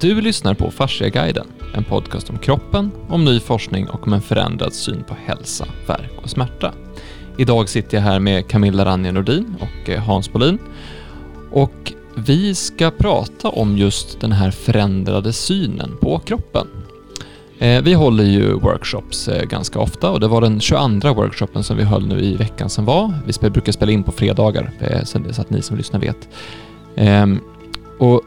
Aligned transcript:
Du 0.00 0.20
lyssnar 0.20 0.54
på 0.54 0.70
Fasciaguiden, 0.70 1.46
en 1.74 1.84
podcast 1.84 2.30
om 2.30 2.38
kroppen, 2.38 2.90
om 3.08 3.24
ny 3.24 3.40
forskning 3.40 3.88
och 3.88 4.06
om 4.06 4.12
en 4.12 4.20
förändrad 4.20 4.72
syn 4.72 5.04
på 5.08 5.14
hälsa, 5.24 5.66
värk 5.86 6.12
och 6.22 6.30
smärta. 6.30 6.72
Idag 7.38 7.68
sitter 7.68 7.96
jag 7.96 8.02
här 8.02 8.20
med 8.20 8.48
Camilla 8.48 8.84
Ranje 8.84 9.12
Nordin 9.12 9.56
och 9.60 9.90
eh, 9.90 10.00
Hans 10.00 10.32
Bolin. 10.32 10.58
Och 11.50 11.92
vi 12.14 12.54
ska 12.54 12.90
prata 12.90 13.48
om 13.48 13.76
just 13.76 14.20
den 14.20 14.32
här 14.32 14.50
förändrade 14.50 15.32
synen 15.32 15.96
på 16.00 16.18
kroppen. 16.18 16.66
Eh, 17.58 17.82
vi 17.82 17.92
håller 17.92 18.24
ju 18.24 18.52
workshops 18.52 19.28
eh, 19.28 19.44
ganska 19.44 19.78
ofta 19.78 20.10
och 20.10 20.20
det 20.20 20.28
var 20.28 20.40
den 20.40 20.60
22 20.60 21.14
workshopen 21.14 21.62
som 21.62 21.76
vi 21.76 21.84
höll 21.84 22.06
nu 22.06 22.20
i 22.20 22.36
veckan 22.36 22.70
som 22.70 22.84
var. 22.84 23.14
Vi 23.42 23.50
brukar 23.50 23.72
spela 23.72 23.92
in 23.92 24.02
på 24.02 24.12
fredagar 24.12 24.70
så 25.04 25.40
att 25.40 25.50
ni 25.50 25.62
som 25.62 25.76
lyssnar 25.76 26.00
vet. 26.00 26.28
Ehm, 26.96 27.40
och 27.98 28.22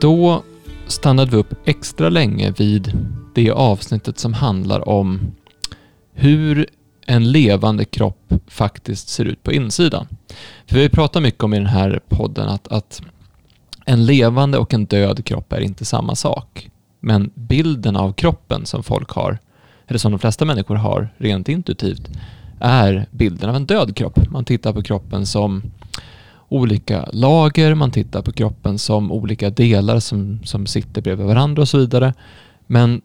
då 0.00 0.42
stannade 0.86 1.30
vi 1.30 1.36
upp 1.36 1.54
extra 1.64 2.08
länge 2.08 2.50
vid 2.50 2.92
det 3.34 3.50
avsnittet 3.50 4.18
som 4.18 4.34
handlar 4.34 4.88
om 4.88 5.34
hur 6.12 6.66
en 7.06 7.32
levande 7.32 7.84
kropp 7.84 8.32
faktiskt 8.46 9.08
ser 9.08 9.24
ut 9.24 9.42
på 9.42 9.52
insidan. 9.52 10.06
För 10.66 10.76
vi 10.76 10.88
pratar 10.88 11.20
mycket 11.20 11.44
om 11.44 11.54
i 11.54 11.58
den 11.58 11.66
här 11.66 12.00
podden 12.08 12.48
att, 12.48 12.68
att 12.68 13.02
en 13.84 14.06
levande 14.06 14.58
och 14.58 14.74
en 14.74 14.84
död 14.86 15.24
kropp 15.24 15.52
är 15.52 15.60
inte 15.60 15.84
samma 15.84 16.14
sak. 16.14 16.70
Men 17.00 17.30
bilden 17.34 17.96
av 17.96 18.12
kroppen 18.12 18.66
som 18.66 18.82
folk 18.82 19.10
har, 19.10 19.38
eller 19.86 19.98
som 19.98 20.12
de 20.12 20.18
flesta 20.18 20.44
människor 20.44 20.74
har 20.74 21.08
rent 21.16 21.48
intuitivt, 21.48 22.10
är 22.60 23.06
bilden 23.10 23.50
av 23.50 23.56
en 23.56 23.66
död 23.66 23.96
kropp. 23.96 24.30
Man 24.30 24.44
tittar 24.44 24.72
på 24.72 24.82
kroppen 24.82 25.26
som 25.26 25.62
olika 26.48 27.08
lager, 27.12 27.74
man 27.74 27.90
tittar 27.90 28.22
på 28.22 28.32
kroppen 28.32 28.78
som 28.78 29.12
olika 29.12 29.50
delar 29.50 30.00
som, 30.00 30.40
som 30.44 30.66
sitter 30.66 31.02
bredvid 31.02 31.26
varandra 31.26 31.62
och 31.62 31.68
så 31.68 31.78
vidare. 31.78 32.14
Men 32.66 33.02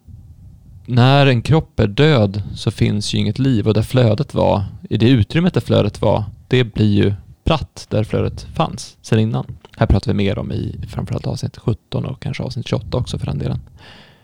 när 0.86 1.28
en 1.28 1.42
kropp 1.42 1.80
är 1.80 1.88
död 1.88 2.44
så 2.56 2.72
finns 2.72 3.14
ju 3.14 3.18
inget 3.18 3.40
liv 3.40 3.68
och 3.68 3.74
där 3.74 3.82
flödet 3.82 4.34
var, 4.34 4.64
i 4.90 4.98
det 4.98 5.10
utrymmet 5.10 5.54
där 5.54 5.62
flödet 5.62 6.02
var, 6.02 6.24
det 6.48 6.64
blir 6.64 6.94
ju 6.94 7.14
platt 7.44 7.88
där 7.90 8.04
flödet 8.04 8.42
fanns 8.42 8.98
sedan 9.02 9.20
innan. 9.20 9.46
Här 9.78 9.88
pratar 9.88 10.12
vi 10.12 10.18
mer 10.18 10.38
om 10.38 10.52
i 10.52 10.80
framförallt 10.88 11.28
avsnitt 11.28 11.58
17 11.58 12.06
och 12.06 12.22
kanske 12.22 12.44
avsnitt 12.44 12.68
28 12.68 12.98
också 12.98 13.20
för 13.20 13.26
den 13.26 13.40
delen. 13.40 13.60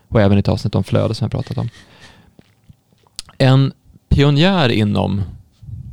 Och 0.08 0.22
även 0.22 0.38
i 0.38 0.40
ett 0.40 0.48
avsnitt 0.48 0.76
om 0.76 0.84
flöde 0.84 1.16
som 1.16 1.26
jag 1.26 1.32
pratat 1.32 1.58
om. 1.58 1.70
En 3.38 3.72
pionjär 4.10 4.70
inom 4.70 5.24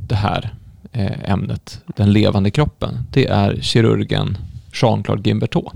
det 0.07 0.15
här 0.15 0.53
Eh, 0.97 1.31
ämnet, 1.31 1.81
den 1.95 2.13
levande 2.13 2.51
kroppen, 2.51 2.99
det 3.11 3.27
är 3.27 3.59
kirurgen 3.61 4.37
Jean-Claude 4.73 5.21
Gimbertot. 5.29 5.73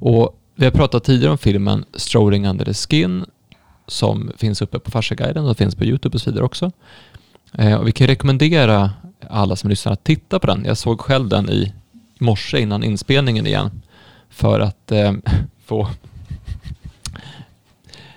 Och 0.00 0.38
vi 0.54 0.64
har 0.64 0.72
pratat 0.72 1.04
tidigare 1.04 1.32
om 1.32 1.38
filmen 1.38 1.84
Strolling 1.94 2.46
Under 2.46 2.64
the 2.64 2.74
Skin 2.74 3.24
som 3.86 4.32
finns 4.36 4.62
uppe 4.62 4.78
på 4.78 4.90
Farsaguiden 4.90 5.44
och 5.44 5.56
finns 5.56 5.74
på 5.74 5.84
Youtube 5.84 6.14
och 6.14 6.20
så 6.20 6.30
vidare 6.30 6.44
också. 6.44 6.72
Eh, 7.52 7.74
och 7.74 7.88
vi 7.88 7.92
kan 7.92 8.06
rekommendera 8.06 8.90
alla 9.30 9.56
som 9.56 9.70
lyssnar 9.70 9.92
att 9.92 10.04
titta 10.04 10.38
på 10.38 10.46
den. 10.46 10.64
Jag 10.64 10.76
såg 10.76 11.00
själv 11.00 11.28
den 11.28 11.50
i 11.50 11.72
morse 12.18 12.60
innan 12.60 12.84
inspelningen 12.84 13.46
igen 13.46 13.82
för 14.30 14.60
att 14.60 14.92
eh, 14.92 15.12
få 15.64 15.88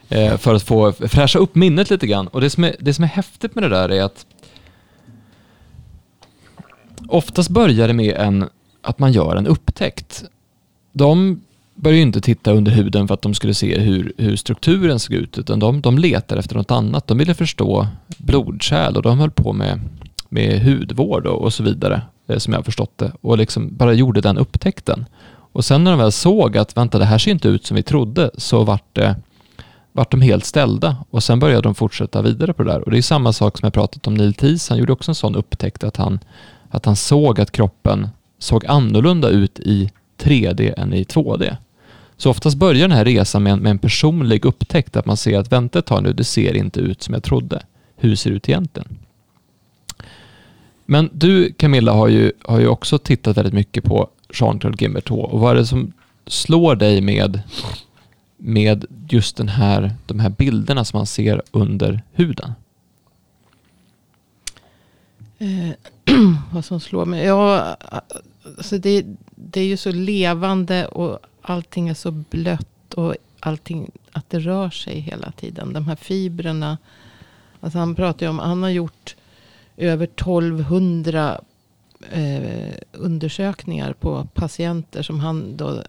eh, 0.10 0.38
för 0.38 0.56
att 0.56 0.64
få 0.64 0.92
fräscha 0.92 1.40
upp 1.40 1.56
minnet 1.56 1.90
lite 1.90 2.08
grann. 2.08 2.28
Och 2.28 2.42
det 2.42 2.50
som, 2.50 2.64
är, 2.64 2.76
det 2.80 2.94
som 2.94 3.04
är 3.04 3.08
häftigt 3.08 3.56
med 3.56 3.64
det 3.64 3.70
där 3.70 3.90
är 3.92 4.04
att 4.04 4.26
Oftast 7.08 7.50
börjar 7.50 7.88
det 7.88 7.94
med 7.94 8.16
en, 8.16 8.50
att 8.82 9.00
man 9.00 9.12
gör 9.12 9.36
en 9.36 9.48
upptäckt. 9.48 10.24
De 10.94 11.42
börjar 11.76 11.96
ju 11.96 12.02
inte 12.02 12.22
titta 12.22 12.52
under 12.52 12.72
huden 12.72 13.08
för 13.08 13.14
att 13.14 13.22
de 13.22 13.34
skulle 13.34 13.54
se 13.54 13.80
hur, 13.80 14.14
hur 14.18 14.36
strukturen 14.36 15.00
såg 15.00 15.14
ut, 15.14 15.38
utan 15.38 15.60
de, 15.60 15.82
de 15.82 15.98
letar 15.98 16.38
efter 16.38 16.56
något 16.56 16.72
annat. 16.72 17.08
De 17.08 17.18
ville 17.18 17.34
förstå 17.34 17.88
blodkärl 18.18 18.96
och 18.96 19.02
de 19.02 19.20
höll 19.20 19.32
på 19.32 19.54
med, 19.54 19.80
med 20.30 20.62
hudvård 20.64 21.28
och, 21.28 21.42
och 21.42 21.54
så 21.54 21.64
vidare, 21.64 22.02
eh, 22.28 22.38
som 22.38 22.54
jag 22.54 22.60
har 22.60 22.64
förstått 22.64 22.98
det, 22.98 23.12
och 23.22 23.38
liksom 23.38 23.78
bara 23.78 23.94
gjorde 23.94 24.22
den 24.22 24.38
upptäckten. 24.38 25.06
Och 25.52 25.66
sen 25.66 25.84
när 25.84 25.92
de 25.92 26.00
väl 26.00 26.12
såg 26.12 26.58
att 26.58 26.78
vänta, 26.78 27.00
det 27.00 27.06
här 27.06 27.18
ser 27.18 27.32
inte 27.32 27.48
ut 27.48 27.66
som 27.66 27.76
vi 27.76 27.84
trodde, 27.84 28.32
så 28.38 28.64
vart 28.64 28.96
det 28.96 29.16
vart 29.96 30.12
de 30.12 30.22
helt 30.22 30.46
ställda 30.46 30.98
och 31.10 31.24
sen 31.24 31.40
började 31.40 31.62
de 31.62 31.76
fortsätta 31.76 32.22
vidare 32.22 32.54
på 32.54 32.64
det 32.64 32.72
där. 32.72 32.82
Och 32.82 32.92
det 32.92 32.98
är 32.98 33.02
samma 33.02 33.34
sak 33.34 33.58
som 33.58 33.66
jag 33.66 33.74
pratat 33.74 34.08
om 34.08 34.14
Neil 34.14 34.34
Thies, 34.34 34.70
han 34.70 34.78
gjorde 34.78 34.94
också 34.94 35.12
en 35.12 35.16
sån 35.16 35.36
upptäckt 35.36 35.84
att 35.84 35.98
han 35.98 36.20
att 36.76 36.86
han 36.86 36.96
såg 36.96 37.40
att 37.40 37.52
kroppen 37.52 38.10
såg 38.40 38.66
annorlunda 38.66 39.30
ut 39.30 39.60
i 39.60 39.92
3D 40.18 40.74
än 40.78 40.94
i 40.94 41.04
2D. 41.04 41.58
Så 42.18 42.30
oftast 42.30 42.58
börjar 42.58 42.82
den 42.82 42.98
här 42.98 43.06
resan 43.06 43.44
med 43.44 43.54
en, 43.54 43.60
med 43.60 43.70
en 43.70 43.80
personlig 43.80 44.46
upptäckt, 44.46 44.96
att 44.96 45.06
man 45.06 45.18
ser 45.18 45.40
att 45.40 45.52
vänta 45.52 45.80
ett 45.80 45.86
tag 45.86 46.04
nu, 46.04 46.14
det 46.14 46.24
ser 46.24 46.56
inte 46.56 46.80
ut 46.80 47.04
som 47.04 47.14
jag 47.14 47.24
trodde. 47.24 47.64
Hur 47.96 48.16
ser 48.16 48.30
det 48.30 48.36
ut 48.36 48.50
egentligen? 48.50 48.98
Men 50.86 51.10
du 51.14 51.54
Camilla 51.54 51.92
har 51.92 52.08
ju, 52.08 52.32
har 52.44 52.60
ju 52.60 52.68
också 52.68 52.98
tittat 52.98 53.38
väldigt 53.38 53.54
mycket 53.54 53.84
på 53.84 54.10
Jean-Claude 54.34 54.78
Gimbertot 54.80 55.32
och 55.32 55.40
vad 55.40 55.52
är 55.52 55.56
det 55.56 55.66
som 55.66 55.94
slår 56.28 56.76
dig 56.76 57.02
med, 57.02 57.42
med 58.38 58.86
just 59.10 59.38
den 59.38 59.48
här, 59.48 59.96
de 60.06 60.20
här 60.20 60.30
bilderna 60.30 60.86
som 60.86 60.98
man 60.98 61.06
ser 61.06 61.42
under 61.52 62.02
huden? 62.12 62.54
Eh, 65.38 65.72
Vad 66.52 66.66
som 66.66 66.80
slår 66.80 67.06
mig? 67.06 67.26
Ja, 67.26 67.78
alltså 68.58 68.78
det, 68.78 69.06
det 69.36 69.60
är 69.62 69.66
ju 69.66 69.78
så 69.78 69.92
levande 69.92 70.88
och 70.88 71.20
allting 71.42 71.90
är 71.90 71.94
så 71.94 72.12
blött. 72.12 72.94
Och 72.94 73.16
allting, 73.40 73.92
att 74.12 74.30
det 74.30 74.40
rör 74.40 74.70
sig 74.70 75.00
hela 75.00 75.32
tiden. 75.32 75.74
De 75.74 75.88
här 75.88 75.96
fibrerna. 75.96 76.78
Alltså 77.60 77.80
han 77.80 77.96
pratar 77.96 78.26
ju 78.26 78.30
om, 78.30 78.40
han 78.40 78.64
har 78.64 78.70
gjort 78.70 79.16
över 79.78 80.06
1200 80.06 81.42
eh, 82.12 82.74
undersökningar 82.92 83.94
på 83.94 84.28
patienter 84.34 85.02
som 85.02 85.20
han 85.20 85.58
då, 85.58 85.84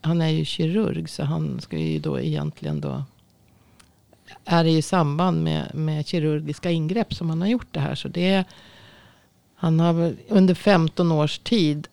han 0.00 0.20
är 0.20 0.28
ju 0.28 0.44
kirurg 0.44 1.08
så 1.08 1.24
han 1.24 1.60
ska 1.60 1.78
ju 1.78 1.98
då 1.98 2.20
egentligen 2.20 2.80
då, 2.80 3.04
är 4.44 4.64
det 4.64 4.70
i 4.70 4.82
samband 4.82 5.42
med, 5.42 5.74
med 5.74 6.06
kirurgiska 6.06 6.70
ingrepp 6.70 7.14
som 7.14 7.30
han 7.30 7.40
har 7.40 7.48
gjort 7.48 7.68
det 7.70 7.80
här. 7.80 7.94
Så 7.94 8.08
det 8.08 8.28
är 8.28 8.44
han 9.62 9.80
har 9.80 10.14
under 10.28 10.54
15 10.54 11.12
års 11.12 11.38
tid 11.38 11.88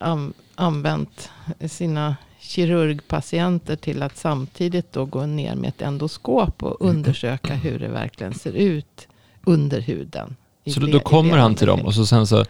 använt 0.56 1.30
sina 1.70 2.16
kirurgpatienter 2.40 3.76
till 3.76 4.04
att 4.04 4.18
samtidigt 4.18 4.94
då 4.94 5.06
gå 5.06 5.26
ner 5.26 5.56
med 5.56 5.68
ett 5.70 5.82
endoskop 5.82 6.64
och 6.64 6.82
mm. 6.82 6.96
undersöka 6.96 7.54
hur 7.54 7.80
det 7.80 7.88
verkligen 7.88 8.34
ser 8.34 8.52
ut 8.52 9.08
under 9.44 9.82
huden. 9.82 10.36
Så 10.74 10.80
då, 10.80 11.00
kommer 11.00 11.38
han 11.38 11.56
till 11.56 11.68
dem 11.68 11.80
och 11.80 11.94
så 11.94 12.06
sen 12.06 12.28
så, 12.28 12.40
uh, 12.40 12.46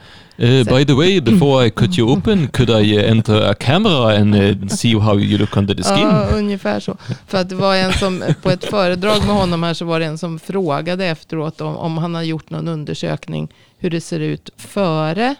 by 0.64 0.86
the 0.86 0.94
way, 0.94 1.22
before 1.22 1.66
I 1.66 1.70
cut 1.70 2.00
you 2.00 2.18
open, 2.18 2.48
could 2.48 2.70
I 2.70 2.98
uh, 2.98 3.12
enter 3.12 3.52
a 3.52 3.54
camera 3.54 4.18
and 4.18 4.36
uh, 4.36 4.68
see 4.68 5.00
how 5.00 5.20
you 5.20 5.38
look 5.38 5.58
under 5.58 5.76
the 5.76 5.84
skin? 5.84 6.08
Ja, 6.08 6.28
ungefär 6.34 6.80
så. 6.80 6.98
För 7.28 7.38
att 7.38 7.50
det 7.50 7.56
var 7.56 7.76
en 7.76 7.94
som, 7.94 8.24
på 8.42 8.50
ett 8.50 8.66
föredrag 8.66 9.26
med 9.26 9.36
honom 9.36 9.64
här 9.64 9.74
så 9.74 9.86
var 9.86 10.00
det 10.00 10.06
en 10.06 10.18
som 10.18 10.40
frågade 10.40 11.06
efteråt 11.06 11.62
om, 11.62 11.76
om 11.76 11.98
han 11.98 12.16
har 12.16 12.24
gjort 12.24 12.50
någon 12.50 12.68
undersökning 12.68 13.50
hur 13.80 13.90
det 13.90 14.02
ser 14.02 14.20
ut 14.20 14.50
före 14.58 15.36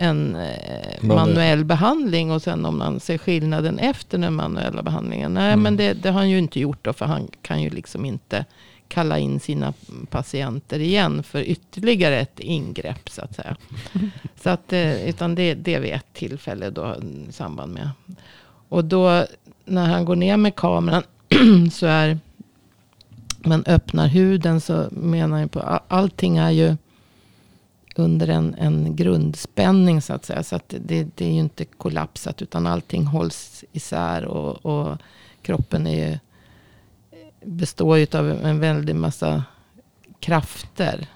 en 0.00 0.36
eh, 0.36 1.02
manuell 1.02 1.64
behandling 1.64 2.30
och 2.30 2.42
sen 2.42 2.64
om 2.64 2.78
man 2.78 3.00
ser 3.00 3.18
skillnaden 3.18 3.78
efter 3.78 4.18
den 4.18 4.34
manuella 4.34 4.82
behandlingen. 4.82 5.34
Nej, 5.34 5.52
mm. 5.52 5.62
men 5.62 5.76
det, 5.76 5.92
det, 5.92 6.10
har 6.10 6.18
han 6.18 6.30
ju 6.30 6.38
inte 6.38 6.60
gjort 6.60 6.84
då, 6.84 6.92
för 6.92 7.06
han 7.06 7.28
kan 7.42 7.62
ju 7.62 7.70
liksom 7.70 8.04
inte 8.04 8.44
kalla 8.88 9.18
in 9.18 9.40
sina 9.40 9.74
patienter 10.10 10.78
igen 10.78 11.22
för 11.22 11.42
ytterligare 11.42 12.20
ett 12.20 12.40
ingrepp 12.40 13.10
så 13.10 13.22
att 13.22 13.34
säga. 13.34 13.56
Så 14.42 14.50
att, 14.50 14.72
eh, 14.72 15.08
utan 15.08 15.34
det, 15.34 15.54
det 15.54 15.74
är 15.74 15.80
vid 15.80 15.92
ett 15.92 16.12
tillfälle 16.12 16.70
då 16.70 16.96
i 17.28 17.32
samband 17.32 17.72
med. 17.72 17.90
Och 18.68 18.84
då 18.84 19.26
när 19.64 19.86
han 19.86 20.04
går 20.04 20.16
ner 20.16 20.36
med 20.36 20.54
kameran 20.54 21.02
så 21.72 21.86
är 21.86 22.18
man 23.38 23.64
öppnar 23.66 24.06
huden 24.06 24.60
så 24.60 24.88
menar 24.90 25.40
jag 25.40 25.50
på 25.50 25.80
allting 25.88 26.36
är 26.36 26.50
ju 26.50 26.76
under 27.98 28.28
en, 28.28 28.54
en 28.58 28.96
grundspänning 28.96 30.02
så 30.02 30.12
att 30.12 30.24
säga. 30.24 30.42
Så 30.42 30.56
att 30.56 30.74
det, 30.80 31.06
det 31.14 31.24
är 31.24 31.32
ju 31.32 31.40
inte 31.40 31.64
kollapsat 31.64 32.42
utan 32.42 32.66
allting 32.66 33.06
hålls 33.06 33.64
isär 33.72 34.24
och, 34.24 34.66
och 34.66 34.98
kroppen 35.42 35.86
är 35.86 36.08
ju, 36.08 36.18
består 37.44 37.98
ju 37.98 38.06
av 38.12 38.30
en 38.30 38.60
väldig 38.60 38.94
massa 38.94 39.44
krafter. 40.20 41.06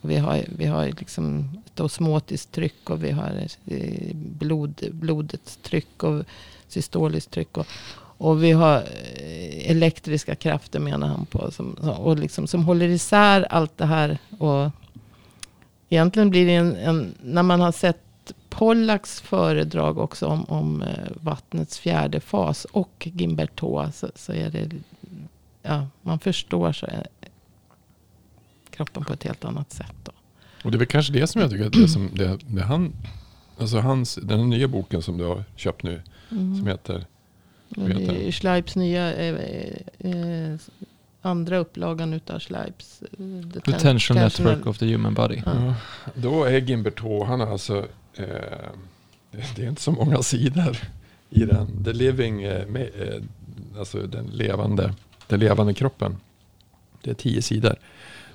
Vi 0.00 0.16
har, 0.16 0.44
vi 0.58 0.66
har 0.66 0.86
liksom 0.86 1.48
ett 1.66 1.80
osmotiskt 1.80 2.52
tryck 2.52 2.90
och 2.90 3.04
vi 3.04 3.10
har 3.10 3.46
eh, 3.66 4.14
blod, 4.14 4.82
blodets 4.92 5.56
tryck 5.56 6.02
och 6.02 6.24
systoliskt 6.68 7.30
tryck. 7.30 7.56
Och, 7.56 7.66
och 7.96 8.44
vi 8.44 8.52
har 8.52 8.76
eh, 8.76 9.70
elektriska 9.70 10.34
krafter 10.34 10.80
menar 10.80 11.08
han 11.08 11.26
på. 11.26 11.50
Som, 11.50 11.72
och 11.72 12.18
liksom, 12.18 12.46
som 12.46 12.64
håller 12.64 12.88
isär 12.88 13.42
allt 13.50 13.78
det 13.78 13.86
här. 13.86 14.18
Och 14.38 14.70
egentligen 15.88 16.30
blir 16.30 16.46
det 16.46 16.54
en, 16.54 16.76
en, 16.76 17.14
när 17.22 17.42
man 17.42 17.60
har 17.60 17.72
sett 17.72 17.98
Pollaks 18.48 19.20
föredrag 19.20 19.98
också 19.98 20.26
om, 20.26 20.44
om 20.44 20.82
eh, 20.82 21.08
vattnets 21.20 21.78
fjärde 21.78 22.20
fas 22.20 22.64
och 22.64 23.08
Gimbertoa 23.12 23.92
så, 23.92 24.10
så 24.14 24.32
är 24.32 24.50
det, 24.50 24.70
ja, 25.62 25.86
man 26.02 26.18
förstår 26.18 26.72
så, 26.72 26.86
eh, 26.86 27.02
kroppen 28.70 29.04
på 29.04 29.12
ett 29.12 29.24
helt 29.24 29.44
annat 29.44 29.72
sätt. 29.72 29.94
Då. 30.04 30.12
Och 30.64 30.70
det 30.70 30.76
är 30.76 30.78
väl 30.78 30.86
kanske 30.86 31.12
det 31.12 31.26
som 31.26 31.40
jag 31.40 31.50
tycker 31.50 31.66
att 31.66 31.72
det 31.72 31.88
som 31.88 32.10
det, 32.14 32.38
det 32.46 32.62
han, 32.62 32.92
alltså 33.58 33.78
hans, 33.78 34.14
den 34.22 34.48
nya 34.50 34.68
boken 34.68 35.02
som 35.02 35.18
du 35.18 35.24
har 35.24 35.44
köpt 35.56 35.82
nu, 35.82 36.02
Mm. 36.30 36.56
som 36.56 36.66
heter, 36.66 37.04
är 37.76 38.30
Schleipes 38.30 38.76
nya 38.76 39.14
eh, 39.14 39.34
eh, 39.98 40.58
andra 41.28 41.58
upplagan 41.58 42.12
utav 42.14 42.38
Schleipes. 42.38 43.02
eh, 43.02 43.50
The 43.52 43.60
Potential 43.60 44.16
Ten- 44.18 44.24
Network 44.24 44.66
of 44.66 44.78
the 44.78 44.86
Human 44.92 45.14
Body. 45.14 45.42
Ja. 45.46 45.52
ja, 45.56 45.74
då 46.14 46.44
är 46.44 46.60
Gimberto, 46.60 47.24
han 47.24 47.40
har 47.40 47.46
alltså, 47.46 47.78
eh, 48.14 48.24
det 49.56 49.62
är 49.64 49.68
inte 49.68 49.82
så 49.82 49.92
många 49.92 50.22
sidor 50.22 50.76
i 51.30 51.44
den. 51.44 51.84
The 51.84 51.92
living, 51.92 52.42
eh, 52.42 52.66
med, 52.66 52.82
eh, 53.00 53.22
alltså 53.78 53.98
den 54.06 54.26
levande, 54.26 54.94
den 55.26 55.40
levande 55.40 55.74
kroppen. 55.74 56.16
Det 57.02 57.10
är 57.10 57.14
tio 57.14 57.42
sidor. 57.42 57.76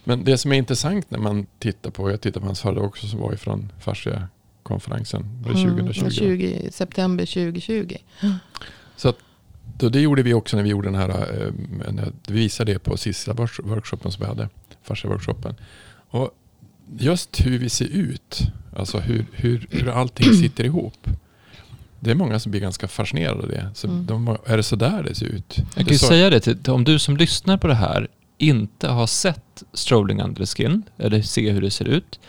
Men 0.03 0.23
det 0.23 0.37
som 0.37 0.51
är 0.51 0.55
intressant 0.55 1.11
när 1.11 1.19
man 1.19 1.45
tittar 1.59 1.89
på, 1.91 2.09
jag 2.11 2.21
tittar 2.21 2.39
på 2.39 2.45
hans 2.45 2.61
föredrag 2.61 2.85
också 2.85 3.07
som 3.07 3.19
var 3.19 3.33
ifrån 3.33 3.71
fascia-konferensen, 3.81 5.41
var 5.45 5.53
det 5.53 5.59
Mm, 5.61 5.75
2020? 5.77 6.09
20, 6.19 6.71
september 6.71 7.25
2020. 7.25 7.97
Så 8.95 9.09
att, 9.09 9.17
det 9.77 9.99
gjorde 10.01 10.23
vi 10.23 10.33
också 10.33 10.55
när 10.57 10.63
vi 10.63 10.69
gjorde 10.69 10.87
den 10.87 10.95
här, 10.95 11.09
eh, 11.09 11.53
när 11.93 12.11
vi 12.27 12.33
visade 12.33 12.73
det 12.73 12.79
på 12.79 12.97
sista 12.97 13.33
works- 13.33 13.61
workshopen 13.63 14.11
som 14.11 14.21
vi 14.21 14.27
hade, 14.27 14.49
fascia-workshopen. 14.87 15.55
Och 16.09 16.31
just 16.97 17.45
hur 17.45 17.59
vi 17.59 17.69
ser 17.69 17.85
ut, 17.85 18.41
alltså 18.77 18.99
hur, 18.99 19.25
hur, 19.31 19.67
hur 19.71 19.89
allting 19.89 20.33
sitter 20.41 20.63
ihop. 20.63 21.07
Det 21.99 22.11
är 22.11 22.15
många 22.15 22.39
som 22.39 22.51
blir 22.51 22.61
ganska 22.61 22.87
fascinerade 22.87 23.41
av 23.43 23.49
det. 23.49 23.69
Så 23.73 23.87
Mm. 23.87 24.05
de, 24.05 24.37
är 24.45 24.57
det 24.57 24.63
så 24.63 24.75
där 24.75 25.03
det 25.03 25.15
ser 25.15 25.25
ut? 25.25 25.53
Jag 25.57 25.65
kan 25.75 25.85
Det 25.85 25.91
ju 25.91 25.97
så- 25.97 26.07
säga 26.07 26.29
det 26.29 26.39
till, 26.39 26.57
om 26.71 26.83
du 26.83 26.99
som 26.99 27.17
lyssnar 27.17 27.57
på 27.57 27.67
det 27.67 27.75
här 27.75 28.07
inte 28.37 28.87
har 28.87 29.07
sett 29.07 29.63
Strolling 29.73 30.21
Under 30.21 30.45
the 30.45 30.45
Skin, 30.45 30.83
eller 30.97 31.21
se 31.21 31.51
hur 31.51 31.61
det 31.61 31.71
ser 31.71 31.85
ut, 31.85 32.19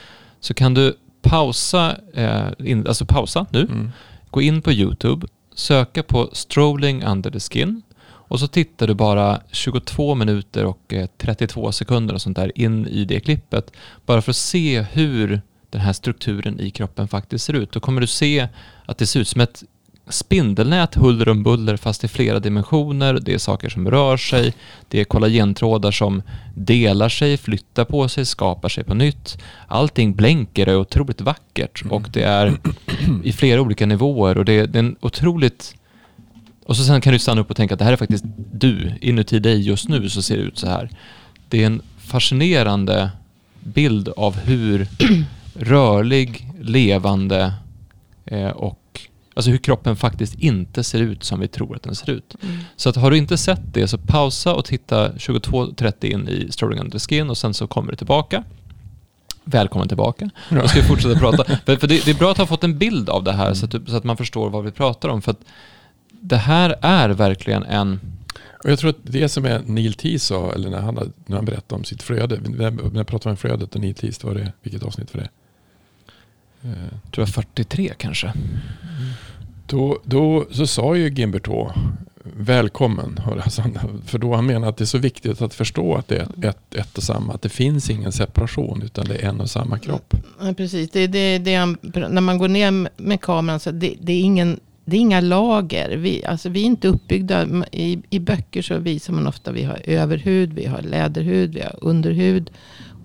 så 0.41 0.55
kan 0.55 0.75
du 0.75 0.97
pausa, 1.23 1.97
eh, 2.15 2.49
in, 2.59 2.87
alltså 2.87 3.07
pausa 3.07 3.47
nu, 3.51 3.61
Mm. 3.63 3.91
gå 4.31 4.43
in 4.43 4.63
på 4.63 4.73
YouTube, 4.73 5.27
söka 5.55 6.03
på 6.03 6.31
Strolling 6.33 7.05
Under 7.05 7.31
the 7.31 7.41
Skin 7.41 7.83
och 8.07 8.41
så 8.41 8.47
tittar 8.47 8.87
du 8.87 8.95
bara 8.95 9.41
22 9.53 10.15
minuter 10.15 10.65
och 10.65 10.93
eh, 10.93 11.07
32 11.19 11.73
sekunder 11.73 12.15
och 12.15 12.23
sånt 12.23 12.37
där 12.37 12.59
in 12.59 12.87
i 12.87 13.05
det 13.05 13.21
klippet. 13.21 13.73
Bara 14.07 14.23
för 14.23 14.31
att 14.31 14.37
se 14.37 14.83
hur 14.83 15.43
den 15.71 15.81
här 15.81 15.93
strukturen 15.93 16.61
i 16.61 16.71
kroppen 16.71 17.09
faktiskt 17.09 17.45
ser 17.45 17.53
ut. 17.53 17.73
Då 17.73 17.81
kommer 17.81 18.01
du 18.01 18.07
se 18.07 18.49
att 18.87 18.99
det 18.99 19.07
ser 19.07 19.21
ut 19.21 19.29
som 19.29 19.41
ett 19.41 19.63
spindelnät 20.09 20.95
huller 20.95 21.29
om 21.29 21.43
buller 21.43 21.77
fast 21.77 22.05
i 22.05 22.09
flera 22.09 22.41
dimensioner. 22.41 23.19
Det 23.23 23.35
är 23.35 23.39
saker 23.39 23.69
som 23.69 23.91
rör 23.91 24.17
sig. 24.17 24.55
Det 24.89 25.01
är 25.01 25.05
kollagentrådar 25.05 25.91
som 25.91 26.23
delar 26.55 27.09
sig, 27.09 27.37
flyttar 27.37 27.85
på 27.85 28.09
sig, 28.09 28.27
skapar 28.27 28.69
sig 28.69 28.85
på 28.85 28.95
nytt. 28.95 29.39
Allting 29.69 30.15
blänker 30.15 30.69
och 30.69 30.75
är 30.75 30.79
otroligt 30.79 31.21
vackert 31.21 31.83
Mm. 31.85 31.93
och 31.93 32.09
det 32.13 32.23
är 32.23 32.59
i 33.25 33.33
flera 33.33 33.61
olika 33.61 33.87
nivåer 33.87 34.39
och 34.39 34.45
det 34.45 34.53
är, 34.53 34.67
det 34.67 34.79
är 34.79 34.83
en 34.83 34.97
otroligt... 35.01 35.75
Och 36.67 36.77
så 36.77 36.85
sen 36.85 37.01
kan 37.01 37.13
du 37.13 37.19
stanna 37.19 37.41
upp 37.41 37.51
och 37.51 37.57
tänka 37.57 37.75
att 37.75 37.79
det 37.79 37.85
här 37.85 37.93
är 37.93 37.97
faktiskt 37.97 38.25
du, 38.53 38.93
inuti 39.01 39.39
dig 39.39 39.61
just 39.61 39.89
nu 39.89 40.09
så 40.09 40.23
ser 40.23 40.37
det 40.37 40.43
ut 40.43 40.59
så 40.59 40.69
här. 40.69 40.91
Det 41.49 41.63
är 41.63 41.67
en 41.67 41.83
fascinerande 41.99 43.11
bild 43.61 44.09
av 44.09 44.37
hur 44.37 44.87
rörlig, 45.55 46.49
levande 46.61 47.55
eh, 48.25 48.49
och 48.49 48.79
Alltså 49.35 49.51
hur 49.51 49.59
kroppen 49.59 49.97
faktiskt 49.97 50.35
inte 50.35 50.85
ser 50.85 50.99
ut 50.99 51.25
som 51.25 51.41
vi 51.41 51.49
tror 51.49 51.77
att 51.77 51.83
den 51.83 51.95
ser 51.95 52.11
ut. 52.11 52.37
Mm. 52.43 52.57
Så 52.77 52.89
att 52.89 52.97
har 52.97 53.11
du 53.11 53.17
inte 53.17 53.39
sett 53.39 53.75
det 53.75 53.89
så 53.89 53.99
pausa 53.99 54.55
och 54.55 54.65
titta 54.65 55.13
22.30 55.13 56.05
in 56.05 56.29
i 56.29 56.53
Strolling 56.53 56.81
Under 56.81 56.99
the 56.99 56.99
Skin 56.99 57.31
och 57.31 57.39
sen 57.39 57.55
så 57.55 57.67
kommer 57.67 57.91
du 57.91 57.97
tillbaka. 57.97 58.45
Välkommen 59.45 59.89
tillbaka. 59.89 60.31
Då 60.49 60.69
ska 60.69 60.81
vi 60.81 60.87
fortsätta 60.87 61.19
prata. 61.19 61.45
För, 61.67 61.77
för 61.77 61.87
det, 61.87 62.05
det 62.05 62.11
är 62.11 62.15
bra 62.15 62.31
att 62.31 62.39
ha 62.39 62.47
fått 62.47 62.65
en 62.65 62.79
bild 62.79 63.09
av 63.09 63.25
det 63.25 63.33
här 63.33 63.55
så, 63.55 63.67
att, 63.67 63.75
så 63.89 63.97
att 63.97 64.05
man 64.05 64.17
förstår 64.17 64.51
vad 64.51 64.65
vi 64.65 64.71
pratar 64.71 65.09
om. 65.09 65.23
För 65.23 65.31
att 65.31 65.41
det 66.11 66.37
här 66.37 66.77
är 66.81 67.09
verkligen 67.09 67.63
en... 67.63 68.01
Och 68.65 68.71
jag 68.71 68.79
tror 68.79 68.91
att 68.91 68.97
det 69.03 69.29
som 69.29 69.45
är 69.45 69.63
Neil 69.67 69.95
Tees 69.95 70.25
sa, 70.25 70.53
eller 70.53 70.71
när 70.71 70.81
han, 70.81 71.13
när 71.27 71.37
han 71.37 71.45
berättade 71.45 71.79
om 71.79 71.85
sitt 71.85 72.03
flöde, 72.03 72.41
när 72.41 72.71
när 72.71 72.97
jag 72.97 73.07
pratade 73.07 73.31
om 73.31 73.37
flödet 73.37 73.75
och 73.75 73.81
Neil 73.81 73.95
var 74.23 74.35
det, 74.35 74.53
vilket 74.63 74.83
avsnitt 74.83 75.15
var 75.15 75.21
det? 75.21 75.29
Eh, 76.65 77.11
Tror 77.11 77.27
jag 77.27 77.29
43 77.29 77.93
kanske. 77.99 78.33
Då, 79.67 79.99
då 80.05 80.47
så 80.51 80.67
sa 80.67 80.97
ju 80.97 81.11
Gimbertå 81.11 81.73
välkommen. 82.37 83.21
För 84.07 84.19
då 84.19 84.35
han 84.35 84.47
menar 84.47 84.69
att 84.69 84.77
det 84.77 84.85
är 84.85 84.87
så 84.87 84.99
viktigt 84.99 85.43
att 85.43 85.55
förstå 85.55 85.95
att 85.95 86.09
det 86.09 86.17
är 86.17 86.49
ett, 86.49 86.75
ett 86.75 86.97
och 86.97 87.03
samma. 87.03 87.33
Att 87.33 87.43
det 87.43 87.49
finns 87.49 87.91
ingen 87.91 88.13
separation 88.13 88.83
utan 88.83 89.05
det 89.05 89.17
är 89.17 89.29
en 89.29 89.41
och 89.41 89.51
samma 89.51 89.79
kropp. 89.79 90.15
Ja, 90.41 90.53
precis. 90.53 90.91
Det, 90.91 91.07
det, 91.07 91.39
det, 91.39 91.67
när 92.09 92.21
man 92.21 92.39
går 92.39 92.49
ner 92.49 92.89
med 93.03 93.21
kameran 93.21 93.61
så 93.61 93.71
det, 93.71 93.95
det, 94.01 94.13
är 94.13 94.21
ingen, 94.21 94.61
det 94.85 94.97
är 94.97 95.01
inga 95.01 95.21
lager. 95.21 95.97
Vi, 95.97 96.25
alltså, 96.25 96.49
vi 96.49 96.61
är 96.63 96.67
inte 96.67 96.89
uppbyggda. 96.89 97.47
I, 97.73 98.03
I 98.11 98.19
böcker 98.19 98.63
så 98.63 98.79
visar 98.79 99.13
man 99.13 99.27
ofta 99.27 99.51
att 99.51 99.57
vi 99.57 99.63
har 99.63 99.81
överhud, 99.85 100.53
vi 100.53 100.67
har 100.67 100.83
läderhud, 100.83 101.55
vi 101.55 101.61
har 101.61 101.79
underhud. 101.81 102.51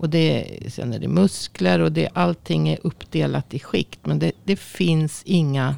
Och 0.00 0.10
det, 0.10 0.58
sen 0.68 0.92
är 0.92 0.98
det 0.98 1.08
muskler 1.08 1.80
och 1.80 1.92
det, 1.92 2.08
allting 2.12 2.68
är 2.68 2.78
uppdelat 2.82 3.54
i 3.54 3.58
skikt. 3.58 4.00
Men 4.02 4.18
det, 4.18 4.32
det 4.44 4.56
finns 4.56 5.22
inga 5.26 5.74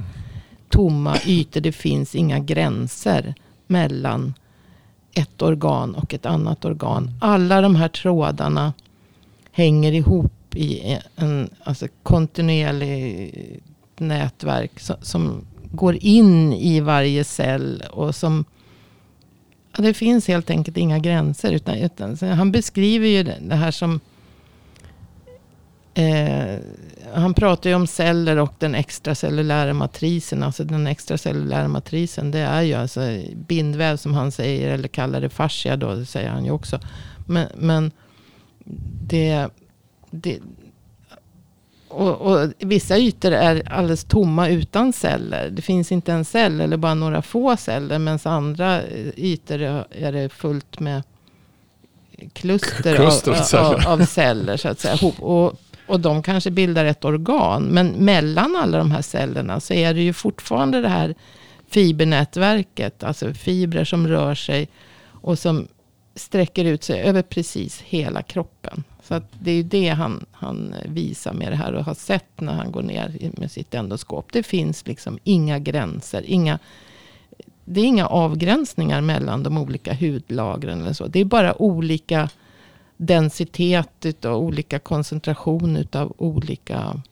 tomma 0.68 1.16
ytor. 1.26 1.60
Det 1.60 1.72
finns 1.72 2.14
inga 2.14 2.38
gränser 2.38 3.34
mellan 3.66 4.34
ett 5.14 5.42
organ 5.42 5.94
och 5.94 6.14
ett 6.14 6.26
annat 6.26 6.64
organ. 6.64 7.10
Alla 7.20 7.60
de 7.60 7.76
här 7.76 7.88
trådarna 7.88 8.72
hänger 9.52 9.92
ihop 9.92 10.54
i 10.54 10.98
en 11.16 11.50
alltså 11.64 11.86
kontinuerlig 12.02 13.60
nätverk 13.96 14.80
som, 14.80 14.96
som 15.00 15.44
går 15.62 15.96
in 16.00 16.52
i 16.52 16.80
varje 16.80 17.24
cell 17.24 17.84
och 17.90 18.14
som 18.14 18.44
ja, 19.76 19.82
det 19.82 19.94
finns 19.94 20.28
helt 20.28 20.50
enkelt 20.50 20.76
inga 20.76 20.98
gränser. 20.98 21.52
Utan, 21.52 21.74
utan, 21.74 22.16
han 22.16 22.52
beskriver 22.52 23.06
ju 23.06 23.22
det, 23.22 23.38
det 23.40 23.54
här 23.54 23.70
som 23.70 24.00
eh, 25.94 26.58
han 27.14 27.34
pratar 27.34 27.70
ju 27.70 27.76
om 27.76 27.86
celler 27.86 28.36
och 28.36 28.54
den 28.58 28.74
extracellulära 28.74 29.74
matrisen. 29.74 30.42
Alltså 30.42 30.64
den 30.64 30.86
extracellulära 30.86 31.68
matrisen 31.68 32.30
det 32.30 32.38
är 32.38 32.62
ju 32.62 32.74
alltså 32.74 33.00
bindväv 33.34 33.96
som 33.96 34.14
han 34.14 34.32
säger. 34.32 34.70
Eller 34.70 34.88
kallar 34.88 35.20
det 35.20 35.30
fascia 35.30 35.76
då. 35.76 35.94
Det 35.94 36.06
säger 36.06 36.28
han 36.28 36.44
ju 36.44 36.50
också. 36.50 36.80
Men, 37.26 37.48
men 37.56 37.90
det, 39.08 39.48
det 40.10 40.38
och, 41.88 42.20
och 42.20 42.52
vissa 42.58 42.98
ytor 42.98 43.32
är 43.32 43.72
alldeles 43.72 44.04
tomma 44.04 44.48
utan 44.48 44.92
celler. 44.92 45.50
Det 45.50 45.62
finns 45.62 45.92
inte 45.92 46.12
en 46.12 46.24
cell 46.24 46.60
eller 46.60 46.76
bara 46.76 46.94
några 46.94 47.22
få 47.22 47.56
celler. 47.56 47.98
Medan 47.98 48.18
andra 48.24 48.82
ytor 49.16 49.60
är, 49.90 50.12
det 50.12 50.28
fullt 50.28 50.80
med 50.80 51.02
kluster, 52.32 52.96
Kluster 52.96 53.32
av, 53.32 53.36
av 53.36 53.44
celler. 53.44 53.88
Av, 53.88 54.04
celler. 54.04 54.56
Så 54.56 54.68
att 54.68 54.80
säga. 54.80 54.98
Och, 55.20 55.54
och 55.86 56.00
de 56.00 56.22
kanske 56.22 56.50
bildar 56.50 56.84
ett 56.84 57.04
organ. 57.04 57.62
Men 57.62 57.88
mellan 57.88 58.56
alla 58.56 58.78
de 58.78 58.90
här 58.90 59.02
cellerna 59.02 59.60
så 59.60 59.74
är 59.74 59.94
det 59.94 60.02
ju 60.02 60.12
fortfarande 60.12 60.80
det 60.80 60.88
här 60.88 61.14
fibernätverket. 61.68 63.02
Alltså 63.02 63.34
fibrer 63.34 63.84
som 63.84 64.08
rör 64.08 64.34
sig 64.34 64.68
och 65.04 65.38
som 65.38 65.68
sträcker 66.14 66.64
ut 66.64 66.84
sig 66.84 67.00
över 67.00 67.22
precis 67.22 67.80
hela 67.80 68.22
kroppen. 68.22 68.84
Så 69.02 69.14
att 69.14 69.32
det 69.40 69.50
är 69.50 69.54
ju 69.54 69.62
det 69.62 69.88
han, 69.88 70.26
han 70.32 70.74
visar 70.84 71.32
med 71.32 71.52
det 71.52 71.56
här 71.56 71.72
och 71.72 71.84
har 71.84 71.94
sett 71.94 72.40
när 72.40 72.52
han 72.52 72.72
går 72.72 72.82
ner 72.82 73.30
med 73.32 73.50
sitt 73.50 73.74
endoskop. 73.74 74.32
Det 74.32 74.42
finns 74.42 74.86
liksom 74.86 75.18
inga 75.24 75.58
gränser, 75.58 76.24
inga, 76.26 76.58
det 77.64 77.80
är 77.80 77.84
inga 77.84 78.06
avgränsningar 78.06 79.00
mellan 79.00 79.42
de 79.42 79.58
olika 79.58 79.94
hudlagren 79.94 80.80
eller 80.80 80.92
så. 80.92 81.06
Det 81.06 81.20
är 81.20 81.24
bara 81.24 81.62
olika 81.62 82.28
densitet 83.02 84.24
och 84.24 84.42
olika 84.42 84.78
koncentration 84.78 85.76
utav 85.76 86.14
olika 86.18 87.02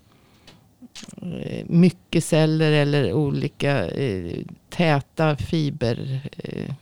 eh, 1.23 1.65
mycket 1.67 2.25
celler 2.25 2.73
eller 2.73 3.13
olika 3.13 3.89
eh, 3.89 4.39
täta 4.69 5.37
fiberstrukturer. 5.37 6.31
Eh, 6.37 6.75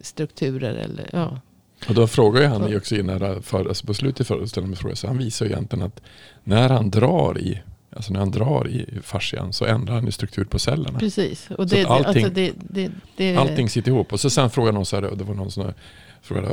strukturer 0.00 0.74
eller, 0.74 1.10
ja. 1.12 1.40
Och 1.88 1.94
då 1.94 2.06
frågar 2.06 2.42
ju 2.42 2.46
han 2.46 2.76
också 2.76 2.96
i 2.96 3.02
här 3.02 3.40
för, 3.40 3.68
alltså 3.68 3.86
på 3.86 3.94
slutet 3.94 4.20
i 4.20 4.24
föreställningen, 4.24 4.76
frågar, 4.76 4.94
så 4.94 5.06
han 5.06 5.18
visar 5.18 5.46
ju 5.46 5.52
egentligen 5.52 5.86
att 5.86 6.00
när 6.44 6.68
han 6.68 6.90
drar 6.90 7.38
i 7.38 7.60
alltså 7.96 8.12
när 8.12 8.20
han 8.20 8.30
drar 8.30 8.68
i 8.68 8.86
fascian 9.02 9.52
så 9.52 9.64
ändrar 9.64 9.94
han 9.94 10.04
ju 10.04 10.10
struktur 10.10 10.44
på 10.44 10.58
cellerna. 10.58 10.98
Precis. 10.98 11.50
Och 11.50 11.66
det, 11.66 11.84
att 11.84 11.90
allting- 11.90 12.24
alltså 12.24 12.34
det, 12.34 12.52
det, 12.56 12.90
det, 13.16 13.36
Allting 13.36 13.68
sitter 13.68 13.90
ihop. 13.90 14.12
Och 14.12 14.20
så 14.20 14.30
sen 14.30 14.50
frågade 14.50 14.74
någon 14.74 14.86
så 14.86 14.96
här, 14.96 15.02
det 15.02 15.24
var 15.24 15.34
någon 15.34 15.50
som 15.50 15.72
frågade, 16.24 16.48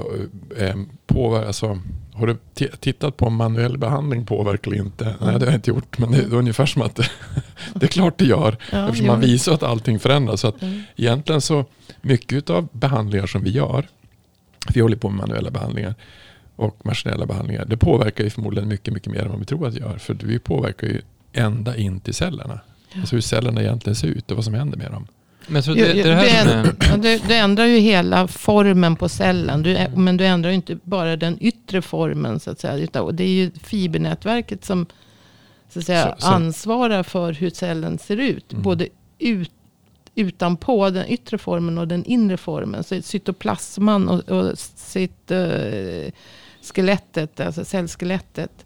eh, 0.57 0.75
påver- 1.07 1.45
alltså, 1.45 1.79
har 2.13 2.27
du 2.27 2.37
ti- 2.55 2.75
tittat 2.79 3.17
på 3.17 3.25
om 3.25 3.35
manuell 3.35 3.77
behandling 3.77 4.25
påverkar 4.25 4.71
eller 4.71 4.83
inte? 4.83 5.05
Nej, 5.05 5.15
det 5.19 5.45
har 5.45 5.45
jag 5.45 5.53
inte 5.53 5.69
gjort. 5.69 5.97
Men 5.97 6.11
det 6.11 6.17
är 6.17 6.33
ungefär 6.33 6.65
som 6.65 6.81
att 6.81 6.95
det 7.75 7.83
är 7.85 7.87
klart 7.87 8.17
det 8.17 8.25
gör. 8.25 8.57
Ja, 8.71 8.85
eftersom 8.85 9.05
jo. 9.05 9.11
man 9.11 9.21
visar 9.21 9.53
att 9.53 9.63
allting 9.63 9.99
förändras. 9.99 10.41
Så 10.41 10.47
att 10.47 10.61
Mm. 10.61 10.81
egentligen 10.95 11.41
så, 11.41 11.65
mycket 12.01 12.49
av 12.49 12.67
behandlingar 12.71 13.27
som 13.27 13.43
vi 13.43 13.49
gör, 13.51 13.87
vi 14.73 14.81
håller 14.81 14.95
på 14.97 15.09
med 15.09 15.17
manuella 15.27 15.51
behandlingar 15.51 15.95
och 16.55 16.85
maskinella 16.85 17.25
behandlingar, 17.25 17.65
det 17.65 17.77
påverkar 17.77 18.23
ju 18.23 18.29
förmodligen 18.29 18.69
mycket, 18.69 18.93
mycket 18.93 19.11
mer 19.13 19.19
än 19.21 19.29
vad 19.29 19.39
vi 19.39 19.45
tror 19.45 19.67
att 19.67 19.73
det 19.73 19.79
gör. 19.79 19.97
För 19.97 20.13
vi 20.13 20.39
påverkar 20.39 20.87
ju 20.87 21.01
ända 21.33 21.75
in 21.77 21.99
till 21.99 22.13
cellerna. 22.13 22.59
Alltså 22.95 23.15
hur 23.15 23.21
cellerna 23.21 23.61
egentligen 23.61 23.95
ser 23.95 24.07
ut 24.07 24.31
och 24.31 24.37
vad 24.37 24.45
som 24.45 24.53
händer 24.53 24.77
med 24.77 24.91
dem. 24.91 25.07
Men 25.51 25.63
Jo, 25.65 25.73
det, 25.73 26.03
det, 26.03 26.15
här 26.15 26.63
du, 26.63 26.97
du, 27.01 27.17
du 27.27 27.33
ändrar 27.33 27.65
ju 27.65 27.77
hela 27.77 28.27
formen 28.27 28.95
på 28.95 29.09
cellen. 29.09 29.63
Du, 29.63 29.87
men 29.95 30.17
du 30.17 30.25
ändrar 30.25 30.49
ju 30.49 30.55
inte 30.55 30.77
bara 30.83 31.15
den 31.15 31.37
yttre 31.41 31.81
formen. 31.81 32.39
Så 32.39 32.51
att 32.51 32.59
säga. 32.59 32.87
Det 33.11 33.23
är 33.23 33.27
ju 33.27 33.51
fibernätverket 33.63 34.65
som, 34.65 34.85
så 35.69 35.79
att 35.79 35.85
säga, 35.85 36.15
Så- 36.19 36.21
så- 36.21 36.27
ansvarar 36.27 37.03
för 37.03 37.33
hur 37.33 37.49
cellen 37.49 37.99
ser 37.99 38.17
ut. 38.17 38.51
Mm. 38.53 38.63
Både 38.63 38.87
ut, 39.19 39.51
utanpå 40.15 40.89
den 40.89 41.05
yttre 41.07 41.37
formen 41.37 41.77
och 41.77 41.87
den 41.87 42.05
inre 42.05 42.37
formen. 42.37 42.83
Så 42.83 43.01
cytoplasman 43.01 44.09
och, 44.09 44.29
och 44.29 44.59
sitt, 44.75 45.31
eh, 45.31 46.11
skelettet, 46.73 47.39
alltså 47.39 47.65
cellskelettet 47.65 48.65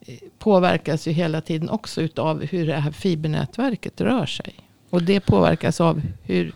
eh, 0.00 0.14
påverkas 0.38 1.08
ju 1.08 1.12
hela 1.12 1.40
tiden 1.40 1.68
också 1.70 2.02
utav 2.02 2.44
hur 2.44 2.66
det 2.66 2.74
här 2.76 2.92
fibernätverket 2.92 4.00
rör 4.00 4.26
sig. 4.26 4.54
Och 4.94 5.02
det 5.02 5.20
påverkas 5.20 5.80
av 5.80 6.02
hur, 6.22 6.52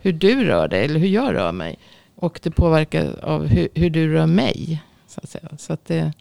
hur 0.00 0.12
du 0.12 0.44
rör 0.44 0.68
dig 0.68 0.84
eller 0.84 1.00
hur 1.00 1.08
jag 1.08 1.34
rör 1.34 1.52
mig. 1.52 1.78
Och 2.16 2.40
det 2.42 2.50
påverkas 2.50 3.14
av 3.14 3.46
hur, 3.46 3.68
hur 3.74 3.90
du 3.90 4.12
rör 4.12 4.26
mig. 4.26 4.82
Så 5.06 5.20
att 5.22 5.28
säga. 5.28 5.48
Så 5.58 5.72
att 5.72 5.84
det, 5.84 6.12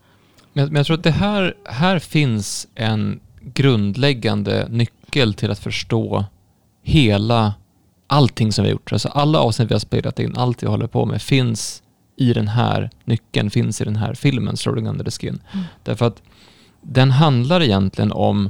Men, 0.54 0.66
men 0.66 0.76
jag 0.76 0.86
tror 0.86 0.98
att 0.98 1.04
det 1.04 1.12
här, 1.12 1.54
här 1.66 2.00
finns 2.00 2.68
en 2.76 3.20
grundläggande 3.42 4.68
nyckel 4.70 5.34
till 5.34 5.52
att 5.52 5.60
förstå 5.60 6.26
hela 6.82 7.54
allting 8.08 8.52
som 8.52 8.64
vi 8.64 8.70
har 8.70 8.74
gjort. 8.74 8.92
Alltså 8.92 9.10
alla 9.10 9.40
avsnitt 9.40 9.70
vi 9.70 9.74
har 9.74 9.80
spelat 9.80 10.20
in, 10.20 10.38
allt 10.38 10.64
vi 10.64 10.68
håller 10.68 10.88
på 10.88 11.06
med 11.06 11.22
finns 11.22 11.84
i 12.16 12.34
den 12.34 12.48
här 12.48 12.90
nyckeln, 13.04 13.50
finns 13.50 13.82
i 13.82 13.84
den 13.84 13.96
här 13.96 14.14
filmen, 14.14 14.58
Strolling 14.58 14.88
Under 14.88 15.06
the 15.06 15.12
Skin. 15.12 15.42
Mm. 15.54 15.66
Därför 15.84 16.06
att 16.06 16.22
den 16.82 17.12
handlar 17.12 17.64
egentligen 17.64 18.12
om 18.12 18.50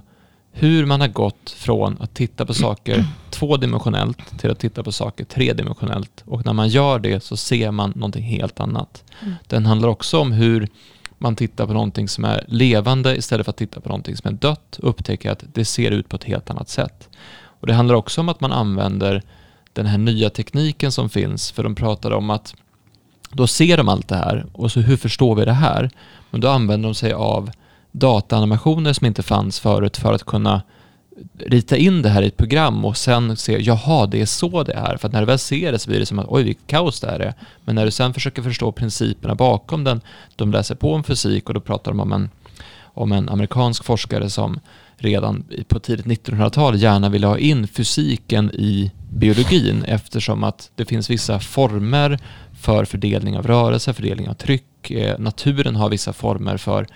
hur 0.54 0.86
man 0.86 1.02
har 1.02 1.08
gått 1.08 1.50
från 1.50 1.98
att 2.00 2.14
titta 2.14 2.46
på 2.46 2.54
saker 2.54 3.06
tvådimensionellt 3.30 4.40
till 4.40 4.52
att 4.52 4.60
titta 4.60 4.84
på 4.84 4.92
saker 4.92 5.26
tredimensionellt. 5.26 6.24
Och 6.26 6.46
när 6.46 6.54
man 6.54 6.70
gör 6.70 7.00
det 7.00 7.24
så 7.24 7.38
ser 7.38 7.72
man 7.72 7.94
någonting 7.96 8.24
helt 8.24 8.60
annat. 8.60 9.04
Mm. 9.22 9.34
Den 9.48 9.66
handlar 9.66 9.90
också 9.90 10.20
om 10.20 10.32
hur 10.32 10.68
man 11.18 11.36
tittar 11.36 11.68
på 11.68 11.74
någonting 11.74 12.08
som 12.08 12.26
är 12.26 12.46
levande 12.48 13.18
istället 13.18 13.46
för 13.46 13.52
att 13.52 13.58
titta 13.58 13.82
på 13.82 13.90
någonting 13.90 14.18
som 14.18 14.28
är 14.28 14.38
dött 14.38 14.78
och 14.78 14.90
upptäcker 14.90 15.32
att 15.32 15.44
det 15.54 15.66
ser 15.66 15.92
ut 15.92 16.10
på 16.10 16.16
ett 16.16 16.24
helt 16.24 16.50
annat 16.50 16.70
sätt. 16.70 17.10
Och 17.60 17.68
Det 17.68 17.74
handlar 17.74 17.96
också 17.96 18.22
om 18.22 18.30
att 18.30 18.42
man 18.42 18.52
använder 18.52 19.22
den 19.74 19.86
här 19.86 19.98
nya 19.98 20.30
tekniken 20.30 20.92
som 20.92 21.10
finns, 21.10 21.52
för 21.52 21.64
de 21.64 21.76
pratade 21.76 22.16
om 22.16 22.30
att 22.30 22.56
då 23.32 23.48
ser 23.48 23.78
de 23.78 23.90
allt 23.90 24.08
det 24.08 24.16
här 24.16 24.46
och 24.54 24.72
så 24.72 24.80
hur 24.80 24.98
förstår 24.98 25.36
vi 25.36 25.46
det 25.46 25.54
här? 25.54 25.90
Men 26.30 26.42
då 26.42 26.50
använder 26.50 26.90
de 26.90 26.96
sig 26.96 27.14
av 27.14 27.52
dataanimationer 27.94 28.94
som 28.94 29.08
inte 29.08 29.24
fanns 29.24 29.60
förut 29.60 29.98
för 29.98 30.14
att 30.14 30.24
kunna 30.24 30.62
rita 31.38 31.78
in 31.78 32.02
det 32.02 32.10
här 32.10 32.22
i 32.22 32.28
ett 32.28 32.38
program 32.38 32.86
och 32.86 32.98
sen 32.98 33.38
se, 33.38 33.58
jaha, 33.62 34.08
det 34.08 34.22
är 34.22 34.26
så 34.26 34.64
det 34.64 34.74
är. 34.74 34.98
För 34.98 35.08
att 35.08 35.14
när 35.14 35.20
du 35.20 35.26
väl 35.26 35.40
ser 35.40 35.72
det 35.72 35.80
så 35.80 35.90
blir 35.90 36.00
det 36.00 36.06
som 36.06 36.20
att, 36.20 36.26
oj, 36.30 36.44
vilket 36.44 36.68
kaos 36.68 37.00
det 37.00 37.08
här 37.08 37.20
är. 37.20 37.34
Men 37.66 37.76
när 37.76 37.86
du 37.86 37.92
sen 37.92 38.14
försöker 38.14 38.42
förstå 38.42 38.72
principerna 38.72 39.36
bakom 39.36 39.84
den, 39.84 40.02
de 40.36 40.52
läser 40.52 40.76
på 40.76 40.94
om 40.94 41.04
fysik 41.04 41.48
och 41.48 41.54
då 41.54 41.60
pratar 41.60 41.92
de 41.92 42.00
om 42.00 42.12
en, 42.12 42.30
om 42.84 43.12
en 43.12 43.30
amerikansk 43.30 43.84
forskare 43.84 44.30
som 44.30 44.60
redan 44.98 45.44
på 45.68 45.80
tidigt 45.80 46.06
1900-tal 46.06 46.82
gärna 46.82 47.10
ville 47.10 47.28
ha 47.28 47.38
in 47.38 47.68
fysiken 47.68 48.52
i 48.54 48.92
biologin 49.10 49.84
eftersom 49.88 50.44
att 50.44 50.72
det 50.76 50.86
finns 50.86 51.10
vissa 51.10 51.40
former 51.40 52.20
för 52.62 52.86
fördelning 52.86 53.38
av 53.38 53.48
rörelse, 53.48 53.94
fördelning 53.94 54.30
av 54.30 54.34
tryck. 54.34 54.92
Eh, 54.92 55.20
naturen 55.20 55.76
har 55.76 55.90
vissa 55.90 56.14
former 56.14 56.58
för 56.58 56.88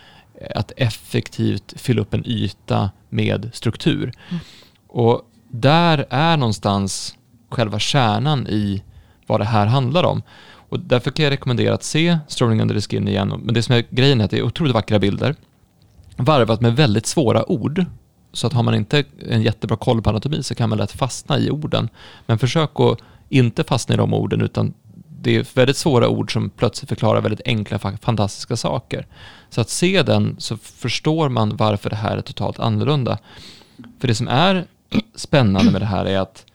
att 0.56 0.72
effektivt 0.77 1.74
fylla 1.77 2.01
upp 2.01 2.13
en 2.13 2.27
yta 2.27 2.89
med 3.10 3.50
struktur. 3.53 4.12
Och 4.88 5.22
där 5.50 6.06
är 6.10 6.38
någonstans 6.38 7.17
själva 7.50 7.79
kärnan 7.79 8.48
i 8.48 8.84
vad 9.27 9.39
det 9.39 9.46
här 9.46 9.65
handlar 9.65 10.03
om. 10.03 10.22
Och 10.70 10.79
därför 10.79 11.12
kan 11.12 11.24
jag 11.24 11.32
rekommendera 11.32 11.74
att 11.74 11.84
se 11.84 12.17
Strolling 12.27 12.62
Under 12.62 12.75
the 12.75 12.82
Skin 12.82 13.08
igen. 13.08 13.41
Men 13.44 13.53
det 13.53 13.63
som 13.63 13.75
är 13.75 13.86
grejen 13.89 14.22
är 14.22 14.25
att 14.25 14.32
det 14.32 14.38
är 14.38 14.44
otroligt 14.44 14.74
vackra 14.74 15.00
bilder 15.00 15.36
varvat 16.17 16.62
med 16.62 16.75
väldigt 16.75 17.06
svåra 17.06 17.51
ord. 17.51 17.86
Så 18.34 18.48
att 18.48 18.53
har 18.53 18.63
man 18.63 18.75
inte 18.75 19.03
en 19.29 19.41
jättebra 19.41 19.77
koll 19.77 20.01
på 20.01 20.10
anatomi 20.10 20.44
så 20.44 20.56
kan 20.56 20.70
man 20.70 20.77
lätt 20.77 20.91
fastna 20.91 21.39
i 21.39 21.51
orden. 21.51 21.89
Men 22.25 22.39
försök 22.39 22.79
att 22.79 23.00
inte 23.29 23.63
fastna 23.63 23.96
i 23.96 23.98
de 23.98 24.13
orden 24.13 24.41
utan 24.41 24.74
det 25.22 25.36
är 25.36 25.56
väldigt 25.56 25.78
svåra 25.78 26.08
ord 26.08 26.34
som 26.34 26.50
plötsligt 26.50 26.90
förklarar 26.90 27.22
väldigt 27.22 27.42
enkla, 27.46 27.80
fantastiska 27.80 28.56
saker. 28.56 29.08
Så 29.50 29.62
att 29.62 29.70
se 29.70 30.04
den 30.04 30.36
så 30.40 30.58
förstår 30.58 31.30
man 31.30 31.56
varför 31.56 31.90
det 31.90 31.96
här 31.96 32.18
är 32.18 32.22
totalt 32.22 32.60
annorlunda. 32.60 33.18
För 34.00 34.08
det 34.08 34.16
som 34.16 34.28
är 34.28 34.66
spännande 35.16 35.72
med 35.72 35.82
det 35.82 35.86
här 35.86 36.06
är 36.06 36.20
att 36.20 36.46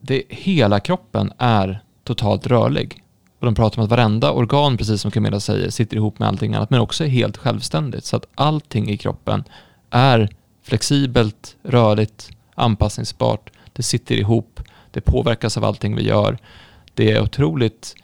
det, 0.00 0.22
hela 0.28 0.80
kroppen 0.80 1.32
är 1.38 1.80
totalt 2.04 2.46
rörlig. 2.46 3.02
Och 3.38 3.46
de 3.46 3.54
pratar 3.54 3.78
om 3.78 3.84
att 3.84 3.90
varenda 3.90 4.30
organ, 4.30 4.76
precis 4.76 5.00
som 5.00 5.10
Camilla 5.10 5.40
säger, 5.40 5.70
sitter 5.70 5.96
ihop 5.96 6.18
med 6.18 6.28
allting 6.28 6.54
annat, 6.54 6.70
men 6.70 6.80
också 6.80 7.04
är 7.04 7.08
helt 7.08 7.36
självständigt. 7.36 8.04
Så 8.04 8.16
att 8.16 8.26
allting 8.34 8.90
i 8.90 8.96
kroppen 8.96 9.44
är 9.90 10.28
flexibelt, 10.62 11.56
rörligt, 11.62 12.30
anpassningsbart, 12.54 13.50
det 13.72 13.82
sitter 13.82 14.14
ihop, 14.14 14.60
det 14.90 15.00
påverkas 15.00 15.56
av 15.56 15.64
allting 15.64 15.96
vi 15.96 16.02
gör. 16.02 16.38
Det 16.96 17.12
är 17.12 17.22
otroligt, 17.22 17.94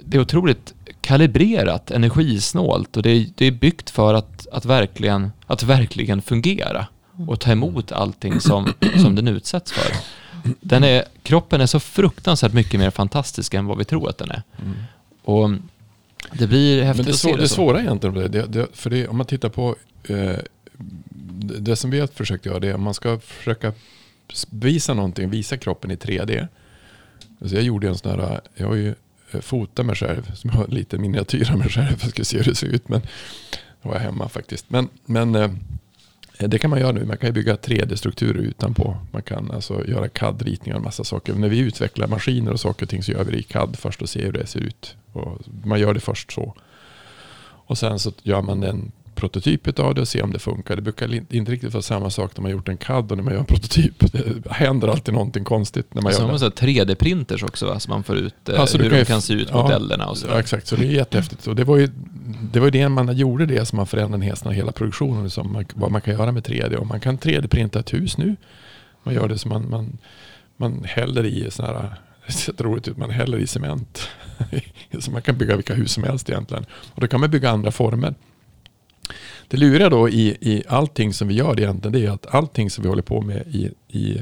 det 0.00 0.16
är 0.16 0.20
otroligt 0.20 0.74
kalibrerat, 1.00 1.90
energisnålt 1.90 2.96
och 2.96 3.02
det 3.02 3.10
är, 3.10 3.26
det 3.34 3.46
är 3.46 3.50
byggt 3.50 3.90
för 3.90 4.14
att, 4.14 4.46
att, 4.52 4.64
verkligen, 4.64 5.32
att 5.46 5.62
verkligen 5.62 6.22
fungera 6.22 6.86
och 7.26 7.40
ta 7.40 7.52
emot 7.52 7.92
allting 7.92 8.40
som, 8.40 8.72
som 9.02 9.14
den 9.14 9.28
utsätts 9.28 9.72
för. 9.72 9.92
Den 10.60 10.84
är, 10.84 11.04
kroppen 11.22 11.60
är 11.60 11.66
så 11.66 11.80
fruktansvärt 11.80 12.52
mycket 12.52 12.80
mer 12.80 12.90
fantastisk 12.90 13.54
än 13.54 13.66
vad 13.66 13.78
vi 13.78 13.84
tror 13.84 14.08
att 14.08 14.18
den 14.18 14.30
är. 14.30 14.42
Och 15.22 15.50
det 16.32 16.46
blir 16.46 16.82
häftigt 16.82 17.06
Men 17.06 17.06
det, 17.06 17.12
att 17.12 17.18
se 17.18 17.32
det, 17.32 17.40
det 17.40 17.48
svåra 17.48 17.80
egentligen, 17.80 18.14
det, 18.32 18.46
det, 18.46 18.66
för 18.72 18.90
det, 18.90 19.08
om 19.08 19.16
man 19.16 19.26
tittar 19.26 19.48
på 19.48 19.76
eh, 20.04 20.36
det, 21.58 21.76
som 21.76 21.90
vi 21.90 22.00
har 22.00 22.06
försökt 22.06 22.46
göra, 22.46 22.60
det 22.60 22.68
är 22.68 22.74
om 22.74 22.82
man 22.82 22.94
ska 22.94 23.18
försöka 23.18 23.72
visa 24.50 24.94
någonting, 24.94 25.30
visa 25.30 25.56
kroppen 25.56 25.90
i 25.90 25.96
3D. 25.96 26.48
Så 27.44 27.54
jag 27.54 27.62
gjorde 27.62 27.88
en 27.88 27.98
sån 27.98 28.20
här, 28.20 28.40
jag 28.54 28.66
har 28.66 28.74
ju 28.74 28.94
eh, 29.30 29.40
fotat 29.40 29.86
mig 29.86 29.96
själv, 29.96 30.30
som 30.34 30.50
jag 30.50 30.56
har 30.58 30.66
lite 30.68 30.98
miniatyr 30.98 31.50
av 31.52 31.58
mig 31.58 31.68
själv 31.68 31.86
för 31.86 31.94
att 31.94 32.02
jag 32.02 32.10
ska 32.10 32.24
se 32.24 32.36
hur 32.36 32.44
det 32.44 32.54
ser 32.54 32.66
ut. 32.66 32.88
Men 32.88 33.00
det 33.82 33.88
var 33.88 33.94
jag 33.94 34.00
hemma 34.00 34.28
faktiskt. 34.28 34.70
Men, 34.70 34.88
men 35.04 35.34
eh, 35.34 35.50
det 36.38 36.58
kan 36.58 36.70
man 36.70 36.80
göra 36.80 36.92
nu. 36.92 37.04
Man 37.04 37.16
kan 37.16 37.28
ju 37.28 37.32
bygga 37.32 37.56
3D-strukturer 37.56 38.38
utanpå. 38.38 38.96
Man 39.10 39.22
kan 39.22 39.50
alltså 39.50 39.88
göra 39.88 40.08
CAD-ritningar 40.08 40.74
och 40.74 40.80
en 40.80 40.84
massa 40.84 41.04
saker. 41.04 41.34
När 41.34 41.48
vi 41.48 41.58
utvecklar 41.58 42.06
maskiner 42.06 42.52
och 42.52 42.60
saker 42.60 42.82
och 42.82 42.88
ting 42.88 43.02
så 43.02 43.12
gör 43.12 43.24
vi 43.24 43.32
det 43.32 43.38
i 43.38 43.42
CAD 43.42 43.76
först 43.76 44.02
och 44.02 44.08
ser 44.08 44.22
hur 44.22 44.32
det 44.32 44.46
ser 44.46 44.60
ut. 44.60 44.96
Och 45.12 45.38
man 45.64 45.80
gör 45.80 45.94
det 45.94 46.00
först 46.00 46.32
så. 46.32 46.54
Och 47.68 47.78
sen 47.78 47.98
så 47.98 48.12
gör 48.22 48.42
man 48.42 48.62
en 48.62 48.92
prototyp 49.18 49.78
av 49.78 49.94
det 49.94 50.00
och 50.00 50.08
ser 50.08 50.22
om 50.22 50.32
det 50.32 50.38
funkar. 50.38 50.76
Det 50.76 50.82
brukar 50.82 51.14
inte 51.34 51.52
riktigt 51.52 51.74
vara 51.74 51.82
samma 51.82 52.10
sak 52.10 52.36
när 52.36 52.42
man 52.42 52.50
gjort 52.50 52.68
en 52.68 52.76
CAD 52.76 53.10
och 53.10 53.16
när 53.16 53.24
man 53.24 53.32
gör 53.32 53.40
en 53.40 53.46
prototyp. 53.46 54.12
Det 54.12 54.52
händer 54.52 54.88
alltid 54.88 55.14
någonting 55.14 55.44
konstigt 55.44 55.94
när 55.94 56.02
man 56.02 56.12
Så 56.12 56.16
gör 56.16 56.20
har 56.20 56.32
man 56.32 56.40
det. 56.40 56.56
så 56.56 56.66
här 56.66 56.72
3D-printers 56.72 57.44
också 57.44 57.66
va? 57.66 57.80
Så 57.80 57.90
man 57.90 58.02
får 58.02 58.16
ut 58.16 58.48
eh, 58.48 58.60
Alltså, 58.60 58.78
hur 58.78 58.90
kan 58.90 58.98
de 58.98 59.04
kan 59.04 59.22
se 59.22 59.32
ut, 59.32 59.48
ja, 59.50 59.62
modellerna 59.62 60.06
och 60.06 60.18
så. 60.18 60.26
Ja, 60.26 60.40
exakt, 60.40 60.66
så 60.66 60.76
det 60.76 60.86
är 60.86 60.90
jättehäftigt. 60.90 61.46
Och 61.46 61.56
det 61.56 61.64
var 61.64 61.76
ju 61.76 61.88
det, 62.52 62.60
var 62.60 62.70
det 62.70 62.88
man 62.88 63.16
gjorde 63.16 63.46
det 63.46 63.66
som 63.66 63.76
man 63.76 63.86
förändrade 63.86 64.26
nästan 64.26 64.52
hela 64.52 64.72
produktionen. 64.72 65.30
Som 65.30 65.52
man, 65.52 65.64
vad 65.74 65.90
man 65.90 66.00
kan 66.00 66.14
göra 66.14 66.32
med 66.32 66.46
3D. 66.46 66.74
Och 66.74 66.86
man 66.86 67.00
kan 67.00 67.18
3D-printa 67.18 67.78
ett 67.80 67.92
hus 67.94 68.18
nu. 68.18 68.36
Man 69.02 69.14
gör 69.14 69.28
det 69.28 69.38
som 69.38 69.48
man, 69.48 69.70
man, 69.70 69.98
man 70.56 70.84
häller 70.84 71.26
i 71.26 71.50
sån 71.50 71.66
här, 71.66 71.94
det 72.26 72.32
ser 72.32 72.52
roligt 72.58 72.88
ut, 72.88 72.96
man 72.96 73.10
häller 73.10 73.38
i 73.38 73.46
cement. 73.46 74.08
så 74.98 75.10
man 75.10 75.22
kan 75.22 75.38
bygga 75.38 75.56
vilka 75.56 75.74
hus 75.74 75.92
som 75.92 76.02
helst 76.02 76.30
egentligen. 76.30 76.66
Och 76.94 77.00
då 77.00 77.06
kan 77.06 77.20
man 77.20 77.30
bygga 77.30 77.50
andra 77.50 77.70
former. 77.70 78.14
Det 79.48 79.56
luriga 79.56 79.88
då 79.88 80.08
i, 80.08 80.36
i 80.40 80.62
allting 80.68 81.12
som 81.12 81.28
vi 81.28 81.34
gör 81.34 81.60
egentligen, 81.60 81.92
det 81.92 82.06
är 82.06 82.10
att 82.10 82.34
allting 82.34 82.70
som 82.70 82.82
vi 82.82 82.88
håller 82.88 83.02
på 83.02 83.20
med 83.20 83.42
i, 83.46 83.70
i 83.88 84.20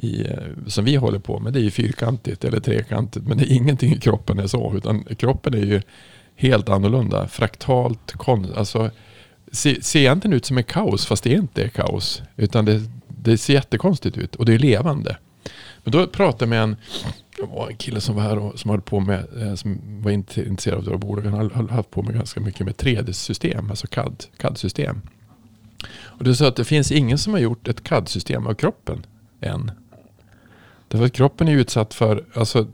i, 0.00 0.26
som 0.66 0.84
vi 0.84 0.96
håller 0.96 1.18
på 1.18 1.38
med, 1.38 1.52
det 1.52 1.60
är 1.60 1.62
ju 1.62 1.70
fyrkantigt 1.70 2.44
eller 2.44 2.60
trekantigt. 2.60 3.26
Men 3.26 3.38
det 3.38 3.44
är 3.44 3.54
ingenting 3.54 3.92
i 3.92 4.00
kroppen 4.00 4.38
är 4.38 4.46
så. 4.46 4.74
Utan 4.76 5.04
kroppen 5.04 5.54
är 5.54 5.58
ju 5.58 5.82
helt 6.36 6.68
annorlunda. 6.68 7.28
Fraktalt, 7.28 8.12
kon, 8.12 8.52
alltså 8.56 8.90
ser, 9.52 9.80
ser 9.80 10.00
egentligen 10.00 10.36
ut 10.36 10.44
som 10.44 10.58
ett 10.58 10.66
kaos 10.66 11.06
fast 11.06 11.24
det 11.24 11.34
är 11.34 11.38
inte 11.38 11.68
kaos. 11.68 12.22
Utan 12.36 12.64
det, 12.64 12.82
det 13.08 13.38
ser 13.38 13.54
jättekonstigt 13.54 14.18
ut 14.18 14.34
och 14.34 14.44
det 14.44 14.54
är 14.54 14.58
levande. 14.58 15.16
Men 15.88 15.92
då 15.92 16.06
pratade 16.06 16.44
jag 16.44 16.48
med 16.48 16.62
en, 16.62 16.76
en 17.68 17.76
kille 17.76 18.00
som 18.00 18.14
var 18.14 18.22
här 18.22 18.38
och 18.38 18.58
som 18.58 18.70
höll 18.70 18.80
på 18.80 19.00
med, 19.00 19.24
eh, 19.42 19.54
som 19.54 19.78
var 20.02 20.10
intresserad 20.10 20.78
av 20.78 20.84
våra 20.84 20.98
bolag. 20.98 21.22
Han 21.22 21.50
hade 21.50 21.72
haft 21.72 21.90
på 21.90 22.02
med 22.02 22.14
ganska 22.14 22.40
mycket 22.40 22.66
med 22.66 22.74
3D-system, 22.74 23.70
alltså 23.70 23.86
CAD, 23.86 24.24
CAD-system. 24.36 25.00
Och 26.00 26.24
det 26.24 26.34
sa 26.34 26.48
att 26.48 26.56
det 26.56 26.64
finns 26.64 26.92
ingen 26.92 27.18
som 27.18 27.32
har 27.32 27.40
gjort 27.40 27.68
ett 27.68 27.82
CAD-system 27.82 28.46
av 28.46 28.54
kroppen 28.54 29.06
än. 29.40 29.70
Därför 30.88 31.06
att 31.06 31.12
kroppen 31.12 31.48
är 31.48 31.52
utsatt 31.52 31.94
för, 31.94 32.24
alltså 32.34 32.66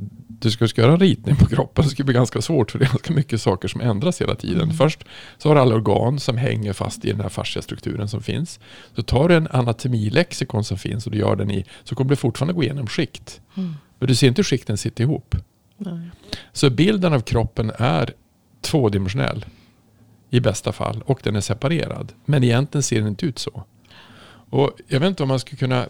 du 0.45 0.51
ska, 0.51 0.69
ska 0.69 0.81
göra 0.81 0.93
en 0.93 1.01
ritning 1.01 1.37
på 1.37 1.47
kroppen, 1.47 1.85
det 1.85 1.91
skulle 1.91 2.05
bli 2.05 2.15
ganska 2.15 2.43
svårt 2.43 2.71
för 2.71 2.79
det 2.79 2.85
är 2.85 2.89
ganska 2.89 3.13
mycket 3.13 3.41
saker 3.41 3.69
som 3.69 3.81
ändras 3.81 4.21
hela 4.21 4.35
tiden. 4.35 4.63
Mm. 4.63 4.77
Först 4.77 5.05
så 5.39 5.49
har 5.49 5.55
du 5.55 5.61
alla 5.61 5.75
organ 5.75 6.21
som 6.21 6.37
hänger 6.37 6.73
fast 6.73 7.05
i 7.05 7.11
den 7.11 7.21
här 7.21 7.29
fascia 7.29 7.63
strukturen 7.63 8.09
som 8.09 8.23
finns. 8.23 8.61
Så 8.97 9.03
tar 9.03 9.29
du 9.29 9.35
en 9.35 9.49
anatomilexikon 9.51 10.65
som 10.65 10.79
finns 10.79 11.07
och 11.07 11.13
du 11.13 11.19
gör 11.19 11.37
den 11.37 11.51
i, 11.51 11.65
så 11.85 11.95
kommer 11.95 12.11
du 12.11 12.17
fortfarande 12.17 12.55
gå 12.55 12.63
igenom 12.63 12.87
skikt. 12.87 13.41
Mm. 13.55 13.75
Men 13.99 14.09
du 14.09 14.15
ser 14.15 14.29
inte 14.29 14.39
hur 14.39 14.45
skikten 14.45 14.79
sitter 14.79 15.05
ihop. 15.05 15.37
Nej. 15.77 16.11
Så 16.53 16.71
bilden 16.71 17.13
av 17.13 17.21
kroppen 17.21 17.73
är 17.79 18.15
tvådimensionell 18.61 19.45
i 20.31 20.41
bästa 20.41 20.73
fall 20.73 21.03
och 21.07 21.21
den 21.23 21.37
är 21.37 21.41
separerad. 21.41 22.13
Men 22.25 22.45
egentligen 22.45 22.83
ser 22.83 22.99
den 22.99 23.09
inte 23.09 23.27
ut 23.27 23.39
så. 23.39 23.65
Och 24.51 24.71
jag 24.89 25.01
vet 25.01 25.09
inte 25.09 25.23
om 25.23 25.29
man 25.29 25.41
skulle 25.41 25.59
kunna, 25.59 25.87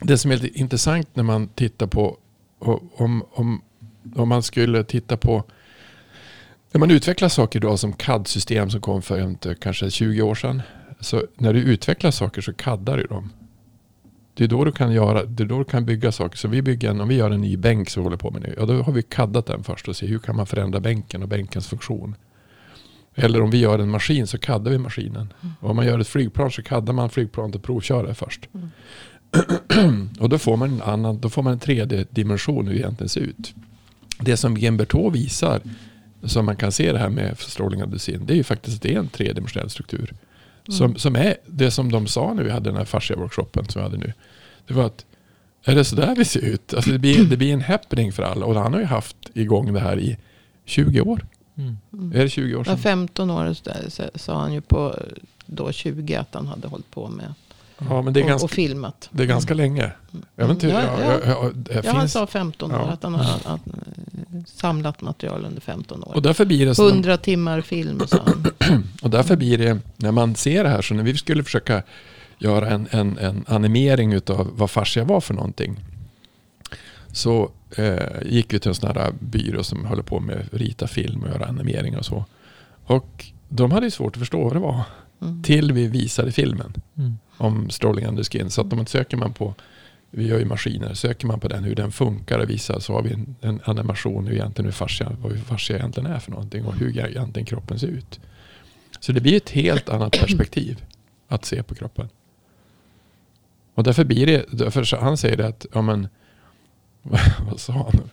det 0.00 0.18
som 0.18 0.30
är 0.30 0.36
lite 0.36 0.58
intressant 0.58 1.08
när 1.16 1.22
man 1.22 1.48
tittar 1.48 1.86
på 1.86 2.18
om, 2.58 3.24
om, 3.32 3.62
om 4.14 4.28
man 4.28 4.42
skulle 4.42 4.84
titta 4.84 5.16
på 5.16 5.44
när 6.72 6.78
man 6.78 6.90
utvecklar 6.90 7.28
saker 7.28 7.58
idag 7.58 7.78
som 7.78 7.92
CAD-system 7.92 8.70
som 8.70 8.80
kom 8.80 9.02
för 9.02 9.20
inte, 9.20 9.54
kanske 9.54 9.90
20 9.90 10.22
år 10.22 10.34
sedan. 10.34 10.62
Så 11.00 11.22
när 11.34 11.52
du 11.52 11.60
utvecklar 11.60 12.10
saker 12.10 12.42
så 12.42 12.52
CADar 12.52 12.96
du 12.96 13.04
dem. 13.04 13.32
Det 14.34 14.44
är 14.44 14.48
då 14.48 14.64
du 14.64 14.72
kan, 14.72 14.92
göra, 14.92 15.24
det 15.24 15.42
är 15.42 15.46
då 15.46 15.58
du 15.58 15.64
kan 15.64 15.84
bygga 15.84 16.12
saker. 16.12 16.36
Så 16.36 16.48
vi 16.48 16.62
bygger 16.62 16.90
en, 16.90 17.00
om 17.00 17.08
vi 17.08 17.14
gör 17.14 17.30
en 17.30 17.40
ny 17.40 17.56
bänk 17.56 17.90
som 17.90 18.02
vi 18.02 18.04
håller 18.04 18.16
på 18.16 18.30
med 18.30 18.42
nu. 18.42 18.54
Ja, 18.58 18.66
då 18.66 18.82
har 18.82 18.92
vi 18.92 19.02
CADat 19.02 19.46
den 19.46 19.64
först 19.64 19.88
och 19.88 19.96
ser 19.96 20.06
hur 20.06 20.18
kan 20.18 20.36
man 20.36 20.46
förändra 20.46 20.80
bänken 20.80 21.22
och 21.22 21.28
bänkens 21.28 21.68
funktion. 21.68 22.14
Eller 23.14 23.42
om 23.42 23.50
vi 23.50 23.58
gör 23.58 23.78
en 23.78 23.90
maskin 23.90 24.26
så 24.26 24.38
CADar 24.38 24.70
vi 24.70 24.78
maskinen. 24.78 25.32
Mm. 25.42 25.54
Och 25.60 25.70
om 25.70 25.76
man 25.76 25.86
gör 25.86 25.98
ett 25.98 26.08
flygplan 26.08 26.50
så 26.50 26.62
CADar 26.62 26.92
man 26.92 27.10
flygplanet 27.10 27.56
och 27.56 27.62
provkör 27.62 28.06
det 28.06 28.14
först. 28.14 28.48
Mm. 28.54 30.08
och 30.20 30.28
då 30.28 30.38
får 30.38 30.56
man 30.56 30.70
en 30.70 30.82
annan, 30.82 31.20
då 31.20 31.28
får 31.28 31.42
man 31.42 31.52
en 31.52 31.58
tredje 31.58 32.06
dimension 32.10 32.66
hur 32.66 32.74
det 32.74 32.80
egentligen 32.80 33.08
ser 33.08 33.20
ut. 33.20 33.54
Det 34.18 34.36
som 34.36 34.56
Gembertå 34.56 35.10
visar, 35.10 35.60
som 36.24 36.46
man 36.46 36.56
kan 36.56 36.72
se 36.72 36.92
det 36.92 36.98
här 36.98 37.08
med 37.08 37.38
strålning 37.38 37.82
av 37.82 37.90
dusin, 37.90 38.26
det 38.26 38.32
är 38.32 38.36
ju 38.36 38.44
faktiskt 38.44 38.76
att 38.76 38.82
det 38.82 38.94
är 38.94 38.98
en 38.98 39.08
tredimensionell 39.08 39.70
struktur. 39.70 40.14
Mm. 40.68 40.78
Som, 40.78 40.96
som 40.96 41.16
är 41.16 41.36
det 41.46 41.70
som 41.70 41.92
de 41.92 42.06
sa 42.06 42.34
när 42.34 42.42
vi 42.42 42.50
hade 42.50 42.70
den 42.70 42.76
här 42.76 42.84
fascia-workshopen 42.84 43.68
som 43.68 43.82
vi 43.82 43.82
hade 43.82 43.96
nu. 43.96 44.12
Det 44.66 44.74
var 44.74 44.84
att, 44.84 45.04
är 45.64 45.74
det 45.74 45.84
så 45.84 45.96
där 45.96 46.16
vi 46.16 46.24
ser 46.24 46.40
ut? 46.44 46.74
Alltså 46.74 46.90
det, 46.90 46.98
blir, 46.98 47.24
det 47.24 47.36
blir 47.36 47.52
en 47.52 47.60
happening 47.60 48.12
för 48.12 48.22
alla. 48.22 48.46
Och 48.46 48.54
han 48.54 48.72
har 48.72 48.80
ju 48.80 48.86
haft 48.86 49.16
igång 49.34 49.72
det 49.72 49.80
här 49.80 49.98
i 49.98 50.16
20 50.64 51.00
år. 51.00 51.26
Mm. 51.56 52.12
Är 52.14 52.22
det 52.22 52.28
20 52.28 52.56
år 52.56 52.64
sedan? 52.64 52.72
Ja, 52.76 52.82
15 52.82 53.30
år 53.30 53.54
sa 54.18 54.40
han 54.40 54.52
ju 54.52 54.60
på 54.60 54.98
då 55.46 55.72
20 55.72 56.14
att 56.14 56.34
han 56.34 56.46
hade 56.46 56.68
hållit 56.68 56.90
på 56.90 57.08
med. 57.08 57.34
Ja, 57.78 58.02
men 58.02 58.12
det 58.12 58.20
är 58.20 58.24
och, 58.24 58.28
ganska, 58.28 58.44
och 58.44 58.50
filmat. 58.50 59.08
Det 59.12 59.22
är 59.22 59.26
ganska 59.26 59.54
mm. 59.54 59.64
länge. 59.64 59.92
Jag 60.36 60.46
vet 60.46 60.54
inte, 60.54 60.68
ja, 60.68 60.82
ja, 60.82 61.00
ja, 61.00 61.20
ja, 61.26 61.50
ja 61.70 61.82
finns, 61.82 61.94
han 61.94 62.08
sa 62.08 62.26
15 62.26 62.72
år. 62.72 62.88
Att 62.88 63.02
han 63.02 63.14
har 63.14 63.34
att, 63.34 63.46
eh, 63.46 63.56
samlat 64.46 65.00
material 65.00 65.44
under 65.44 65.60
15 65.60 66.02
år. 66.02 66.14
Och 66.14 66.22
därför 66.22 66.44
blir 66.44 66.66
det 66.66 66.78
100 66.78 67.16
timmar 67.16 67.60
film 67.60 68.02
sa 68.06 68.22
han. 68.26 68.84
och 69.02 69.10
därför 69.10 69.36
blir 69.36 69.58
det, 69.58 69.78
när 69.96 70.12
man 70.12 70.34
ser 70.34 70.64
det 70.64 70.70
här, 70.70 70.82
så 70.82 70.94
när 70.94 71.02
vi 71.02 71.16
skulle 71.16 71.44
försöka 71.44 71.82
göra 72.38 72.70
en, 72.70 72.88
en, 72.90 73.18
en 73.18 73.44
animering 73.48 74.16
av 74.16 74.50
vad 74.52 74.70
fascia 74.70 75.04
var 75.04 75.20
för 75.20 75.34
någonting. 75.34 75.80
Så 77.12 77.50
eh, 77.76 78.22
gick 78.24 78.54
vi 78.54 78.58
till 78.58 78.68
en 78.68 78.74
sån 78.74 78.96
här 78.96 79.12
byrå 79.20 79.62
som 79.62 79.84
håller 79.84 80.02
på 80.02 80.20
med 80.20 80.36
att 80.36 80.60
rita 80.60 80.86
film 80.86 81.22
och 81.22 81.28
göra 81.28 81.46
animering 81.46 81.96
och 81.96 82.04
så. 82.04 82.24
Och 82.84 83.24
de 83.48 83.70
hade 83.70 83.86
ju 83.86 83.90
svårt 83.90 84.16
att 84.16 84.20
förstå 84.20 84.44
vad 84.44 84.52
det 84.52 84.58
var. 84.58 84.80
Mm. 85.22 85.42
Till 85.42 85.72
vi 85.72 85.86
visade 85.86 86.32
filmen. 86.32 86.72
Mm 86.98 87.16
om 87.36 87.70
Strolling 87.70 88.06
under 88.06 88.24
skin. 88.24 88.50
Så 88.50 88.60
att 88.60 88.72
om 88.72 88.76
man 88.76 88.86
söker 88.86 89.16
man 89.16 89.32
på, 89.32 89.54
vi 90.10 90.26
gör 90.26 90.38
ju 90.38 90.44
maskiner, 90.44 90.94
söker 90.94 91.26
man 91.26 91.40
på 91.40 91.48
den 91.48 91.64
hur 91.64 91.74
den 91.74 91.92
funkar 91.92 92.38
och 92.38 92.50
visar 92.50 92.80
så 92.80 92.92
har 92.92 93.02
vi 93.02 93.12
en, 93.12 93.36
en 93.40 93.60
animation 93.64 94.26
hur 94.26 94.34
egentligen 94.34 94.66
hur 94.66 94.72
fascia, 94.72 95.16
vad 95.22 95.38
fascia 95.38 95.76
egentligen 95.76 96.10
är 96.10 96.18
för 96.18 96.30
någonting 96.30 96.64
och 96.64 96.74
hur 96.74 96.98
egentligen 96.98 97.46
kroppen 97.46 97.78
ser 97.78 97.86
ut. 97.88 98.20
Så 99.00 99.12
det 99.12 99.20
blir 99.20 99.36
ett 99.36 99.50
helt 99.50 99.88
annat 99.88 100.12
perspektiv 100.20 100.84
att 101.28 101.44
se 101.44 101.62
på 101.62 101.74
kroppen. 101.74 102.08
Och 103.74 103.84
därför 103.84 104.04
blir 104.04 104.26
det, 104.26 104.44
därför 104.50 104.96
han 104.96 105.16
säger 105.16 105.36
det 105.36 105.46
att, 105.46 105.66
ja 105.72 105.82
men, 105.82 106.08
vad 107.50 107.60
sa 107.60 107.72
han? 107.72 108.10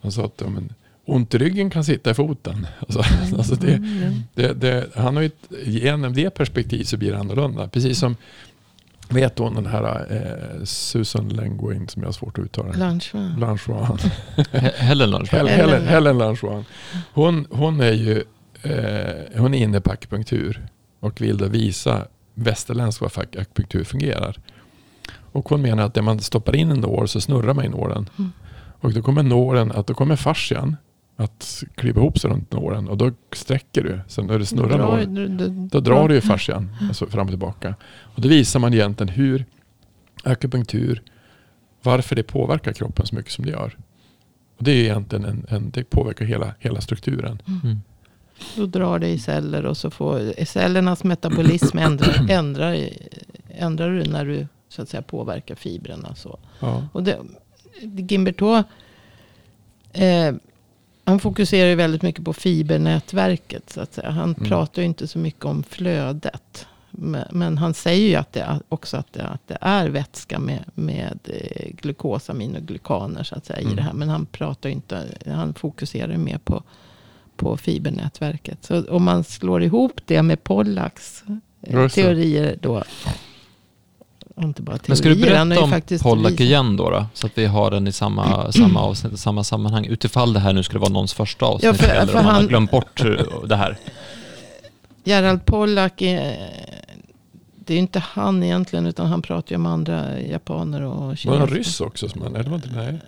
Han 0.00 0.12
sa 0.12 0.24
att, 0.24 0.40
ja 0.40 0.48
men, 0.48 0.74
ont 1.04 1.34
i 1.34 1.38
ryggen 1.38 1.70
kan 1.70 1.84
sitta 1.84 2.10
i 2.10 2.14
foten. 2.14 2.66
Alltså, 2.80 3.02
mm. 3.24 3.34
alltså 3.38 3.54
det, 3.54 3.74
mm. 3.74 4.22
det, 4.34 4.52
det, 4.52 4.88
han 4.94 5.16
har 5.16 5.22
ju, 5.22 5.30
genom 5.64 6.12
det 6.12 6.30
perspektivet 6.30 6.88
så 6.88 6.96
blir 6.96 7.12
det 7.12 7.18
annorlunda. 7.18 7.68
Precis 7.68 7.98
som 7.98 8.16
Vet 9.12 9.38
hon 9.38 9.54
den 9.54 9.66
här 9.66 10.06
eh, 10.10 10.64
Susan 10.64 11.28
Lenguin 11.28 11.88
som 11.88 12.02
jag 12.02 12.08
har 12.08 12.12
svårt 12.12 12.38
att 12.38 12.44
uttala? 12.44 12.72
Langevan. 12.72 13.40
Langevan. 13.40 13.98
Helen 14.76 15.10
Langevan. 15.10 15.46
Helen, 15.46 15.86
Helen 15.86 16.18
Langevan. 16.18 16.64
Hon, 17.12 17.46
hon 17.50 17.80
är 17.80 17.92
ju 17.92 18.24
eh, 18.62 19.40
hon 19.40 19.54
är 19.54 19.58
inne 19.58 19.80
på 19.80 19.90
akupunktur 19.90 20.66
och 21.00 21.20
vill 21.20 21.36
då 21.36 21.46
visa 21.46 22.06
västerländsk 22.34 23.00
vad 23.00 23.18
akupunktur 23.18 23.84
fungerar. 23.84 24.36
Och 25.32 25.48
hon 25.48 25.62
menar 25.62 25.84
att 25.84 25.94
när 25.94 26.02
man 26.02 26.20
stoppar 26.20 26.56
in 26.56 26.70
en 26.70 26.80
nål 26.80 27.08
så 27.08 27.20
snurrar 27.20 27.54
man 27.54 27.64
i 27.64 27.68
nålen. 27.68 28.08
Mm. 28.18 28.32
Och 28.80 28.92
då 28.92 29.02
kommer 29.02 29.22
nålen, 29.22 29.72
att 29.72 29.86
då 29.86 29.94
kommer 29.94 30.16
fascian 30.16 30.76
att 31.22 31.64
kliva 31.74 32.00
ihop 32.00 32.18
sig 32.18 32.30
runt 32.30 32.52
nålen 32.52 32.88
och 32.88 32.96
då 32.96 33.10
sträcker 33.32 33.82
du. 33.82 34.00
Så 34.06 34.22
när 34.22 34.38
du 34.38 34.44
snurrar 34.44 34.78
drar, 34.78 34.78
nålen, 34.78 35.14
du, 35.14 35.28
du, 35.28 35.48
då 35.48 35.80
drar 35.80 36.08
du 36.08 36.14
ju 36.14 36.20
fascian 36.20 36.76
alltså 36.80 37.06
fram 37.06 37.26
och 37.26 37.30
tillbaka. 37.30 37.74
Och 38.02 38.20
då 38.20 38.28
visar 38.28 38.60
man 38.60 38.74
egentligen 38.74 39.12
hur 39.12 39.44
akupunktur, 40.24 41.02
varför 41.82 42.16
det 42.16 42.22
påverkar 42.22 42.72
kroppen 42.72 43.06
så 43.06 43.14
mycket 43.14 43.32
som 43.32 43.44
det 43.44 43.50
gör. 43.50 43.76
Och 44.58 44.64
det 44.64 44.70
är 44.70 44.82
egentligen 44.82 45.24
en, 45.24 45.46
en 45.48 45.70
det 45.70 45.84
påverkar 45.84 46.24
hela, 46.24 46.54
hela 46.58 46.80
strukturen. 46.80 47.42
Mm. 47.46 47.60
mm. 47.64 47.80
Då 48.56 48.66
drar 48.66 48.98
det 48.98 49.08
i 49.08 49.18
celler 49.18 49.66
och 49.66 49.76
så 49.76 49.90
får 49.90 50.44
cellernas 50.44 51.04
metabolism 51.04 51.78
ändrar, 51.78 52.26
ändrar, 52.30 52.88
ändrar 53.48 53.90
du 53.90 54.04
när 54.04 54.24
du 54.24 54.46
så 54.68 54.82
att 54.82 54.88
säga 54.88 55.02
påverkar 55.02 55.54
fibrerna. 55.54 56.14
Så. 56.14 56.38
Ja. 56.60 56.86
Och 56.92 57.02
det, 57.02 57.18
Gimberto 57.82 58.62
eh, 59.92 60.34
han 61.04 61.18
fokuserar 61.18 61.68
ju 61.68 61.74
väldigt 61.74 62.02
mycket 62.02 62.24
på 62.24 62.32
fibernätverket. 62.32 63.70
Så 63.70 63.80
att 63.80 63.94
säga. 63.94 64.10
Han 64.10 64.34
mm. 64.34 64.48
pratar 64.48 64.82
ju 64.82 64.86
inte 64.86 65.08
så 65.08 65.18
mycket 65.18 65.44
om 65.44 65.62
flödet. 65.62 66.66
Men, 67.30 67.58
han 67.58 67.74
säger 67.74 68.08
ju 68.08 68.14
att 68.14 68.32
det 68.32 68.60
också 68.68 68.96
att 68.96 69.12
det, 69.12 69.26
att 69.26 69.48
det 69.48 69.58
är 69.60 69.88
vätska 69.88 70.38
med, 70.38 70.64
med 70.74 71.18
eh, 71.24 71.70
glukosaminoglikaner 71.70 73.22
så 73.22 73.34
att 73.34 73.46
säga, 73.46 73.58
mm. 73.58 73.72
i 73.72 73.76
det 73.76 73.82
här. 73.82 73.92
Men 73.92 74.08
han 74.08 74.26
pratar 74.26 74.70
inte, 74.70 75.04
han 75.26 75.54
fokuserar 75.54 76.16
mer 76.16 76.38
på, 76.38 76.62
på 77.36 77.56
fibernätverket. 77.56 78.64
Så 78.64 78.84
om 78.90 79.02
man 79.02 79.24
slår 79.24 79.62
ihop 79.62 80.00
det 80.06 80.22
med 80.22 80.44
Pollaks 80.44 81.24
eh, 81.62 81.88
teorier 81.88 82.58
då 82.60 82.82
inte 84.40 84.62
bara 84.62 84.78
teorier. 84.78 84.88
Men 84.88 84.96
ska 84.96 85.08
du 85.08 85.16
berätta 85.16 85.60
om 85.62 85.98
Pollack 86.02 86.40
igen 86.40 86.76
då, 86.76 86.90
då? 86.90 87.06
Så 87.14 87.26
att 87.26 87.38
vi 87.38 87.46
har 87.46 87.70
den 87.70 87.86
i 87.86 87.92
samma, 87.92 88.52
samma 88.52 88.80
avsnitt, 88.88 89.20
samma 89.20 89.44
sammanhang. 89.44 89.86
Utifall 89.86 90.32
det 90.32 90.40
här 90.40 90.52
nu 90.52 90.62
skulle 90.62 90.80
vara 90.80 90.92
någons 90.92 91.14
första 91.14 91.46
avsnitt. 91.46 91.64
Ja, 91.64 91.74
för, 91.74 91.94
eller 91.94 92.12
för 92.12 92.18
om 92.18 92.24
man 92.24 92.34
han, 92.34 92.42
har 92.42 92.48
glömt 92.48 92.70
bort 92.70 93.02
det 93.46 93.56
här. 93.56 93.78
Gerald 95.04 95.44
Pollack, 95.44 96.02
är, 96.02 96.50
det 97.64 97.74
är 97.74 97.78
inte 97.78 97.98
han 97.98 98.42
egentligen, 98.42 98.86
utan 98.86 99.06
han 99.06 99.22
pratar 99.22 99.50
ju 99.50 99.56
om 99.56 99.66
andra 99.66 100.20
japaner 100.20 100.82
och 100.82 101.18
kineser. 101.18 101.30
Var 101.30 101.46
han 101.46 101.56
ryss 101.56 101.80
också? 101.80 102.08
Som 102.08 102.22
han, 102.22 102.36
eller 102.36 102.50
var 102.50 102.56
inte, 102.56 102.70
nej. 102.74 102.98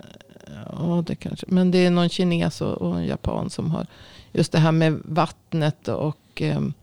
Ja, 0.71 1.03
det 1.07 1.15
kanske. 1.15 1.45
Men 1.49 1.71
det 1.71 1.85
är 1.85 1.91
någon 1.91 2.09
kines 2.09 2.61
och, 2.61 2.73
och 2.73 2.97
en 2.97 3.05
japan 3.05 3.49
som 3.49 3.71
har 3.71 3.87
just 4.33 4.51
det 4.51 4.59
här 4.59 4.71
med 4.71 5.01
vattnet 5.03 5.87
och 5.87 6.41
um, 6.41 6.73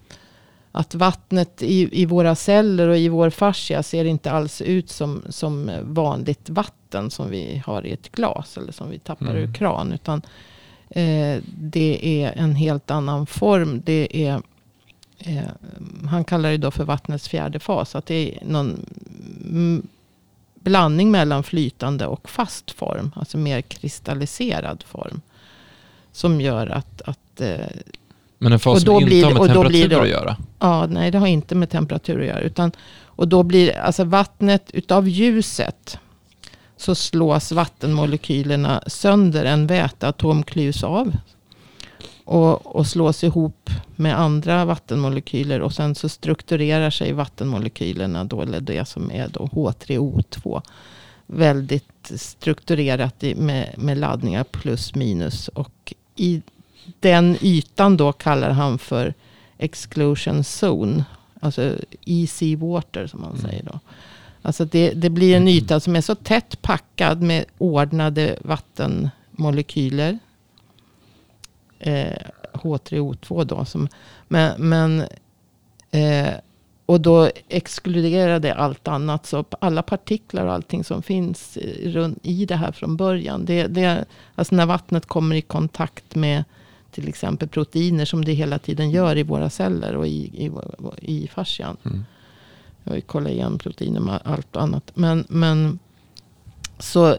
att 0.72 0.94
vattnet 0.94 1.62
i, 1.62 2.02
i 2.02 2.06
våra 2.06 2.34
celler 2.34 2.88
och 2.88 2.98
i 2.98 3.08
vår 3.08 3.30
fascia 3.30 3.82
ser 3.82 4.04
inte 4.04 4.30
alls 4.30 4.60
ut 4.60 4.90
som, 4.90 5.22
som 5.28 5.70
vanligt 5.82 6.50
vatten 6.50 7.10
som 7.10 7.30
vi 7.30 7.62
har 7.66 7.86
i 7.86 7.92
ett 7.92 8.12
glas 8.12 8.56
eller 8.56 8.72
som 8.72 8.90
vi 8.90 8.98
tappar 8.98 9.30
mm. 9.30 9.36
ur 9.36 9.54
kran. 9.54 9.92
Utan 9.92 10.22
eh, 10.90 11.42
det 11.58 12.22
är 12.22 12.32
en 12.32 12.54
helt 12.54 12.90
annan 12.90 13.26
form. 13.26 13.82
Det 13.84 14.26
är, 14.26 14.42
eh, 15.18 15.48
han 16.08 16.24
kallar 16.24 16.50
det 16.50 16.56
då 16.56 16.70
för 16.70 16.84
vattnets 16.84 17.28
fjärde 17.28 17.58
fas. 17.58 17.96
Att 17.96 18.06
det 18.06 18.34
är 18.34 18.46
någon 18.46 18.86
blandning 20.54 21.10
mellan 21.10 21.42
flytande 21.42 22.06
och 22.06 22.30
fast 22.30 22.70
form. 22.70 23.12
Alltså 23.16 23.38
mer 23.38 23.60
kristalliserad 23.60 24.82
form. 24.82 25.20
Som 26.12 26.40
gör 26.40 26.66
att, 26.66 27.02
att 27.02 27.40
eh, 27.40 27.66
Men 28.42 28.52
en 28.52 28.58
fas 28.58 28.74
Och 28.74 28.80
som 28.80 28.86
då 28.94 29.00
inte 29.00 29.06
blir 29.06 29.24
har 29.24 29.30
det- 29.32 29.38
med 29.40 29.48
temperatur 29.48 29.88
det- 29.88 30.00
att 30.00 30.08
göra? 30.08 30.36
Ja, 30.58 30.86
nej 30.86 31.10
det 31.10 31.18
har 31.18 31.26
inte 31.26 31.54
med 31.54 31.70
temperatur 31.70 32.20
att 32.20 32.26
göra. 32.26 32.40
Utan, 32.40 32.72
och 33.04 33.28
då 33.28 33.42
blir 33.42 33.78
alltså 33.78 34.04
vattnet 34.04 34.70
utav 34.74 35.08
ljuset. 35.08 35.98
Så 36.76 36.94
slås 36.94 37.52
vattenmolekylerna 37.52 38.82
sönder. 38.86 39.44
En 39.44 39.66
väteatom 39.66 40.42
klyvs 40.42 40.84
av. 40.84 41.12
Och, 42.24 42.76
och 42.76 42.86
slås 42.86 43.24
ihop 43.24 43.70
med 43.96 44.18
andra 44.20 44.64
vattenmolekyler. 44.64 45.60
Och 45.60 45.72
sen 45.72 45.94
så 45.94 46.08
strukturerar 46.08 46.90
sig 46.90 47.12
vattenmolekylerna. 47.12 48.24
Då, 48.24 48.42
eller 48.42 48.60
det 48.60 48.88
som 48.88 49.10
är 49.10 49.28
då 49.28 49.46
H3O2. 49.52 50.62
Väldigt 51.26 52.12
strukturerat 52.16 53.22
med, 53.36 53.74
med 53.78 53.98
laddningar 53.98 54.44
plus 54.44 54.94
minus. 54.94 55.48
Och 55.48 55.94
i 56.16 56.42
den 57.00 57.36
ytan 57.40 57.96
då 57.96 58.12
kallar 58.12 58.50
han 58.50 58.78
för 58.78 59.14
exclusion 59.58 60.38
zone. 60.42 61.04
Alltså 61.40 61.76
easy 62.04 62.56
water 62.56 63.06
som 63.06 63.20
man 63.20 63.30
Mm. 63.30 63.42
säger 63.42 63.62
då. 63.62 63.80
Alltså 64.42 64.64
det, 64.64 64.90
det 64.92 65.10
blir 65.10 65.36
en 65.36 65.48
yta 65.48 65.80
som 65.80 65.96
är 65.96 66.00
så 66.00 66.14
tätt 66.14 66.62
packad 66.62 67.22
med 67.22 67.44
ordnade 67.58 68.36
vattenmolekyler. 68.40 70.18
Eh, 71.78 72.16
H3O2 72.52 73.44
då. 73.44 73.64
Som, 73.64 73.88
men, 74.28 74.68
men 74.68 75.00
eh, 75.90 76.34
och 76.86 77.00
då 77.00 77.30
exkluderar 77.48 78.38
det 78.40 78.54
allt 78.54 78.88
annat. 78.88 79.26
Så 79.26 79.44
alla 79.60 79.82
partiklar 79.82 80.46
och 80.46 80.52
allting 80.52 80.84
som 80.84 81.02
finns 81.02 81.56
i- 81.56 82.16
i 82.22 82.46
det 82.46 82.56
här 82.56 82.72
från 82.72 82.96
början. 82.96 83.44
Det, 83.44 83.66
det, 83.66 84.04
alltså 84.34 84.54
när 84.54 84.66
vattnet 84.66 85.06
kommer 85.06 85.36
i 85.36 85.42
kontakt 85.42 86.14
med 86.14 86.44
till 86.92 87.08
exempel 87.08 87.48
proteiner 87.48 88.04
som 88.04 88.24
det 88.24 88.32
hela 88.32 88.58
tiden 88.58 88.90
gör 88.90 89.18
i 89.18 89.22
våra 89.22 89.50
celler 89.50 89.96
och 89.96 90.06
i, 90.06 90.46
i, 90.46 90.50
i 91.00 91.28
fascian. 91.28 91.76
Mm. 91.84 92.04
Och 92.84 92.96
i 92.96 93.00
kollagenproteiner 93.00 94.00
med 94.00 94.20
allt 94.24 94.56
annat. 94.56 94.90
Men, 94.94 95.24
men 95.28 95.78
så, 96.78 97.16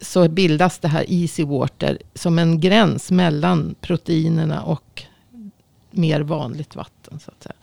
så 0.00 0.28
bildas 0.28 0.78
det 0.78 0.88
här 0.88 1.04
easy 1.08 1.44
water 1.44 1.98
som 2.14 2.38
en 2.38 2.60
gräns 2.60 3.10
mellan 3.10 3.74
proteinerna 3.80 4.62
och 4.62 5.02
mer 5.90 6.20
vanligt 6.20 6.76
vatten. 6.76 7.20
Så 7.20 7.30
att 7.30 7.42
säga. 7.42 7.56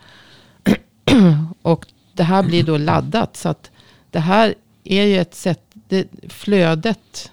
och 1.62 1.86
det 2.14 2.24
här 2.24 2.44
blir 2.44 2.64
då 2.64 2.78
laddat. 2.78 3.38
Så 3.38 3.50
att 3.50 3.72
det 4.12 4.20
här 4.20 4.56
är 4.84 5.04
ju 5.04 5.18
ett 5.18 5.36
sätt, 5.36 5.62
det, 5.74 6.08
flödet 6.30 7.32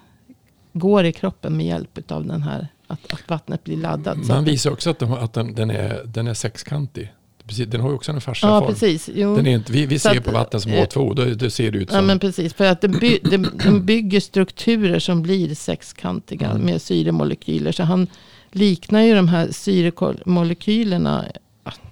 går 0.72 1.04
i 1.04 1.12
kroppen 1.12 1.56
med 1.56 1.66
hjälp 1.66 2.10
av 2.10 2.26
den 2.26 2.42
här, 2.42 2.68
att, 2.94 3.12
att 3.12 3.28
vattnet 3.30 3.64
blir 3.64 3.76
laddat. 3.76 4.16
Man 4.16 4.44
visar 4.44 4.70
också 4.70 4.90
att, 4.90 4.98
de, 4.98 5.12
att 5.12 5.32
den, 5.32 5.54
den, 5.54 5.70
är, 5.70 6.02
den 6.04 6.26
är 6.28 6.34
sexkantig. 6.34 7.12
Precis, 7.46 7.66
den 7.68 7.80
har 7.80 7.88
ju 7.88 7.94
också 7.94 8.10
en 8.12 8.16
Ja, 8.16 8.20
fasciaform. 8.20 8.66
precis. 8.72 9.10
Jo. 9.14 9.36
Den 9.36 9.46
är 9.46 9.54
inte, 9.54 9.72
vi 9.72 9.86
vi 9.86 9.98
Så 9.98 10.08
ser 10.08 10.18
att, 10.18 10.24
på 10.24 10.30
vatten 10.30 10.60
som 10.60 10.72
eh, 10.72 10.82
H2O, 10.86 11.14
då, 11.14 11.24
då 11.24 11.50
ser 11.50 11.70
det 11.70 11.78
ut 11.78 11.88
Ja 11.90 11.96
som... 11.98 12.06
men 12.06 12.18
precis, 12.18 12.54
för 12.54 12.64
att 12.64 12.80
den, 12.80 12.92
by, 12.92 13.18
den, 13.22 13.46
den 13.64 13.86
bygger 13.86 14.20
strukturer 14.20 14.98
som 14.98 15.22
blir 15.22 15.54
sexkantiga 15.54 16.50
Mm. 16.50 16.62
med 16.62 16.82
syremolekyler. 16.82 17.72
Så 17.72 17.82
han 17.82 18.06
liknar 18.52 19.00
ju 19.02 19.14
de 19.14 19.28
här 19.28 19.48
syremolekylerna. 19.50 21.24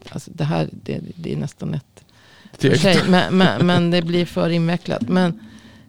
Alltså 0.08 0.30
det 0.34 0.44
här 0.44 0.68
det, 0.70 1.00
det 1.16 1.32
är 1.32 1.36
nästan 1.36 1.74
ett 1.74 2.04
sig, 2.80 2.98
men, 3.08 3.36
men, 3.38 3.66
men 3.66 3.90
det 3.90 4.02
blir 4.02 4.26
för 4.26 4.50
invecklat. 4.50 5.02
Men 5.08 5.40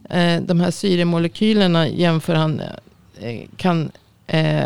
eh, 0.09 0.41
de 0.41 0.59
här 0.59 0.71
syremolekylerna 0.71 1.87
jämför 1.87 2.35
han, 2.35 2.59
eh, 3.19 3.41
kan 3.57 3.91
eh, 4.27 4.65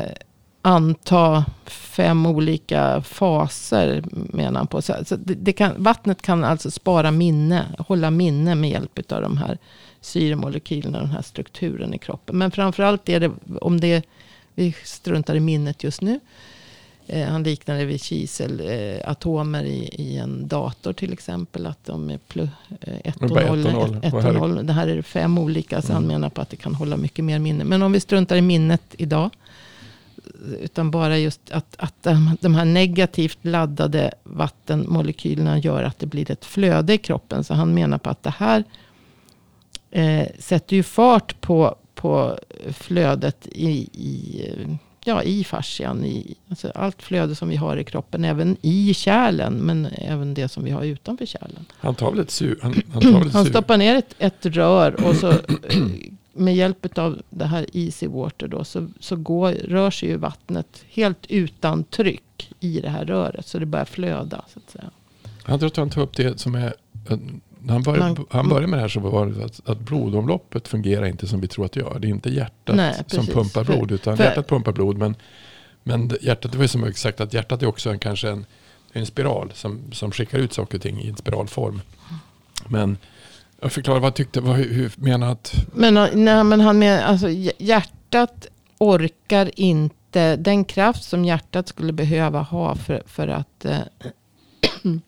anta 0.67 1.45
fem 1.65 2.25
olika 2.25 3.01
faser 3.01 4.03
menar 4.11 4.59
han 4.59 4.67
på. 4.67 4.81
Så, 4.81 4.93
det, 5.15 5.33
det 5.33 5.53
kan, 5.53 5.83
vattnet 5.83 6.21
kan 6.21 6.43
alltså 6.43 6.71
spara 6.71 7.11
minne, 7.11 7.65
hålla 7.79 8.11
minne 8.11 8.55
med 8.55 8.69
hjälp 8.69 9.11
av 9.11 9.21
de 9.21 9.37
här 9.37 9.57
syremolekylerna, 10.01 10.99
den 10.99 11.09
här 11.09 11.21
strukturen 11.21 11.93
i 11.93 11.97
kroppen. 11.97 12.37
Men 12.37 12.51
framförallt 12.51 13.09
är 13.09 13.19
det, 13.19 13.31
om 13.61 13.79
det, 13.79 14.05
vi 14.55 14.75
struntar 14.83 15.35
i 15.35 15.39
minnet 15.39 15.83
just 15.83 16.01
nu. 16.01 16.19
Eh, 17.07 17.27
han 17.27 17.43
liknar 17.43 17.75
det 17.77 17.85
vid 17.85 18.01
kiselatomer 18.01 19.63
eh, 19.63 19.69
i, 19.69 19.89
i 19.97 20.17
en 20.17 20.47
dator 20.47 20.93
till 20.93 21.13
exempel. 21.13 21.65
Att 21.65 21.85
de 21.85 22.09
är 22.09 22.17
plus, 22.17 22.49
eh, 22.81 22.93
är- 23.03 23.13
noll. 24.33 24.65
Det 24.65 24.73
här 24.73 24.87
är 24.87 25.01
fem 25.01 25.37
olika. 25.37 25.81
Så 25.81 25.93
han 25.93 26.03
Mm. 26.03 26.13
menar 26.15 26.29
på 26.29 26.41
att 26.41 26.49
det 26.49 26.55
kan 26.55 26.75
hålla 26.75 26.97
mycket 26.97 27.25
mer 27.25 27.39
minne. 27.39 27.63
Men 27.63 27.81
om 27.81 27.91
vi 27.91 27.99
struntar 27.99 28.35
i 28.35 28.41
minnet 28.41 28.81
idag. 28.97 29.29
Utan 30.61 30.91
bara 30.91 31.17
just 31.17 31.51
att, 31.51 31.75
att 31.77 32.07
de, 32.39 32.55
här 32.55 32.65
negativt 32.65 33.37
laddade 33.41 34.11
vattenmolekylerna 34.23 35.59
gör 35.59 35.83
att 35.83 35.99
det 35.99 36.05
blir 36.05 36.31
ett 36.31 36.45
flöde 36.45 36.93
i 36.93 36.97
kroppen. 36.97 37.43
Så 37.43 37.53
han 37.53 37.73
menar 37.73 37.97
på 37.97 38.09
att 38.09 38.23
det 38.23 38.33
här 38.37 38.63
eh, 39.91 40.27
sätter 40.39 40.75
ju 40.75 40.83
fart 40.83 41.41
på, 41.41 41.75
på 41.95 42.39
flödet 42.73 43.47
i, 43.51 43.69
i, 43.93 44.77
ja, 45.03 45.23
i 45.23 45.43
fascian. 45.43 46.05
I, 46.05 46.35
alltså 46.49 46.71
allt 46.75 47.01
flöde 47.01 47.35
som 47.35 47.49
vi 47.49 47.55
har 47.55 47.77
i 47.77 47.83
kroppen. 47.83 48.25
Även 48.25 48.57
i 48.61 48.93
kärlen. 48.93 49.53
Men 49.53 49.85
även 49.85 50.33
det 50.33 50.47
som 50.47 50.63
vi 50.63 50.71
har 50.71 50.83
utanför 50.83 51.25
kärlen. 51.25 51.65
Han 51.77 51.95
tar 51.95 52.11
väl 52.11 52.19
ett 52.19 52.31
sur... 52.31 52.59
Han, 52.61 52.81
han 52.93 53.01
tar 53.01 53.19
väl 53.19 53.31
Han 53.31 53.45
stoppar 53.45 53.77
ner 53.77 53.95
ett, 53.95 54.15
ett 54.17 54.45
rör 54.45 55.05
och 55.05 55.15
så 55.15 55.29
eh, 55.31 55.37
med 56.37 56.55
hjälp 56.55 56.97
av 56.97 57.21
det 57.29 57.45
här 57.45 57.65
easy 57.73 58.07
water 58.07 58.47
då 58.47 58.63
så, 58.63 58.87
så 58.99 59.15
går, 59.15 59.51
rör 59.51 59.91
sig 59.91 60.09
ju 60.09 60.17
vattnet 60.17 60.85
helt 60.89 61.25
utan 61.29 61.83
tryck 61.83 62.51
i 62.59 62.79
det 62.81 62.89
här 62.89 63.05
röret. 63.05 63.47
Så 63.47 63.59
det 63.59 63.65
börjar 63.65 63.85
flöda 63.85 64.45
så 64.53 64.59
att 64.65 64.69
säga. 64.71 64.89
Han 65.43 65.59
tror 65.59 65.67
att 65.67 65.77
han 65.77 65.89
tar 65.89 66.01
upp 66.01 66.15
det 66.15 66.39
som 66.39 66.55
är... 66.55 66.73
eh, 67.09 67.17
När 67.59 67.73
han 67.73 67.83
började, 67.83 68.13
Man- 68.13 68.25
han 68.29 68.49
började 68.49 68.67
med 68.67 68.77
det 68.77 68.81
här 68.81 68.89
så 68.89 68.99
var 68.99 69.25
det 69.25 69.45
att, 69.45 69.69
att 69.69 69.79
blodomloppet 69.79 70.67
fungerar 70.67 71.05
inte 71.05 71.27
som 71.27 71.41
vi 71.41 71.47
tror 71.47 71.65
att 71.65 71.71
det 71.71 71.79
gör. 71.79 71.99
Det 71.99 72.07
är 72.07 72.09
inte 72.09 72.29
hjärtat 72.29 72.75
Nej, 72.75 72.95
som 73.07 73.25
pumpar 73.25 73.63
blod. 73.63 73.91
Utan 73.91 74.17
för- 74.17 74.23
hjärtat 74.23 74.47
pumpar 74.47 74.71
blod. 74.71 74.97
Men, 74.97 75.15
men 75.83 76.11
hjärtat, 76.21 76.51
det 76.51 76.57
var 76.57 76.63
ju 76.63 76.67
som 76.67 76.93
sagt 76.93 77.21
att 77.21 77.33
hjärtat 77.33 77.61
är 77.63 77.67
också 77.67 77.89
en, 77.89 77.99
kanske 77.99 78.29
en, 78.29 78.45
en 78.91 79.05
spiral 79.05 79.51
som, 79.53 79.91
som 79.91 80.11
skickar 80.11 80.37
ut 80.37 80.53
saker 80.53 80.77
och 80.77 80.81
ting 80.81 81.01
i 81.01 81.09
en 81.09 81.15
spiralform. 81.17 81.81
Men 82.67 82.97
jag 83.61 83.71
förklarar 83.71 83.99
vad 83.99 84.15
tyckte, 84.15 84.41
vad, 84.41 84.55
hur, 84.55 84.91
menar 84.95 85.31
att... 85.31 85.65
Men, 85.73 85.93
nej, 85.93 86.43
men 86.43 86.59
han 86.61 86.79
med, 86.79 87.05
alltså, 87.09 87.27
hj- 87.27 87.51
hjärtat 87.57 88.47
orkar 88.77 89.51
inte 89.59 90.35
den 90.35 90.65
kraft 90.65 91.03
som 91.03 91.25
hjärtat 91.25 91.67
skulle 91.67 91.93
behöva 91.93 92.41
ha 92.41 92.75
för, 92.75 93.03
för 93.05 93.27
att 93.27 93.65
eh, 93.65 93.79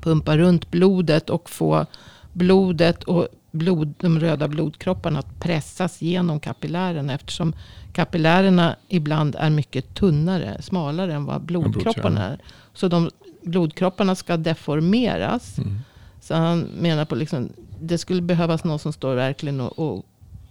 pumpa 0.00 0.36
runt 0.36 0.70
blodet 0.70 1.30
och 1.30 1.50
få 1.50 1.86
blodet 2.32 3.04
och 3.04 3.28
blod, 3.50 3.94
de 3.98 4.20
röda 4.20 4.48
blodkropparna 4.48 5.18
att 5.18 5.40
pressas 5.40 6.02
genom 6.02 6.40
kapillärerna 6.40 7.12
eftersom 7.14 7.52
kapillärerna 7.92 8.76
ibland 8.88 9.36
är 9.38 9.50
mycket 9.50 9.94
tunnare, 9.94 10.62
smalare 10.62 11.14
än 11.14 11.24
vad 11.24 11.42
blodkropparna 11.42 12.24
är. 12.24 12.38
Så 12.74 12.88
de 12.88 13.10
blodkropparna 13.42 14.14
ska 14.14 14.36
deformeras. 14.36 15.58
Mm. 15.58 15.78
Så 16.26 16.34
han 16.34 16.60
menar 16.60 17.04
på 17.04 17.14
liksom, 17.14 17.52
det 17.80 17.98
skulle 17.98 18.22
behövas 18.22 18.64
någon 18.64 18.78
som 18.78 18.92
står 18.92 19.14
verkligen 19.14 19.60
och, 19.60 19.78
och 19.78 20.04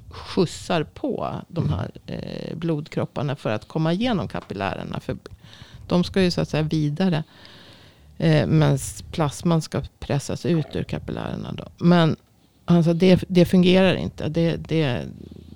skjutsar 0.09 0.83
på 0.83 1.41
de 1.47 1.69
här 1.69 1.91
eh, 2.05 2.57
blodkropparna 2.57 3.35
för 3.35 3.49
att 3.49 3.67
komma 3.67 3.93
igenom 3.93 4.27
kapillärerna. 4.27 4.99
För 4.99 5.17
de 5.87 6.03
ska 6.03 6.21
ju 6.21 6.31
så 6.31 6.41
att 6.41 6.49
säga 6.49 6.63
vidare. 6.63 7.23
Eh, 8.17 8.47
men 8.47 8.77
plasman 9.11 9.61
ska 9.61 9.81
pressas 9.99 10.45
ut 10.45 10.65
ur 10.73 10.83
kapillärerna. 10.83 11.51
Då. 11.51 11.65
Men 11.77 12.15
alltså, 12.65 12.93
det, 12.93 13.23
det 13.27 13.45
fungerar 13.45 13.95
inte. 13.95 14.29
Det, 14.29 14.55
det, 14.55 15.05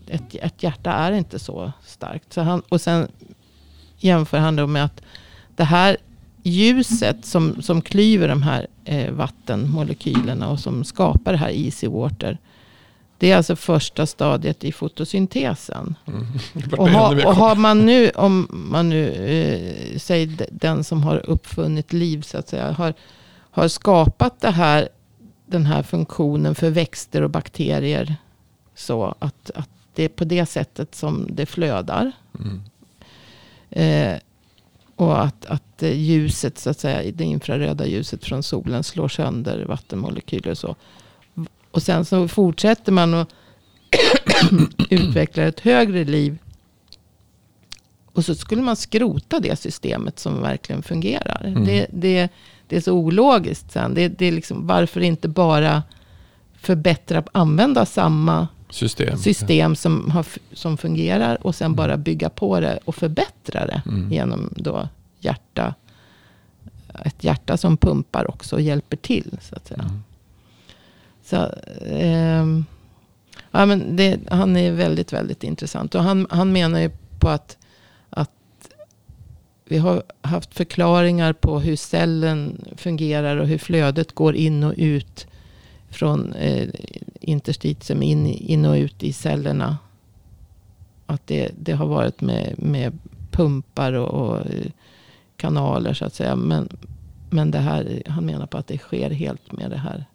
ett, 0.07 0.35
ett 0.35 0.63
hjärta 0.63 0.91
är 0.91 1.11
inte 1.11 1.39
så 1.39 1.71
starkt. 1.85 2.33
Så 2.33 2.41
han, 2.41 2.61
och 2.69 2.81
sen 2.81 3.07
jämför 3.97 4.37
han 4.37 4.55
då 4.55 4.67
med 4.67 4.85
att 4.85 5.01
det 5.55 5.63
här 5.63 5.97
ljuset 6.43 7.25
som, 7.25 7.61
som 7.61 7.81
klyver 7.81 8.27
de 8.27 8.41
här 8.41 8.67
eh, 8.85 9.11
vattenmolekylerna 9.11 10.49
och 10.49 10.59
som 10.59 10.83
skapar 10.83 11.31
det 11.31 11.37
här 11.37 11.49
easy 11.49 11.87
water. 11.87 12.37
Det 13.17 13.31
är 13.31 13.37
alltså 13.37 13.55
första 13.55 14.05
stadiet 14.05 14.63
i 14.63 14.71
fotosyntesen. 14.71 15.95
Mm. 16.07 16.25
Och, 16.77 16.89
ha, 16.89 17.27
och 17.27 17.35
har 17.35 17.55
man 17.55 17.85
nu, 17.85 18.09
om 18.09 18.47
man 18.51 18.89
nu, 18.89 19.11
eh, 19.11 19.97
säg 19.99 20.25
d- 20.25 20.45
den 20.51 20.83
som 20.83 21.03
har 21.03 21.29
uppfunnit 21.29 21.93
liv 21.93 22.21
så 22.21 22.37
att 22.37 22.49
säga, 22.49 22.71
har, 22.71 22.93
har 23.51 23.67
skapat 23.67 24.41
det 24.41 24.51
här, 24.51 24.89
den 25.45 25.65
här 25.65 25.83
funktionen 25.83 26.55
för 26.55 26.69
växter 26.69 27.21
och 27.21 27.29
bakterier. 27.29 28.15
Så 28.75 29.15
att, 29.19 29.51
att 29.55 29.69
det 29.95 30.03
är 30.03 30.09
på 30.09 30.23
det 30.25 30.45
sättet 30.45 30.95
som 30.95 31.27
det 31.29 31.45
flödar. 31.45 32.11
Mm. 32.39 32.61
Eh, 33.69 34.19
och 34.99 35.23
att, 35.23 35.45
att 35.45 35.81
ljuset, 35.81 36.57
så 36.57 36.69
att 36.69 36.79
säga, 36.79 37.11
det 37.11 37.23
infraröda 37.23 37.85
ljuset 37.85 38.25
från 38.25 38.43
solen 38.43 38.83
slår 38.83 39.07
sönder 39.07 39.65
vattenmolekyler 39.65 40.51
och 40.51 40.57
så. 40.57 40.75
Och 41.71 41.83
sen 41.83 42.05
så 42.05 42.27
fortsätter 42.27 42.91
man 42.91 43.13
att 43.13 43.29
utveckla 44.89 45.43
ett 45.43 45.59
högre 45.59 46.03
liv. 46.03 46.37
Och 48.05 48.17
Och 48.19 48.25
så 48.25 48.35
skulle 48.35 48.61
man 48.61 48.75
skrota 48.75 49.39
det 49.39 49.59
systemet 49.59 50.19
som 50.19 50.41
verkligen 50.41 50.83
fungerar. 50.83 51.43
Mm. 51.45 51.65
Det, 51.65 51.87
det, 51.91 52.29
det 52.67 52.77
är 52.77 52.81
så 52.81 52.93
ologiskt 52.93 53.71
sen. 53.71 53.93
Det, 53.93 54.07
det 54.07 54.25
är 54.25 54.31
liksom, 54.31 54.67
varför 54.67 55.01
inte 55.01 55.27
bara 55.27 55.83
förbättra, 56.61 57.23
använda 57.31 57.85
samma 57.85 58.47
System. 58.69 59.17
system 59.17 59.75
som, 59.75 60.11
har, 60.11 60.25
som 60.53 60.77
fungerar 60.77 61.47
och 61.47 61.55
sen 61.55 61.75
bara 61.75 61.97
bygga 61.97 62.29
på 62.29 62.59
det 62.59 62.79
och 62.85 62.95
förbättra 62.95 63.65
det 63.65 63.81
Mm. 63.85 64.11
genom 64.11 64.53
då 64.55 64.87
hjärta, 65.19 65.73
ett 67.05 67.23
hjärta 67.23 67.57
som 67.57 67.77
pumpar 67.77 68.29
också 68.29 68.55
och 68.55 68.61
hjälper 68.61 68.97
till 68.97 69.37
så 69.41 69.55
att 69.55 69.67
säga. 69.67 69.81
Mm. 69.83 70.03
Så, 71.23 71.49
ehm, 71.85 72.65
ja, 73.51 73.65
men 73.65 73.95
det, 73.95 74.19
han 74.31 74.57
är 74.57 74.71
väldigt, 74.71 75.13
väldigt 75.13 75.43
intressant. 75.43 75.95
Och 75.95 76.03
han, 76.03 76.27
han 76.29 76.51
menar 76.51 76.79
ju 76.79 76.91
på 77.19 77.29
att, 77.29 77.57
att 78.09 78.31
vi 79.65 79.77
har 79.77 80.03
haft 80.21 80.53
förklaringar 80.53 81.33
på 81.33 81.59
hur 81.59 81.75
cellen 81.75 82.65
fungerar 82.77 83.37
och 83.37 83.47
hur 83.47 83.57
flödet 83.57 84.15
går 84.15 84.35
in 84.35 84.63
och 84.63 84.73
ut 84.77 85.27
från 85.89 86.33
eh, 86.33 86.67
interstitium 87.21 88.03
in, 88.03 88.25
in 88.27 88.65
och 88.65 88.73
ut 88.75 89.03
i 89.03 89.13
cellerna. 89.13 89.77
Att 91.05 91.27
det, 91.27 91.51
det 91.59 91.71
har 91.73 91.85
varit 91.85 92.21
med, 92.21 92.55
med 92.57 92.99
pumpar 93.31 93.93
och, 93.93 94.07
och 94.29 94.37
eh, 94.45 94.65
kanaler 95.37 95.93
så 95.93 96.05
att 96.05 96.13
säga. 96.13 96.35
Men, 96.35 96.69
men 97.29 97.51
det 97.51 97.59
här, 97.59 98.03
han 98.07 98.25
menar 98.25 98.45
på 98.45 98.57
att 98.57 98.67
det 98.67 98.77
sker 98.77 99.09
helt 99.09 99.51
med 99.51 99.71
det 99.71 99.77
här 99.77 100.05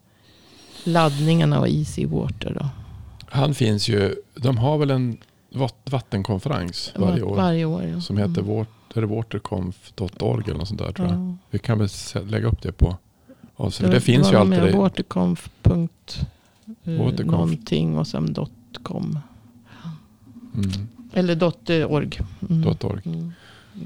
laddningarna 0.85 1.61
och 1.61 1.69
easy 1.69 2.07
water. 2.07 2.57
Då. 2.61 2.69
Han 3.29 3.55
finns 3.55 3.89
ju, 3.89 4.15
de 4.35 4.59
har 4.59 4.79
väl 4.79 4.91
en 4.91 5.17
vat- 5.55 5.91
vattenkonferens 5.91 6.93
varje 6.97 7.23
år. 7.23 7.37
Varje 7.37 7.65
år 7.65 7.85
ja. 7.85 8.01
Som 8.01 8.19
heter 8.19 8.43
Mm. 8.43 9.11
waterconf.org 9.15 10.45
eller 10.47 10.59
något 10.59 10.69
sånt 10.69 10.81
där 10.81 10.93
tror 10.93 11.09
jag. 11.09 11.17
Ja. 11.17 11.37
Vi 11.51 11.59
kan 11.59 11.79
väl 11.79 11.89
lägga 12.27 12.47
upp 12.49 12.63
det 12.63 12.73
på 12.73 12.97
oss. 13.57 13.79
För 13.79 13.87
Det, 13.87 13.93
det 13.95 14.01
finns 14.01 14.33
ju 14.33 14.37
alltid 14.37 14.63
det. 14.63 14.73
Waterconf. 14.77 15.49
eh, 15.63 15.73
Waterconf. 16.99 17.19
Någonting 17.31 17.99
och 17.99 18.07
sen 18.07 18.37
.com. 18.83 19.19
Mm, 20.55 20.71
Eller 21.13 21.35
dot 21.35 21.71
.org. 21.71 22.21
Mm. 22.51 22.69
.org. 22.83 23.01
Mm. 23.05 23.33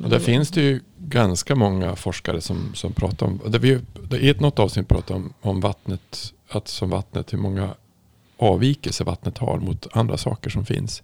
Och 0.05 0.11
där 0.11 0.19
finns 0.19 0.51
det 0.51 0.61
ju 0.61 0.81
ganska 0.99 1.55
många 1.55 1.97
forskare 1.97 2.41
som, 2.41 2.71
som 2.75 2.93
pratar 2.93 3.27
om, 3.27 3.41
det 3.47 3.59
vi, 3.59 3.81
det 4.11 4.19
I 4.19 4.29
ett 4.29 4.41
något 4.41 4.59
avsnitt 4.59 4.89
pratar 4.89 5.15
om, 5.15 5.33
om 5.41 5.61
vattnet, 5.61 6.33
att 6.51 6.69
som 6.69 6.91
vattnet, 6.91 7.33
hur 7.33 7.39
många 7.39 7.75
avvikelser 8.39 9.05
vattnet 9.05 9.39
har 9.39 9.59
mot 9.59 9.87
andra 9.93 10.17
saker 10.17 10.51
som 10.51 10.65
finns. 10.67 11.03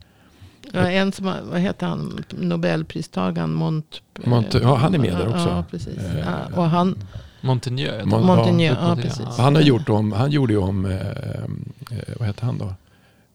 Ja, 0.72 0.90
en 0.90 1.12
som, 1.12 1.26
har- 1.26 1.42
vad 1.50 1.60
heter 1.60 1.86
han, 1.86 2.24
Nobelpristagaren 2.38 3.52
Mont... 3.54 4.02
Mont- 4.14 4.60
ja, 4.62 4.74
han 4.74 4.94
är 4.94 4.98
med 4.98 5.12
där 5.12 5.26
också. 5.28 5.48
Ja, 5.48 5.64
precis. 5.70 5.98
Eh, 5.98 6.18
Ja, 6.18 6.56
och 6.56 6.64
han, 6.70 6.96
Montaigne. 7.44 7.82
heter 7.82 8.04
Mon- 8.06 8.88
ja, 8.88 8.96
precis. 9.02 9.36
Han, 9.38 9.54
har 9.54 9.62
gjort 9.62 9.88
om, 9.88 10.12
han 10.12 10.30
gjorde 10.30 10.52
ju 10.52 10.58
om, 10.58 10.84
eh, 10.84 11.00
eh, 11.00 12.14
vad 12.18 12.26
heter 12.28 12.44
han 12.46 12.58
då? 12.58 12.74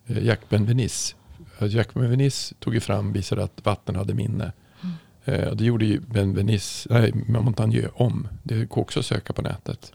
Eh, 0.07 0.25
Jack 0.25 0.39
Benveniste. 0.49 1.15
Eh, 1.59 1.67
Jack 1.67 1.93
Benveniste 1.93 2.55
tog 2.59 2.73
ju 2.73 2.79
fram, 2.79 3.13
visade 3.13 3.43
att 3.43 3.61
vatten 3.63 3.95
hade 3.95 4.13
minne. 4.13 4.51
Mm. 4.81 4.95
Eh, 5.25 5.51
det 5.51 5.65
gjorde 5.65 5.85
ju 5.85 5.99
Benveniste, 5.99 6.93
nej, 6.93 7.13
Montaigne 7.27 7.87
om. 7.93 8.27
Det 8.43 8.65
går 8.65 8.81
också 8.81 8.99
att 8.99 9.05
söka 9.05 9.33
på 9.33 9.41
nätet. 9.41 9.91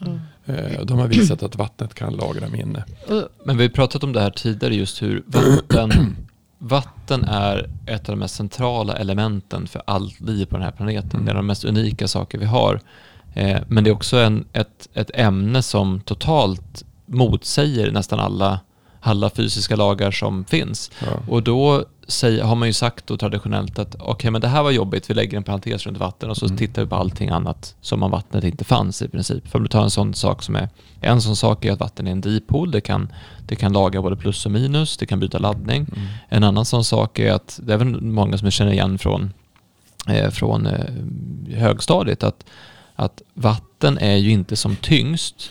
Eh, 0.47 0.81
de 0.85 0.99
har 0.99 1.09
visat 1.09 1.43
att 1.43 1.57
vattnet 1.57 1.95
kan 1.95 2.13
lagra 2.13 2.49
minne. 2.49 2.85
Men 3.45 3.57
vi 3.57 3.65
har 3.65 3.71
pratat 3.71 4.05
om 4.05 4.13
det 4.13 4.21
här 4.21 4.31
tidigare, 4.31 4.75
just 4.75 5.03
hur 5.03 5.23
vatten, 5.27 6.17
vatten 6.59 7.25
är 7.25 7.71
ett 7.87 8.09
av 8.09 8.15
de 8.15 8.19
mest 8.19 8.35
centrala 8.35 8.97
elementen 8.97 9.67
för 9.67 9.83
allt 9.87 10.21
liv 10.21 10.47
på 10.47 10.57
den 10.57 10.65
här 10.65 10.73
planeten. 10.73 11.11
Mm. 11.11 11.25
Det 11.25 11.31
är 11.31 11.37
de 11.37 11.47
mest 11.47 11.65
unika 11.65 12.09
saker 12.09 12.39
vi 12.39 12.47
har. 12.47 12.81
Eh, 13.35 13.61
men 13.69 13.85
det 13.85 13.91
är 13.91 13.95
också 13.95 14.17
en, 14.17 14.45
ett, 14.53 14.89
ett 14.95 15.11
ämne 15.15 15.63
som 15.63 16.01
totalt 16.01 16.85
motsäger 17.07 17.93
nästan 17.93 18.21
alla, 18.21 18.61
alla 19.01 19.31
fysiska 19.31 19.77
lagar 19.77 20.11
som 20.11 20.45
finns. 20.45 20.91
Ja. 21.01 21.07
Och 21.29 21.43
då 21.43 21.85
säger, 22.09 22.45
har 22.45 22.55
man 22.57 22.69
ju 22.69 22.73
sagt 22.73 23.07
då 23.07 23.17
traditionellt 23.17 23.79
att 23.79 23.97
okej, 23.99 24.31
men 24.31 24.41
det 24.41 24.49
här 24.49 24.63
var 24.63 24.71
jobbigt, 24.71 25.11
vi 25.11 25.15
lägger 25.15 25.37
en 25.37 25.43
parentes 25.43 25.87
runt 25.87 25.99
vatten 25.99 26.31
och 26.31 26.37
så 26.37 26.45
Mm. 26.47 26.57
tittar 26.57 26.83
vi 26.83 26.89
på 26.89 26.97
allting 26.97 27.29
annat 27.29 27.75
som 27.81 28.03
om 28.03 28.11
vattnet 28.11 28.45
inte 28.45 28.65
fanns 28.65 29.03
i 29.03 29.09
princip. 29.09 29.49
För 29.49 29.61
att 29.61 29.71
ta 29.71 29.83
en 29.83 29.91
sån 29.91 30.15
sak 30.15 30.43
som 30.43 30.57
är, 30.57 30.69
en 31.01 31.21
sån 31.21 31.37
sak 31.37 31.65
är 31.65 31.73
att 31.73 31.81
vatten 31.81 32.07
är 32.07 32.13
en 32.13 32.21
dipol, 32.21 32.71
det 32.71 32.81
kan, 32.81 33.13
det 33.47 33.57
kan 33.57 33.73
laga 33.73 34.03
både 34.03 34.17
plus 34.17 34.47
och 34.47 34.53
minus, 34.53 34.97
det 34.97 35.07
kan 35.07 35.21
byta 35.21 35.39
laddning. 35.39 35.87
Mm. 35.97 36.09
En 36.29 36.45
annan 36.45 36.65
sån 36.65 36.85
sak 36.85 37.19
är 37.19 37.33
att, 37.33 37.61
det 37.63 37.73
är 37.75 37.79
väl 37.79 38.01
många 38.01 38.39
som 38.39 38.51
känner 38.51 38.73
igen 38.73 38.99
från, 38.99 39.33
eh, 40.09 40.31
från 40.31 40.67
eh, 40.67 41.57
högstadiet, 41.59 42.23
att, 42.23 42.45
att 42.95 43.23
vatten 43.35 43.99
är 43.99 44.17
ju 44.17 44.31
inte 44.31 44.57
som 44.57 44.77
tyngst 44.77 45.51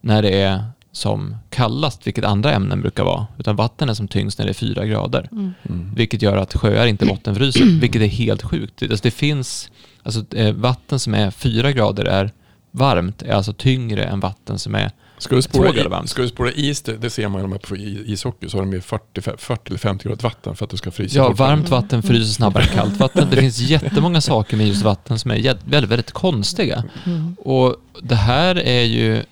när 0.00 0.22
det 0.22 0.42
är 0.42 0.64
som 0.92 1.36
kallast, 1.50 2.06
vilket 2.06 2.24
andra 2.24 2.52
ämnen 2.52 2.80
brukar 2.80 3.04
vara, 3.04 3.26
utan 3.38 3.56
vatten 3.56 3.88
är 3.88 3.94
som 3.94 4.08
tyngst 4.08 4.38
när 4.38 4.46
det 4.46 4.52
är 4.52 4.54
fyra 4.54 4.86
grader. 4.86 5.28
mm. 5.32 5.52
Mm. 5.68 5.94
Vilket 5.94 6.22
gör 6.22 6.36
att 6.36 6.54
sjöar 6.54 6.86
inte 6.86 7.06
bottenfryser, 7.12 7.80
vilket 7.80 8.02
är 8.02 8.06
helt 8.06 8.42
sjukt. 8.42 8.82
Alltså 8.82 9.02
det 9.02 9.10
finns, 9.10 9.70
alltså 10.02 10.36
eh, 10.36 10.54
vatten 10.54 10.98
som 10.98 11.14
är 11.14 11.30
fyra 11.30 11.72
grader 11.72 12.04
är 12.04 12.30
varmt, 12.70 13.22
är 13.22 13.32
alltså 13.32 13.52
tyngre 13.52 14.04
än 14.04 14.20
vatten 14.20 14.58
som 14.58 14.74
är 14.74 14.90
Ska 15.18 15.34
du 15.34 15.42
spola, 15.42 15.74
i, 15.74 15.88
varmt. 15.88 16.10
ska 16.10 16.22
du 16.22 16.28
spola 16.28 16.50
is, 16.50 16.82
det, 16.82 16.96
det 16.96 17.10
ser 17.10 17.28
man 17.28 17.42
ju 17.42 17.46
när 17.48 17.58
på 17.58 17.76
i- 17.76 18.02
ishockey, 18.12 18.48
så 18.48 18.56
har 18.56 18.62
de 18.64 18.72
ju 18.72 18.80
40, 18.80 19.20
40 19.38 19.62
eller 19.66 19.78
50 19.78 20.08
grader 20.08 20.22
vatten 20.22 20.56
för 20.56 20.64
att 20.64 20.70
det 20.70 20.76
ska 20.76 20.90
frysa. 20.90 21.18
Ja, 21.18 21.28
varmt 21.30 21.68
vatten 21.68 22.02
fryser 22.02 22.32
snabbare 22.32 22.62
än 22.62 22.68
kallt 22.68 22.96
vatten. 23.00 23.28
Det 23.30 23.36
finns 23.36 23.58
jättemånga 23.58 24.20
saker 24.20 24.56
med 24.56 24.68
just 24.68 24.82
vatten 24.82 25.18
som 25.18 25.30
är 25.30 25.56
väldigt, 25.64 25.90
väldigt 25.90 26.12
konstiga. 26.12 26.84
Mm. 27.06 27.36
Och 27.38 27.76
det 28.02 28.14
här 28.14 28.58
är 28.58 28.82
ju, 28.82 29.22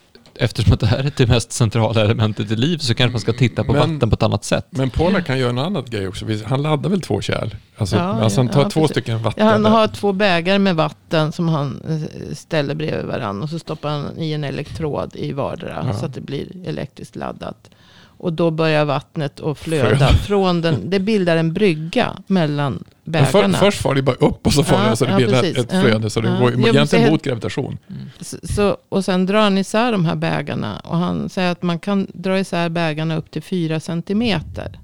eftersom 0.40 0.72
att 0.72 0.80
det 0.80 0.86
här 0.86 0.98
är 0.98 1.12
det 1.16 1.26
mest 1.26 1.52
centrala 1.52 2.00
elementet 2.00 2.50
i 2.50 2.56
liv 2.56 2.78
så 2.78 2.94
kanske 2.94 3.12
man 3.12 3.20
ska 3.20 3.32
titta 3.32 3.64
på 3.64 3.72
Men- 3.72 3.80
vatten 3.94 4.10
på 4.10 4.14
ett 4.14 4.22
annat 4.22 4.44
sätt. 4.44 4.66
Men 4.70 4.90
Polar 4.90 5.20
kan 5.20 5.38
göra 5.38 5.50
en 5.50 5.58
annan 5.58 5.84
grej 5.90 6.08
också. 6.08 6.26
Han 6.44 6.62
laddar 6.62 6.90
väl 6.90 7.00
två 7.00 7.20
kärl? 7.20 7.56
Alltså, 7.76 7.96
Ja, 7.96 8.02
alltså 8.02 8.40
han 8.40 8.48
tar 8.48 8.62
ja, 8.62 8.70
två 8.70 8.80
precis. 8.80 8.94
stycken 8.94 9.22
vatten. 9.22 9.46
Ja, 9.46 9.52
han 9.52 9.64
har 9.64 9.88
två 9.88 10.12
bägare 10.12 10.58
med 10.58 10.76
vatten 10.76 11.32
som 11.32 11.48
han 11.48 11.80
eh, 11.88 12.34
ställer 12.34 12.74
bredvid 12.74 13.04
varandra. 13.06 13.42
Och 13.44 13.50
så 13.50 13.58
stoppar 13.58 13.88
han 13.88 14.18
i 14.18 14.32
en 14.32 14.44
elektrod 14.44 15.16
i 15.16 15.32
vardera. 15.32 15.84
Ja. 15.86 15.92
Så 15.98 16.06
att 16.06 16.14
det 16.14 16.20
blir 16.20 16.46
elektriskt 16.66 17.16
laddat. 17.16 17.70
Och 18.18 18.32
då 18.32 18.50
börjar 18.50 18.84
vattnet 18.84 19.40
att 19.40 19.58
flöda. 19.58 19.88
Flöda. 19.88 20.08
Från 20.08 20.60
den, 20.60 20.90
det 20.90 20.98
bildar 21.00 21.36
en 21.36 21.52
brygga 21.52 22.16
mellan 22.26 22.84
Men 23.08 23.26
för, 23.26 23.38
bägarna. 23.38 23.58
först 23.58 23.80
far 23.82 23.94
det 23.94 24.02
bara 24.02 24.16
upp 24.16 24.46
och 24.46 24.52
så 24.52 24.64
far 24.64 24.82
Ja, 24.84 24.90
det 24.90 24.96
så 24.96 25.04
det 25.04 25.10
ja, 25.10 25.16
blir 25.16 25.28
precis. 25.28 25.58
ett 25.58 25.72
Ja, 25.72 25.80
flöde. 25.80 26.10
Så 26.10 26.20
det 26.20 26.28
ja. 26.28 26.38
går 26.38 26.50
men 26.50 26.66
egentligen 26.66 27.10
mot 27.10 27.22
gravitation. 27.22 27.78
Så, 28.20 28.36
så, 28.42 28.76
och 28.88 29.04
sen 29.04 29.26
drar 29.26 29.40
han 29.40 29.58
isär 29.58 29.92
de 29.92 30.04
här 30.04 30.16
bägarna. 30.16 30.78
Och 30.84 30.96
han 30.96 31.28
säger 31.28 31.52
att 31.52 31.62
man 31.62 31.78
kan 31.78 32.06
dra 32.14 32.38
isär 32.38 32.68
bägarna 32.68 33.16
upp 33.16 33.30
till 33.30 33.42
fyra 33.42 33.80
centimeter. 33.80 34.78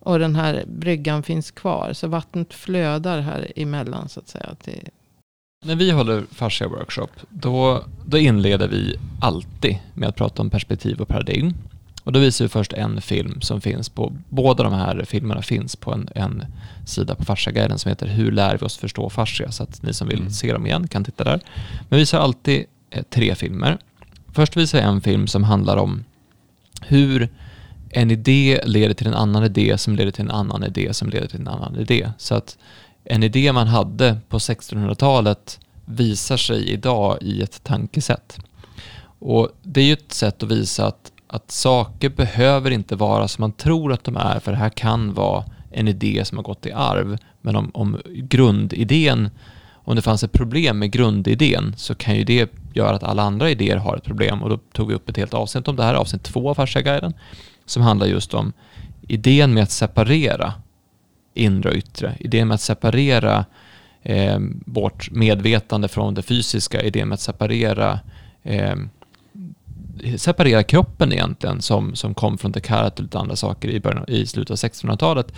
Och 0.00 0.18
den 0.18 0.36
här 0.36 0.64
bryggan 0.66 1.22
finns 1.22 1.50
kvar. 1.50 1.92
Så 1.92 2.08
vattnet 2.08 2.54
flödar 2.54 3.20
här 3.20 3.52
emellan 3.56 4.08
så 4.08 4.20
att 4.20 4.28
säga. 4.28 4.54
Till, 4.62 4.88
När 5.64 5.76
vi 5.76 5.90
håller 5.90 6.24
fascia 6.32 6.68
workshop, 6.68 7.08
då, 7.28 7.84
då 8.06 8.18
inleder 8.18 8.68
vi 8.68 8.96
alltid 9.20 9.78
med 9.94 10.08
att 10.08 10.16
prata 10.16 10.42
om 10.42 10.50
perspektiv 10.50 11.00
och 11.00 11.08
paradigm. 11.08 11.54
Och 12.04 12.12
då 12.12 12.20
visar 12.20 12.44
vi 12.44 12.48
först 12.48 12.72
en 12.72 13.00
film 13.00 13.40
som 13.40 13.60
finns 13.60 13.88
på, 13.88 14.12
båda 14.28 14.64
de 14.64 14.72
här 14.72 15.04
filmerna 15.04 15.42
finns 15.42 15.76
på 15.76 15.92
en, 15.92 16.08
en 16.14 16.44
sida 16.86 17.14
på 17.14 17.24
Fasciaguiden 17.24 17.78
som 17.78 17.88
heter 17.88 18.06
Hur 18.06 18.32
lär 18.32 18.58
vi 18.58 18.66
oss 18.66 18.76
förstå 18.76 19.10
fascia? 19.10 19.50
Så 19.52 19.62
att 19.62 19.82
ni 19.82 19.94
som 19.94 20.08
vill 20.08 20.18
Mm. 20.18 20.30
se 20.30 20.52
dem 20.52 20.66
igen 20.66 20.88
kan 20.88 21.04
titta 21.04 21.24
där. 21.24 21.40
Men 21.78 21.86
vi 21.90 21.96
visar 21.96 22.18
alltid 22.20 22.64
eh, 22.90 23.02
tre 23.10 23.34
filmer. 23.34 23.78
Först 24.32 24.56
visar 24.56 24.78
jag 24.78 24.88
en 24.88 25.00
film 25.00 25.26
som 25.26 25.44
handlar 25.44 25.76
om 25.76 26.04
hur 26.82 27.28
en 27.90 28.10
idé 28.10 28.60
leder 28.64 28.94
till 28.94 29.06
en 29.06 29.14
annan 29.14 29.44
idé 29.44 29.78
som 29.78 29.96
leder 29.96 30.10
till 30.10 30.24
en 30.24 30.30
annan 30.30 30.64
idé 30.64 30.94
som 30.94 31.10
leder 31.10 31.26
till 31.26 31.40
en 31.40 31.48
annan 31.48 31.76
idé. 31.78 32.10
Så 32.18 32.34
att 32.34 32.58
en 33.04 33.22
idé 33.22 33.52
man 33.52 33.66
hade 33.68 34.16
på 34.28 34.38
1600-talet 34.38 35.60
visar 35.84 36.36
sig 36.36 36.70
idag 36.70 37.18
i 37.20 37.42
ett 37.42 37.64
tankesätt. 37.64 38.38
Och 39.18 39.48
det 39.62 39.80
är 39.80 39.84
ju 39.84 39.92
ett 39.92 40.12
sätt 40.12 40.42
att 40.42 40.50
visa 40.50 40.86
att, 40.86 41.09
att 41.32 41.50
saker 41.50 42.08
behöver 42.08 42.70
inte 42.70 42.96
vara 42.96 43.28
som 43.28 43.42
man 43.42 43.52
tror 43.52 43.92
att 43.92 44.04
de 44.04 44.16
är, 44.16 44.40
för 44.40 44.52
det 44.52 44.58
här 44.58 44.68
kan 44.68 45.14
vara 45.14 45.44
en 45.70 45.88
idé 45.88 46.24
som 46.24 46.38
har 46.38 46.42
gått 46.42 46.66
i 46.66 46.72
arv. 46.72 47.18
Men 47.40 47.56
om, 47.56 47.70
om 47.74 48.00
grundidén, 48.06 49.30
om 49.72 49.96
det 49.96 50.02
fanns 50.02 50.22
ett 50.22 50.32
problem 50.32 50.78
med 50.78 50.90
grundidén 50.90 51.74
så 51.76 51.94
kan 51.94 52.16
ju 52.16 52.24
det 52.24 52.52
göra 52.74 52.96
att 52.96 53.02
alla 53.02 53.22
andra 53.22 53.50
idéer 53.50 53.76
har 53.76 53.96
ett 53.96 54.04
problem. 54.04 54.42
Och 54.42 54.48
då 54.48 54.58
tog 54.72 54.88
vi 54.88 54.94
upp 54.94 55.08
ett 55.08 55.16
helt 55.16 55.34
avsnitt 55.34 55.68
om 55.68 55.76
det 55.76 55.82
här, 55.82 55.94
avsnitt 55.94 56.22
två 56.22 56.50
av 56.50 56.54
Fasciaguiden, 56.54 57.14
som 57.66 57.82
handlar 57.82 58.06
just 58.06 58.34
om 58.34 58.52
idén 59.08 59.54
med 59.54 59.62
att 59.62 59.70
separera 59.70 60.52
inre 61.34 61.70
och 61.70 61.76
yttre. 61.76 62.16
Idén 62.20 62.48
med 62.48 62.54
att 62.54 62.60
separera 62.60 63.44
eh, 64.02 64.38
vårt 64.66 65.10
medvetande 65.10 65.88
från 65.88 66.14
det 66.14 66.22
fysiska, 66.22 66.82
idén 66.82 67.08
med 67.08 67.14
att 67.14 67.20
separera 67.20 68.00
eh, 68.42 68.76
separera 70.16 70.62
kroppen 70.62 71.12
egentligen 71.12 71.62
som, 71.62 71.94
som 71.94 72.14
kom 72.14 72.38
från 72.38 72.52
Descartes 72.52 72.98
och 72.98 73.02
lite 73.02 73.18
andra 73.18 73.36
saker 73.36 73.68
i, 73.68 73.80
början, 73.80 74.04
i 74.08 74.26
slutet 74.26 74.50
av 74.50 74.56
1600-talet. 74.56 75.32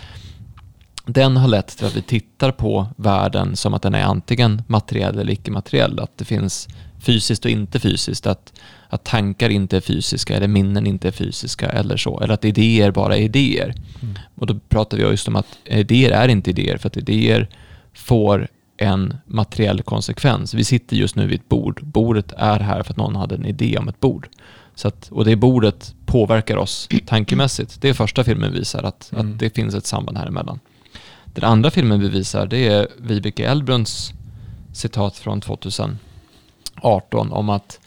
den 1.05 1.37
har 1.37 1.47
lett 1.47 1.77
till 1.77 1.85
att 1.85 1.95
vi 1.95 2.01
tittar 2.01 2.51
på 2.51 2.87
världen 2.97 3.55
som 3.55 3.73
att 3.73 3.81
den 3.81 3.95
är 3.95 4.03
antingen 4.03 4.61
materiell 4.67 5.19
eller 5.19 5.33
icke-materiell. 5.33 5.99
Att 5.99 6.17
det 6.17 6.25
finns 6.25 6.67
fysiskt 6.99 7.45
och 7.45 7.51
inte 7.51 7.79
fysiskt. 7.79 8.27
Att, 8.27 8.53
att 8.89 9.03
tankar 9.03 9.49
inte 9.49 9.77
är 9.77 9.81
fysiska 9.81 10.35
eller 10.35 10.47
minnen 10.47 10.87
inte 10.87 11.07
är 11.07 11.11
fysiska 11.11 11.69
eller 11.69 11.97
så. 11.97 12.19
Eller 12.19 12.33
att 12.33 12.45
idéer 12.45 12.91
bara 12.91 13.17
är 13.17 13.21
idéer. 13.21 13.75
Mm. 14.01 14.15
Och 14.35 14.47
då 14.47 14.59
pratar 14.69 14.97
vi 14.97 15.03
just 15.03 15.27
om 15.27 15.35
att 15.35 15.57
idéer 15.65 16.11
är 16.11 16.27
inte 16.27 16.49
idéer 16.49 16.77
för 16.77 16.87
att 16.87 16.97
idéer 16.97 17.49
får 17.93 18.47
en 18.83 19.17
materiell 19.25 19.81
konsekvens. 19.81 20.53
Vi 20.53 20.63
sitter 20.63 20.95
just 20.95 21.15
nu 21.15 21.27
vid 21.27 21.39
ett 21.39 21.49
bord. 21.49 21.83
Bordet 21.83 22.33
är 22.37 22.59
här 22.59 22.83
för 22.83 22.91
att 22.91 22.97
någon 22.97 23.15
hade 23.15 23.35
en 23.35 23.45
idé 23.45 23.77
om 23.77 23.87
ett 23.87 23.99
bord. 23.99 24.27
Så 24.75 24.87
att, 24.87 25.07
och 25.11 25.25
det 25.25 25.35
bordet 25.35 25.95
påverkar 26.05 26.57
oss 26.57 26.89
tankemässigt. 27.05 27.81
Det 27.81 27.89
är 27.89 27.93
första 27.93 28.23
filmen 28.23 28.53
visar, 28.53 28.83
att, 28.83 29.11
Mm. 29.13 29.31
att 29.31 29.39
det 29.39 29.49
finns 29.49 29.75
ett 29.75 29.85
samband 29.85 30.17
här 30.17 30.27
emellan. 30.27 30.59
Den 31.25 31.43
andra 31.43 31.71
filmen 31.71 31.99
vi 31.99 32.09
visar, 32.09 32.47
det 32.47 32.67
är 32.67 32.87
Vibeke 32.97 33.45
Elbruns 33.45 34.13
citat 34.73 35.17
från 35.17 35.41
2018 35.41 35.97
om 37.31 37.49
att 37.49 37.79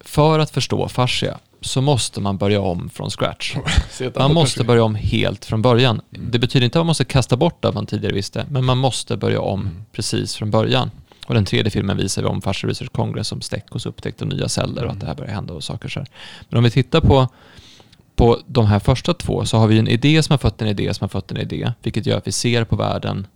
för 0.00 0.38
att 0.38 0.50
förstå 0.50 0.88
fascia 0.88 1.38
så 1.66 1.80
måste 1.80 2.20
man 2.20 2.36
börja 2.36 2.60
om 2.60 2.88
från 2.88 3.10
scratch. 3.10 3.56
Man 4.18 4.34
måste 4.34 4.64
börja 4.64 4.84
om 4.84 4.94
helt 4.94 5.44
från 5.44 5.62
början. 5.62 6.00
Det 6.10 6.38
betyder 6.38 6.64
inte 6.64 6.78
att 6.78 6.80
man 6.80 6.86
måste 6.86 7.04
kasta 7.04 7.36
bort 7.36 7.62
det 7.62 7.72
man 7.72 7.86
tidigare 7.86 8.14
visste, 8.14 8.46
men 8.50 8.64
man 8.64 8.78
måste 8.78 9.16
börja 9.16 9.40
om 9.40 9.60
Mm. 9.60 9.84
precis 9.92 10.36
från 10.36 10.50
början. 10.50 10.90
Och 11.26 11.34
den 11.34 11.44
tredje 11.44 11.70
filmen 11.70 11.96
visar 11.96 12.22
vi 12.22 12.28
om 12.28 12.42
Fascia 12.42 12.70
Research 12.70 12.92
Congress 12.92 13.28
som 13.28 13.40
Steckos 13.40 13.86
upptäckte 13.86 14.24
nya 14.24 14.48
celler 14.48 14.84
och 14.84 14.92
att 14.92 15.00
det 15.00 15.06
här 15.06 15.14
börjar 15.14 15.32
hända 15.32 15.54
och 15.54 15.64
saker 15.64 15.88
så 15.88 16.00
här. 16.00 16.08
Men 16.48 16.58
om 16.58 16.64
vi 16.64 16.70
tittar 16.70 17.00
på, 17.00 17.28
på 18.16 18.40
de 18.46 18.66
här 18.66 18.78
första 18.78 19.14
två 19.14 19.44
så 19.44 19.58
har 19.58 19.66
vi 19.66 19.78
en 19.78 19.88
idé 19.88 20.22
som 20.22 20.32
har 20.32 20.38
fött 20.38 20.62
en 20.62 20.68
idé 20.68 20.94
som 20.94 21.04
har 21.04 21.08
fött 21.08 21.30
en 21.30 21.36
idé, 21.36 21.72
vilket 21.82 22.06
gör 22.06 22.18
att 22.18 22.26
vi 22.26 22.32
ser 22.32 22.64
på 22.64 22.76
världen 22.76 23.26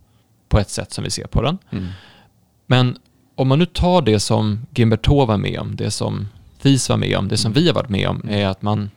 på 0.49 0.59
ett 0.59 0.69
sätt 0.69 0.93
som 0.93 1.03
vi 1.03 1.09
ser 1.09 1.27
på 1.27 1.41
den. 1.41 1.57
Mm. 1.71 1.87
Men 2.67 2.97
om 3.35 3.47
man 3.47 3.59
nu 3.59 3.65
tar 3.65 4.01
det 4.01 4.19
som 4.19 4.65
Gimberto 4.73 5.25
var 5.25 5.37
med 5.37 5.59
om, 5.59 5.75
det 5.75 5.91
som 5.91 6.27
FIS 6.61 6.89
var 6.89 6.97
med 6.97 7.17
om, 7.17 7.27
det 7.27 7.37
som 7.37 7.53
vi 7.53 7.67
har 7.67 7.73
varit 7.73 7.89
med 7.89 8.07
om, 8.07 8.29
är 8.29 8.47
att 8.47 8.61
man, 8.61 8.89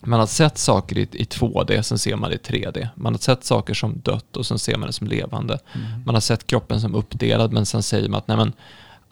man 0.00 0.20
har 0.20 0.26
sett 0.26 0.58
saker 0.58 0.98
i, 0.98 1.02
i 1.12 1.24
2D, 1.24 1.82
sen 1.82 1.98
ser 1.98 2.16
man 2.16 2.30
det 2.30 2.36
i 2.36 2.62
3D. 2.62 2.88
Man 2.94 3.14
har 3.14 3.18
sett 3.18 3.44
saker 3.44 3.74
som 3.74 4.00
dött 4.04 4.36
och 4.36 4.46
sen 4.46 4.58
ser 4.58 4.76
man 4.76 4.86
det 4.86 4.92
som 4.92 5.06
levande. 5.06 5.58
Man 6.04 6.14
har 6.14 6.20
sett 6.20 6.46
kroppen 6.46 6.80
som 6.80 6.94
uppdelad, 6.94 7.52
men 7.52 7.66
sen 7.66 7.82
säger 7.82 8.08
man 8.08 8.18
att 8.18 8.28
nej 8.28 8.36
men, 8.36 8.52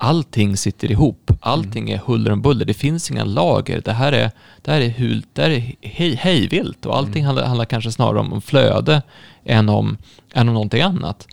allting 0.03 0.57
sitter 0.57 0.91
ihop. 0.91 1.31
Allting 1.41 1.91
är 1.91 1.99
huller 1.99 2.33
om 2.33 2.43
buller. 2.43 2.65
Det 2.65 2.75
finns 2.75 3.11
inga 3.11 3.25
lager. 3.25 3.81
Det 3.85 3.93
här 3.93 4.13
är, 4.13 4.31
det 4.63 4.71
här 4.71 4.81
är, 4.81 4.89
hul, 4.89 5.23
det 5.33 5.43
här 5.43 5.51
är 5.51 5.75
hej, 5.81 6.15
hejvilt 6.15 6.87
och 6.87 6.97
allting 6.97 7.25
handlar, 7.25 7.47
handlar 7.47 7.65
kanske 7.65 7.93
snarare 7.93 8.19
om, 8.19 8.33
om 8.33 8.43
flöde 8.43 9.03
än 9.45 9.69
om, 9.69 9.97
än 10.33 10.49
om 10.49 10.55
någonting 10.55 10.83
annat. 10.83 11.29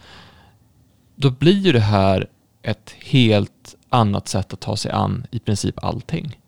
Då 1.15 1.29
blir 1.29 1.57
ju 1.57 1.71
det 1.71 1.79
här 1.79 2.27
ett 2.61 2.95
helt 3.05 3.75
annat 3.89 4.27
sätt 4.27 4.53
att 4.53 4.59
ta 4.59 4.77
sig 4.77 4.91
an 4.91 5.27
i 5.31 5.39
princip 5.39 5.83
allting. 5.83 6.39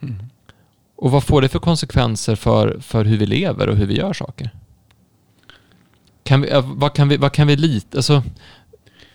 Mm. 0.00 0.18
Och 0.96 1.10
vad 1.10 1.24
får 1.24 1.42
det 1.42 1.48
för 1.48 1.58
konsekvenser 1.58 2.34
för, 2.36 2.80
för 2.80 3.04
hur 3.04 3.16
vi 3.16 3.26
lever 3.26 3.68
och 3.68 3.76
hur 3.76 3.86
vi 3.86 3.96
gör 3.96 4.12
saker? 4.12 4.50
Kan 6.22 6.40
vi, 6.40 6.50
äh, 6.50 6.74
vad, 6.76 6.94
kan 6.94 7.08
vi, 7.08 7.16
vad 7.16 7.32
kan 7.32 7.46
vi 7.46 7.56
lita... 7.56 7.98
Alltså, 7.98 8.22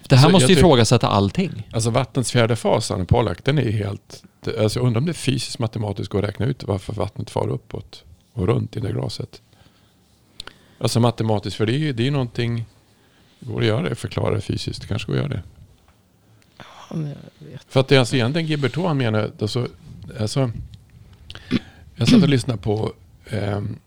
det 0.07 0.15
här 0.15 0.23
Så 0.27 0.31
måste 0.31 0.51
ju 0.51 0.57
ifrågasätta 0.57 1.07
allting. 1.07 1.67
Alltså 1.73 1.89
vattnets 1.89 2.31
fjärde 2.31 2.55
fas, 2.55 2.91
Anne 2.91 3.05
Pollack, 3.05 3.43
den 3.43 3.57
är 3.57 3.71
helt... 3.71 4.23
det- 4.43 4.59
Alltså 4.63 4.79
jag 4.79 4.85
undrar 4.87 4.99
om 5.01 5.05
det 5.07 5.13
fysiskt 5.13 5.59
matematiskt 5.59 6.09
går 6.11 6.19
att 6.23 6.29
räkna 6.29 6.45
ut 6.45 6.63
varför 6.63 6.93
vattnet 6.93 7.29
far 7.29 7.47
uppåt 7.47 8.03
och 8.33 8.47
runt 8.47 8.77
i 8.77 8.79
det 8.79 8.91
glaset. 8.91 9.41
Alltså 10.79 10.99
matematiskt, 10.99 11.57
för 11.57 11.65
det 11.65 11.73
är 11.73 11.77
ju 11.77 11.93
det 11.93 12.07
är 12.07 12.11
någonting... 12.11 12.65
Det 13.39 13.51
går 13.51 13.61
att 13.61 13.67
göra 13.67 13.89
det, 13.89 13.95
förklara 13.95 14.35
det 14.35 14.41
fysiskt. 14.41 14.81
Det 14.81 14.87
kanske 14.87 15.07
går 15.11 15.13
att 15.13 15.19
göra 15.23 15.33
det. 15.33 15.43
Jag 16.89 17.47
vet. 17.47 17.63
För 17.67 17.79
att 17.79 17.87
det 17.87 17.95
är 17.95 17.99
alltså 17.99 18.15
egentligen 18.15 18.47
Gibberto 18.47 18.85
han 18.87 18.97
menar, 18.97 19.31
alltså, 19.41 19.67
alltså, 20.19 20.51
jag 21.95 22.07
satt 22.07 22.23
och 22.23 22.29
lyssnade 22.29 22.59
på 22.61 22.93
ehm, 23.29 23.77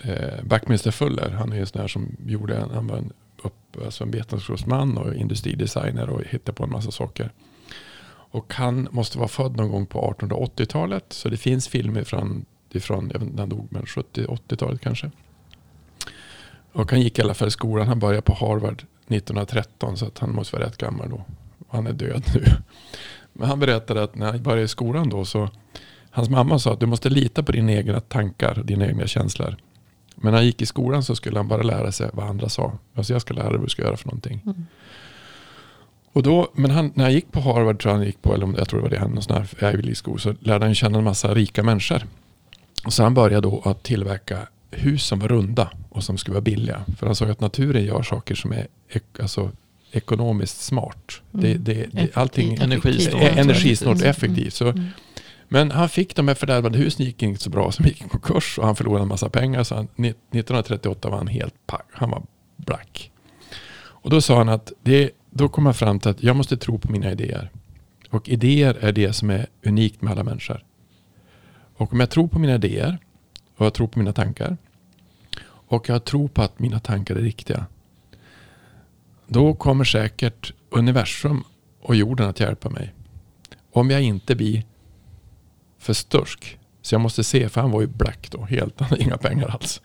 eh, 0.00 0.38
eh, 0.70 0.90
Fuller. 0.90 1.30
Han 1.30 1.52
är 1.52 1.56
ju 1.56 1.66
sån 1.66 1.80
här 1.80 1.88
som 1.88 2.16
gjorde, 2.26 2.56
en- 2.56 2.70
han 2.70 2.86
var 2.86 2.96
en, 2.96 3.12
upp, 3.42 3.84
alltså 3.84 4.04
en 4.04 4.10
vetenskapsman 4.10 4.98
och 4.98 5.14
industridesigner 5.14 6.08
och 6.10 6.22
hittade 6.24 6.56
på 6.56 6.64
en 6.64 6.70
massa 6.70 6.90
saker. 6.90 7.32
Och 8.32 8.54
han 8.54 8.88
måste 8.90 9.18
vara 9.18 9.28
född 9.28 9.56
någon 9.56 9.70
gång 9.70 9.86
på 9.86 10.14
1880-talet. 10.18 11.04
Så 11.08 11.28
det 11.28 11.36
finns 11.36 11.68
filmer 11.68 12.04
från, 12.04 12.44
ifrån 12.72 13.10
jag 13.12 13.20
vet 13.20 13.28
inte, 13.28 13.42
han 13.42 13.48
dog 13.48 13.66
men 13.70 13.82
70-80-talet 13.82 14.80
kanske. 14.80 15.10
Och 16.72 16.90
han 16.90 17.00
gick 17.00 17.18
i 17.18 17.22
alla 17.22 17.34
fall 17.34 17.48
i 17.48 17.50
skolan. 17.50 17.88
Han 17.88 17.98
började 17.98 18.22
på 18.22 18.34
Harvard 18.34 18.82
1913 19.08 19.96
så 19.96 20.06
att 20.06 20.18
han 20.18 20.34
måste 20.34 20.56
vara 20.56 20.66
rätt 20.66 20.76
gammal 20.76 21.10
då. 21.10 21.24
Han 21.70 21.86
är 21.86 21.92
död 21.92 22.22
nu. 22.34 22.44
Men 23.32 23.48
han 23.48 23.60
berättade 23.60 24.02
att 24.02 24.14
när 24.14 24.26
han 24.26 24.42
började 24.42 24.62
i 24.62 24.68
skolan 24.68 25.08
då 25.08 25.24
så 25.24 25.48
hans 26.10 26.28
mamma 26.28 26.58
sa 26.58 26.72
att 26.72 26.80
du 26.80 26.86
måste 26.86 27.08
lita 27.08 27.42
på 27.42 27.52
dina 27.52 27.72
egna 27.72 28.00
tankar, 28.00 28.62
dina 28.64 28.86
egna 28.86 29.06
känslor. 29.06 29.56
Men 30.14 30.32
när 30.32 30.38
han 30.38 30.46
gick 30.46 30.62
i 30.62 30.66
skolan 30.66 31.02
så 31.02 31.16
skulle 31.16 31.38
han 31.38 31.48
bara 31.48 31.62
lära 31.62 31.92
sig 31.92 32.10
vad 32.12 32.26
andra 32.26 32.48
sa. 32.48 32.72
Alltså 32.94 33.12
jag 33.12 33.22
ska 33.22 33.34
lära 33.34 33.48
dig 33.48 33.58
vad 33.58 33.66
du 33.66 33.70
ska 33.70 33.82
göra 33.82 33.96
för 33.96 34.06
någonting. 34.06 34.42
Mm. 34.44 34.66
Och 36.12 36.22
då, 36.22 36.48
men 36.54 36.70
han, 36.70 36.92
när 36.94 37.04
han 37.04 37.12
gick 37.12 37.32
på 37.32 37.40
Harvard, 37.40 37.80
tror 37.80 37.92
jag 37.92 37.98
han 37.98 38.06
gick 38.06 38.22
på, 38.22 38.34
eller 38.34 38.58
jag 38.58 38.68
tror 38.68 38.78
det 38.78 38.82
var 38.82 38.90
det, 38.90 38.98
han, 38.98 39.10
någon 39.10 39.22
sån 39.22 39.36
här 39.36 39.72
Ivy 39.74 39.82
League 39.82 39.94
School, 40.04 40.20
så 40.20 40.34
lärde 40.40 40.64
han 40.64 40.74
känna 40.74 40.98
en 40.98 41.04
massa 41.04 41.34
rika 41.34 41.62
människor. 41.62 42.06
Och 42.84 42.92
så 42.92 43.02
han 43.02 43.14
började 43.14 43.48
då 43.48 43.62
att 43.64 43.82
tillverka 43.82 44.38
hus 44.70 45.06
som 45.06 45.18
var 45.18 45.28
runda 45.28 45.70
och 45.88 46.04
som 46.04 46.18
skulle 46.18 46.34
vara 46.34 46.42
billiga. 46.42 46.84
För 46.98 47.06
han 47.06 47.14
såg 47.16 47.30
att 47.30 47.40
naturen 47.40 47.84
gör 47.84 48.02
saker 48.02 48.34
som 48.34 48.52
är 48.52 48.66
alltså, 49.20 49.50
ekonomiskt 49.92 50.60
smart. 50.60 51.20
Det, 51.30 51.50
Mm. 51.50 51.64
det, 51.64 51.86
det, 51.92 52.16
allting 52.16 52.52
Effektivt. 52.54 52.62
Energisnålt. 52.72 53.22
är 53.24 53.40
energisnålt 53.40 53.96
och 53.98 54.02
Mm. 54.02 54.10
effektivt. 54.10 54.54
Så, 54.54 54.68
Mm. 54.68 54.84
men 55.48 55.70
han 55.70 55.88
fick 55.88 56.16
de 56.16 56.28
här 56.28 56.34
fördärvade 56.34 56.78
husen, 56.78 57.06
gick 57.06 57.22
inte 57.22 57.42
så 57.42 57.50
bra, 57.50 57.72
som 57.72 57.84
gick 57.86 58.00
i 58.00 58.08
konkurs 58.08 58.58
och 58.58 58.66
han 58.66 58.76
förlorade 58.76 59.02
en 59.02 59.08
massa 59.08 59.28
pengar. 59.28 59.64
Så 59.64 59.74
han, 59.74 59.84
1938 59.96 61.08
var 61.10 61.16
han 61.18 61.26
helt 61.26 61.54
pack, 61.66 61.86
han 61.92 62.10
var 62.10 62.22
black. 62.56 63.10
Och 64.02 64.10
då 64.10 64.20
sa 64.20 64.38
han 64.38 64.48
att 64.48 64.72
det, 64.82 65.10
då 65.30 65.48
kom 65.48 65.64
han 65.64 65.74
fram 65.74 66.00
till 66.00 66.10
att 66.10 66.22
jag 66.22 66.36
måste 66.36 66.56
tro 66.56 66.78
på 66.78 66.92
mina 66.92 67.12
idéer. 67.12 67.50
Och 68.10 68.28
idéer 68.28 68.74
är 68.80 68.92
det 68.92 69.12
som 69.12 69.30
är 69.30 69.46
unikt 69.66 70.02
med 70.02 70.12
alla 70.12 70.22
människor. 70.24 70.64
Och 71.76 71.92
om 71.92 72.00
jag 72.00 72.10
tror 72.10 72.28
på 72.28 72.38
mina 72.38 72.54
idéer 72.54 72.98
och 73.56 73.66
jag 73.66 73.74
tror 73.74 73.86
på 73.86 73.98
mina 73.98 74.12
tankar 74.12 74.56
och 75.42 75.88
jag 75.88 76.04
tror 76.04 76.28
på 76.28 76.42
att 76.42 76.58
mina 76.58 76.80
tankar 76.80 77.16
är 77.16 77.20
riktiga. 77.20 77.66
Då 79.32 79.54
kommer 79.54 79.84
säkert 79.84 80.52
universum 80.70 81.44
och 81.80 81.96
jorden 81.96 82.28
att 82.28 82.40
hjälpa 82.40 82.70
mig. 82.70 82.94
Om 83.72 83.90
jag 83.90 84.02
inte 84.02 84.36
blir 84.36 84.64
för 85.78 85.92
stursk. 85.92 86.58
Så 86.82 86.94
jag 86.94 87.00
måste 87.00 87.24
se, 87.24 87.48
för 87.48 87.60
han 87.60 87.70
var 87.70 87.80
ju 87.80 87.86
black 87.86 88.28
då, 88.30 88.44
helt, 88.44 88.80
han 88.80 88.88
hade 88.88 89.02
inga 89.02 89.16
pengar 89.16 89.48
alls. 89.48 89.80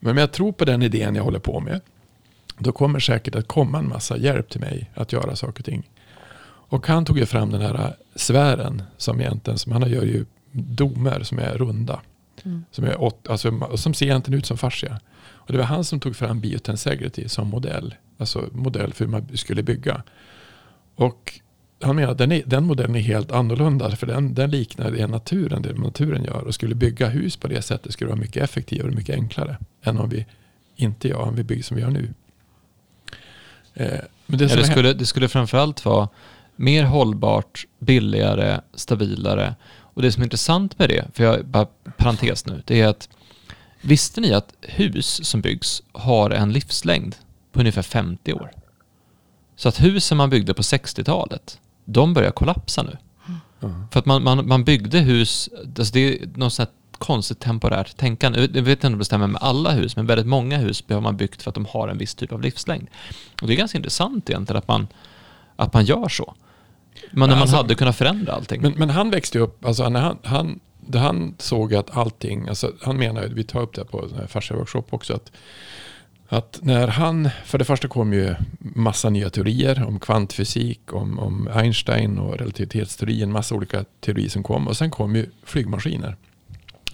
Men 0.00 0.10
om 0.10 0.18
jag 0.18 0.32
tror 0.32 0.52
på 0.52 0.64
den 0.64 0.82
idén 0.82 1.14
jag 1.14 1.24
håller 1.24 1.38
på 1.38 1.60
med, 1.60 1.80
då 2.58 2.72
kommer 2.72 3.00
säkert 3.00 3.34
att 3.34 3.48
komma 3.48 3.78
en 3.78 3.88
massa 3.88 4.16
hjälp 4.16 4.50
till 4.50 4.60
mig 4.60 4.90
att 4.94 5.12
göra 5.12 5.36
saker 5.36 5.60
och 5.60 5.64
ting. 5.64 5.90
Och 6.44 6.86
han 6.86 7.04
tog 7.04 7.18
ju 7.18 7.26
fram 7.26 7.50
den 7.50 7.60
här 7.60 7.96
sfären 8.14 8.82
som 8.96 9.20
egentligen, 9.20 9.58
som 9.58 9.72
han 9.72 9.90
gör 9.90 10.04
ju 10.04 10.26
domer 10.52 11.22
som 11.22 11.38
är 11.38 11.54
runda. 11.54 12.00
Mm. 12.42 12.64
Som, 12.70 12.84
är 12.84 13.00
åt, 13.00 13.28
alltså, 13.28 13.76
som 13.76 13.94
ser 13.94 14.06
egentligen 14.06 14.38
ut 14.38 14.46
som 14.46 14.58
fascia. 14.58 15.00
Och 15.26 15.52
det 15.52 15.58
var 15.58 15.64
han 15.64 15.84
som 15.84 16.00
tog 16.00 16.16
fram 16.16 16.40
biotensegrity 16.40 17.28
som 17.28 17.48
modell. 17.48 17.94
Alltså 18.18 18.48
modell 18.52 18.92
för 18.92 19.04
hur 19.04 19.12
man 19.12 19.36
skulle 19.36 19.62
bygga. 19.62 20.02
Och 20.94 21.40
han 21.80 21.96
menar 21.96 22.12
att 22.12 22.18
den, 22.18 22.32
är, 22.32 22.42
den 22.46 22.64
modellen 22.64 22.96
är 22.96 23.00
helt 23.00 23.32
annorlunda. 23.32 23.96
För 23.96 24.06
den, 24.06 24.34
den 24.34 24.50
liknar 24.50 24.90
det 24.90 25.06
naturen, 25.06 25.62
det 25.62 25.72
naturen 25.72 26.24
gör. 26.24 26.42
Och 26.42 26.54
skulle 26.54 26.74
bygga 26.74 27.08
hus 27.08 27.36
på 27.36 27.48
det 27.48 27.62
sättet 27.62 27.92
skulle 27.92 28.10
vara 28.10 28.20
mycket 28.20 28.42
effektivare 28.42 28.88
och 28.88 28.94
mycket 28.94 29.14
enklare. 29.14 29.58
Än 29.82 29.98
om 29.98 30.08
vi 30.08 30.26
inte 30.76 31.08
gör, 31.08 31.18
om 31.18 31.34
vi 31.34 31.44
bygger 31.44 31.62
som 31.62 31.76
vi 31.76 31.82
gör 31.82 31.90
nu. 31.90 32.14
Eh, 33.74 34.00
men 34.26 34.38
det, 34.38 34.44
Ja, 34.44 34.56
det, 34.56 34.64
skulle, 34.64 34.92
det 34.92 35.06
skulle 35.06 35.28
framförallt 35.28 35.84
vara 35.84 36.08
mer 36.56 36.84
hållbart, 36.84 37.66
billigare, 37.78 38.60
stabilare. 38.74 39.54
Och 39.76 40.02
det 40.02 40.12
som 40.12 40.22
är 40.22 40.26
intressant 40.26 40.78
med 40.78 40.88
det, 40.88 41.04
för 41.14 41.24
jag 41.24 41.46
bara 41.46 41.66
parentes 41.96 42.46
nu, 42.46 42.62
det 42.64 42.80
är 42.80 42.88
att 42.88 43.08
visste 43.80 44.20
ni 44.20 44.32
att 44.32 44.54
hus 44.60 45.26
som 45.26 45.40
byggs 45.40 45.82
har 45.92 46.30
en 46.30 46.52
livslängd 46.52 47.16
på 47.54 47.60
ungefär 47.60 47.82
50 47.82 48.32
år? 48.32 48.50
Så 49.56 49.68
att 49.68 49.80
husen 49.80 50.16
man 50.16 50.30
byggde 50.30 50.54
på 50.54 50.62
60-talet, 50.62 51.60
de 51.84 52.14
börjar 52.14 52.30
kollapsa 52.30 52.82
nu. 52.82 52.96
Ja. 53.60 53.70
För 53.92 53.98
att 54.00 54.06
man, 54.06 54.22
man, 54.24 54.48
man 54.48 54.64
byggde 54.64 54.98
hus, 54.98 55.48
alltså 55.78 55.92
det 55.92 56.00
är 56.00 56.26
något 56.34 56.52
sånt 56.52 56.70
konstigt 56.98 57.40
temporärt 57.40 57.96
tänkande. 57.96 58.48
Jag 58.54 58.62
vet 58.62 58.68
inte 58.68 58.86
om 58.86 58.98
det 58.98 59.04
stämmer 59.04 59.26
med 59.26 59.42
alla 59.42 59.70
hus, 59.70 59.96
men 59.96 60.06
väldigt 60.06 60.26
många 60.26 60.58
hus 60.58 60.84
har 60.88 61.00
man 61.00 61.16
byggt 61.16 61.42
för 61.42 61.50
att 61.50 61.54
de 61.54 61.66
har 61.66 61.88
en 61.88 61.98
viss 61.98 62.14
typ 62.14 62.32
av 62.32 62.40
livslängd. 62.40 62.88
Och 63.42 63.46
det 63.46 63.54
är 63.54 63.56
ganska 63.56 63.78
intressant 63.78 64.30
egentligen 64.30 64.58
att 64.58 64.68
man, 64.68 64.86
att 65.56 65.74
man 65.74 65.84
gör 65.84 66.08
så. 66.08 66.34
Men 67.10 67.28
när 67.28 67.36
man 67.36 67.42
Alltså- 67.42 67.56
hade 67.56 67.74
kunnat 67.74 67.96
förändra 67.96 68.32
allting. 68.32 68.62
Men, 68.62 68.72
men 68.72 68.90
han 68.90 69.10
växte 69.10 69.38
upp, 69.38 69.64
alltså 69.64 69.88
när 69.88 70.00
han, 70.00 70.18
han, 70.22 70.60
han 70.94 71.34
såg 71.38 71.74
att 71.74 71.96
allting, 71.96 72.48
alltså 72.48 72.72
han 72.82 72.96
menar 72.96 73.22
vi 73.22 73.44
tar 73.44 73.60
upp 73.60 73.74
det 73.74 73.84
på 73.84 74.06
den 74.06 74.18
här 74.18 74.26
fascia 74.26 74.56
workshop 74.56 74.84
också, 74.90 75.14
att 75.14 75.32
att 76.36 76.58
när 76.62 76.88
han, 76.88 77.30
för 77.44 77.58
det 77.58 77.64
första 77.64 77.88
kom 77.88 78.12
ju 78.12 78.34
massa 78.58 79.10
nya 79.10 79.30
teorier 79.30 79.84
om 79.86 80.00
kvantfysik, 80.00 80.92
om, 80.92 81.18
om 81.18 81.48
Einstein 81.54 82.18
och 82.18 82.38
relativitetsteorin, 82.38 83.22
en 83.22 83.32
massa 83.32 83.54
olika 83.54 83.84
teorier 84.00 84.28
som 84.28 84.42
kom. 84.42 84.68
Och 84.68 84.76
sen 84.76 84.90
kom 84.90 85.16
ju 85.16 85.30
flygmaskiner. 85.42 86.16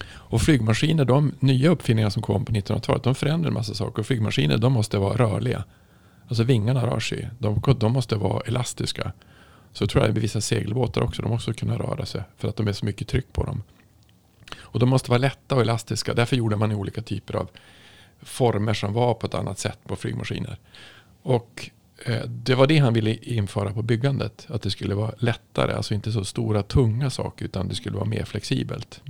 Och 0.09 0.41
flygmaskiner, 0.41 1.05
de 1.05 1.31
nya 1.39 1.69
uppfinningar 1.69 2.09
som 2.09 2.21
kom 2.21 2.45
på 2.45 2.51
1900-talet, 2.51 3.03
de 3.03 3.15
förändrade 3.15 3.47
en 3.47 3.53
massa 3.53 3.73
saker. 3.73 3.99
Och 3.99 4.05
flygmaskiner, 4.05 4.57
de 4.57 4.73
måste 4.73 4.97
vara 4.97 5.17
rörliga. 5.17 5.63
Alltså 6.27 6.43
vingarna 6.43 6.85
rör 6.85 6.99
sig. 6.99 7.29
De, 7.39 7.61
de 7.77 7.91
måste 7.91 8.15
vara 8.15 8.41
elastiska. 8.47 9.11
Så 9.73 9.87
tror 9.87 10.03
jag 10.03 10.11
att 10.11 10.17
vissa 10.17 10.41
segelbåtar 10.41 11.01
också, 11.01 11.21
de 11.21 11.31
måste 11.31 11.53
kunna 11.53 11.77
röra 11.77 12.05
sig. 12.05 12.21
För 12.37 12.47
att 12.47 12.55
de 12.55 12.67
är 12.67 12.73
så 12.73 12.85
mycket 12.85 13.07
tryck 13.07 13.33
på 13.33 13.43
dem. 13.43 13.63
Och 14.59 14.79
de 14.79 14.89
måste 14.89 15.09
vara 15.09 15.17
lätta 15.17 15.55
och 15.55 15.61
elastiska. 15.61 16.13
Därför 16.13 16.35
gjorde 16.35 16.55
man 16.55 16.71
olika 16.71 17.01
typer 17.01 17.35
av 17.35 17.49
former 18.21 18.73
som 18.73 18.93
var 18.93 19.13
på 19.13 19.27
ett 19.27 19.33
annat 19.33 19.59
sätt 19.59 19.79
på 19.87 19.95
flygmaskiner. 19.95 20.57
Och 21.21 21.69
eh, 22.05 22.23
det 22.25 22.55
var 22.55 22.67
det 22.67 22.77
han 22.77 22.93
ville 22.93 23.15
införa 23.15 23.73
på 23.73 23.81
byggandet. 23.81 24.45
Att 24.49 24.61
det 24.61 24.71
skulle 24.71 24.95
vara 24.95 25.11
lättare, 25.17 25.73
alltså 25.73 25.93
inte 25.93 26.11
så 26.11 26.25
stora 26.25 26.63
tunga 26.63 27.09
saker 27.09 27.45
utan 27.45 27.67
det 27.67 27.75
skulle 27.75 27.95
vara 27.95 28.05
mer 28.05 28.25
flexibelt. 28.25 29.01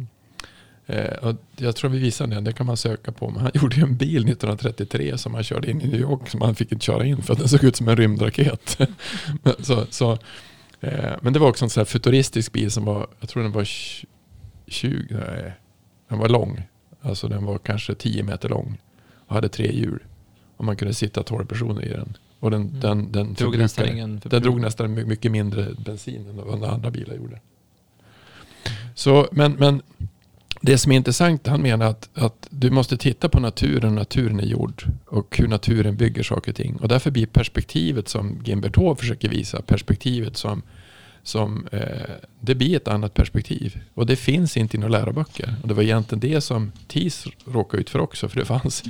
Eh, 0.86 1.14
och 1.14 1.36
jag 1.58 1.76
tror 1.76 1.90
vi 1.90 2.00
visade 2.00 2.36
det, 2.36 2.42
det 2.42 2.54
kan 2.54 2.66
man 2.66 2.78
söka 2.78 3.12
på. 3.12 3.30
Men 3.30 3.42
han 3.42 3.52
gjorde 3.62 3.82
en 3.82 3.96
bil 3.96 4.30
1933 4.30 5.18
som 5.18 5.34
han 5.34 5.44
körde 5.44 5.72
in 5.72 5.82
i 5.82 5.88
New 5.88 6.00
York 6.02 6.30
som 6.30 6.42
han 6.42 6.56
fick 6.56 6.72
inte 6.72 6.86
köra 6.86 7.06
in 7.06 7.22
för 7.22 7.34
att 7.34 7.40
den 7.40 7.50
såg 7.50 7.64
ut 7.64 7.76
som 7.76 7.88
en 7.88 7.96
rymdraket. 7.96 8.78
så, 9.60 9.86
så, 9.90 10.12
eh, 10.82 11.14
men 11.22 11.34
det 11.34 11.40
var 11.40 11.50
också 11.50 11.66
en 11.66 11.70
sån 11.70 11.86
futuristisk 11.86 12.52
bil 12.52 12.72
som 12.72 12.86
var, 12.86 13.08
jag 13.20 13.30
tror 13.30 13.44
den 13.44 13.52
var 13.52 13.68
20, 14.68 15.06
nej, 15.10 15.54
den 16.10 16.20
var 16.20 16.30
lång. 16.30 16.64
Alltså 17.02 17.28
den 17.28 17.46
var 17.46 17.58
kanske 17.58 17.96
10 17.96 18.24
meter 18.24 18.50
lång 18.50 18.78
och 19.32 19.36
hade 19.36 19.50
tre 19.50 19.72
hjul. 19.76 20.00
Och 20.58 20.66
man 20.66 20.76
kunde 20.76 20.94
sitta 20.94 21.24
12 21.24 21.46
personer 21.46 21.86
i 21.86 21.90
den. 21.90 22.18
Och 22.40 22.52
den, 22.52 22.62
mm. 22.62 22.80
den, 22.80 23.12
den, 23.12 23.34
drog 23.34 23.58
nästan 23.58 23.90
ingen 23.90 24.22
den 24.24 24.42
drog 24.42 24.62
nästan 24.62 24.94
mycket 24.94 25.32
mindre 25.32 25.68
bensin 25.86 26.30
än 26.30 26.36
vad 26.36 26.64
andra 26.64 26.92
bilar 26.92 27.16
gjorde. 27.16 27.40
Så, 28.96 29.28
men, 29.32 29.52
men 29.52 29.82
det 30.62 30.78
som 30.78 30.92
är 30.92 30.96
intressant, 30.96 31.48
han 31.48 31.62
menar 31.62 31.86
att, 31.86 32.10
att 32.14 32.48
du 32.50 32.70
måste 32.70 32.98
titta 32.98 33.30
på 33.30 33.40
naturen, 33.40 33.96
naturen 33.96 34.40
är 34.40 34.46
gjord 34.46 34.84
och 35.06 35.38
hur 35.38 35.48
naturen 35.48 35.96
bygger 35.96 36.24
saker 36.24 36.52
och 36.52 36.56
ting. 36.56 36.76
Och 36.76 36.88
därför 36.88 37.12
blir 37.12 37.26
perspektivet 37.26 38.08
som 38.08 38.42
Gimbertov 38.46 38.96
försöker 38.96 39.30
visa, 39.30 39.62
perspektivet 39.62 40.38
som, 40.38 40.62
som 41.24 41.68
eh, 41.72 41.82
det 42.40 42.56
blir 42.56 42.76
ett 42.76 42.88
annat 42.88 43.14
perspektiv. 43.14 43.82
Och 43.94 44.06
det 44.06 44.16
finns 44.16 44.58
inte 44.58 44.78
i 44.78 44.80
några 44.80 45.00
läroböcker. 45.00 45.56
Och 45.62 45.68
det 45.68 45.74
var 45.74 45.84
egentligen 45.84 46.20
det 46.20 46.42
som 46.42 46.72
TIS 46.88 47.28
råkade 47.46 47.82
ut 47.82 47.90
för 47.90 48.00
också, 48.00 48.30
för 48.30 48.40
det 48.40 48.46
fanns 48.46 48.84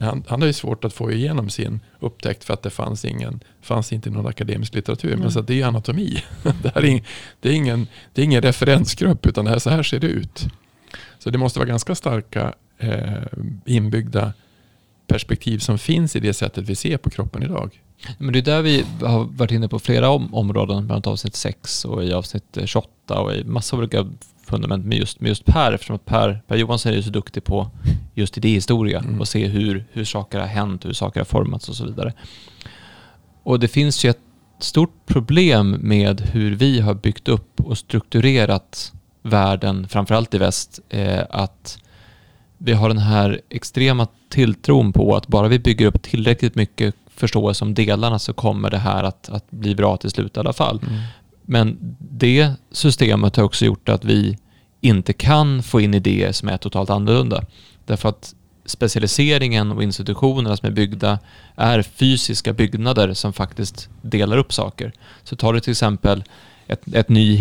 han, 0.00 0.24
han 0.28 0.40
hade 0.40 0.46
ju 0.46 0.52
svårt 0.52 0.84
att 0.84 0.92
få 0.92 1.12
igenom 1.12 1.50
sin 1.50 1.80
upptäckt 2.00 2.44
för 2.44 2.54
att 2.54 2.62
det 2.62 2.70
fanns, 2.70 3.04
ingen, 3.04 3.40
fanns 3.62 3.92
inte 3.92 4.10
någon 4.10 4.26
akademisk 4.26 4.74
litteratur. 4.74 5.08
Mm. 5.08 5.20
Men 5.20 5.30
så 5.30 5.40
det 5.40 5.52
är 5.52 5.56
ju 5.56 5.62
anatomi. 5.62 6.22
det, 6.62 6.76
är, 6.76 7.02
det, 7.40 7.48
är 7.48 7.52
ingen, 7.52 7.86
det 8.12 8.20
är 8.20 8.24
ingen 8.24 8.42
referensgrupp 8.42 9.26
utan 9.26 9.44
det 9.44 9.50
här, 9.50 9.58
så 9.58 9.70
här 9.70 9.82
ser 9.82 10.00
det 10.00 10.06
ut. 10.06 10.46
Så 11.18 11.30
det 11.30 11.38
måste 11.38 11.58
vara 11.58 11.68
ganska 11.68 11.94
starka 11.94 12.54
eh, 12.78 13.22
inbyggda 13.64 14.32
perspektiv 15.06 15.58
som 15.58 15.78
finns 15.78 16.16
i 16.16 16.20
det 16.20 16.34
sättet 16.34 16.68
vi 16.68 16.74
ser 16.74 16.96
på 16.96 17.10
kroppen 17.10 17.42
idag. 17.42 17.80
Men 18.18 18.32
det 18.32 18.38
är 18.38 18.42
där 18.42 18.62
vi 18.62 18.84
har 19.00 19.24
varit 19.24 19.50
inne 19.50 19.68
på 19.68 19.78
flera 19.78 20.08
om, 20.08 20.34
områden, 20.34 20.86
bland 20.86 20.90
annat 20.90 21.06
avsnitt 21.06 21.36
6 21.36 21.84
och 21.84 22.04
i 22.04 22.12
avsnitt 22.12 22.58
28 22.64 23.20
och 23.20 23.34
i 23.34 23.44
massa 23.44 23.76
olika 23.76 24.06
fundament 24.46 24.84
med 24.84 24.98
just, 24.98 25.20
med 25.20 25.28
just 25.28 25.44
Per, 25.44 25.72
eftersom 25.72 25.96
att 25.96 26.04
Per, 26.04 26.42
per 26.46 26.56
Johansson 26.56 26.92
är 26.92 26.96
ju 26.96 27.02
så 27.02 27.10
duktig 27.10 27.44
på 27.44 27.70
just 28.14 28.38
idéhistoria 28.38 28.98
mm. 28.98 29.20
och 29.20 29.28
se 29.28 29.46
hur, 29.46 29.84
hur 29.92 30.04
saker 30.04 30.40
har 30.40 30.46
hänt, 30.46 30.84
hur 30.84 30.92
saker 30.92 31.20
har 31.20 31.24
formats 31.24 31.68
och 31.68 31.76
så 31.76 31.84
vidare. 31.84 32.12
Och 33.42 33.60
det 33.60 33.68
finns 33.68 34.04
ju 34.04 34.10
ett 34.10 34.20
stort 34.58 35.06
problem 35.06 35.70
med 35.70 36.20
hur 36.20 36.56
vi 36.56 36.80
har 36.80 36.94
byggt 36.94 37.28
upp 37.28 37.60
och 37.60 37.78
strukturerat 37.78 38.92
världen, 39.22 39.88
framförallt 39.88 40.34
i 40.34 40.38
väst, 40.38 40.80
eh, 40.88 41.24
att 41.30 41.78
vi 42.58 42.72
har 42.72 42.88
den 42.88 42.98
här 42.98 43.40
extrema 43.48 44.06
tilltron 44.28 44.92
på 44.92 45.16
att 45.16 45.26
bara 45.26 45.48
vi 45.48 45.58
bygger 45.58 45.86
upp 45.86 46.02
tillräckligt 46.02 46.54
mycket 46.54 46.94
förståelse 47.16 47.64
om 47.64 47.74
delarna 47.74 48.18
så 48.18 48.32
kommer 48.32 48.70
det 48.70 48.78
här 48.78 49.02
att, 49.02 49.28
att 49.28 49.50
bli 49.50 49.74
bra 49.74 49.96
till 49.96 50.10
slut 50.10 50.36
i 50.36 50.40
alla 50.40 50.52
fall. 50.52 50.80
Mm. 50.82 51.00
Men 51.42 51.96
det 51.98 52.50
systemet 52.72 53.36
har 53.36 53.44
också 53.44 53.64
gjort 53.64 53.88
att 53.88 54.04
vi 54.04 54.38
inte 54.80 55.12
kan 55.12 55.62
få 55.62 55.80
in 55.80 55.94
idéer 55.94 56.32
som 56.32 56.48
är 56.48 56.56
totalt 56.56 56.90
annorlunda. 56.90 57.44
Därför 57.84 58.08
att 58.08 58.34
specialiseringen 58.66 59.72
och 59.72 59.82
institutionerna 59.82 60.56
som 60.56 60.66
är 60.66 60.72
byggda 60.72 61.18
är 61.54 61.82
fysiska 61.82 62.52
byggnader 62.52 63.14
som 63.14 63.32
faktiskt 63.32 63.88
delar 64.02 64.38
upp 64.38 64.52
saker. 64.52 64.92
Så 65.24 65.36
tar 65.36 65.52
du 65.52 65.60
till 65.60 65.70
exempel 65.70 66.24
ett, 66.68 66.94
ett 66.94 67.08
ny 67.08 67.36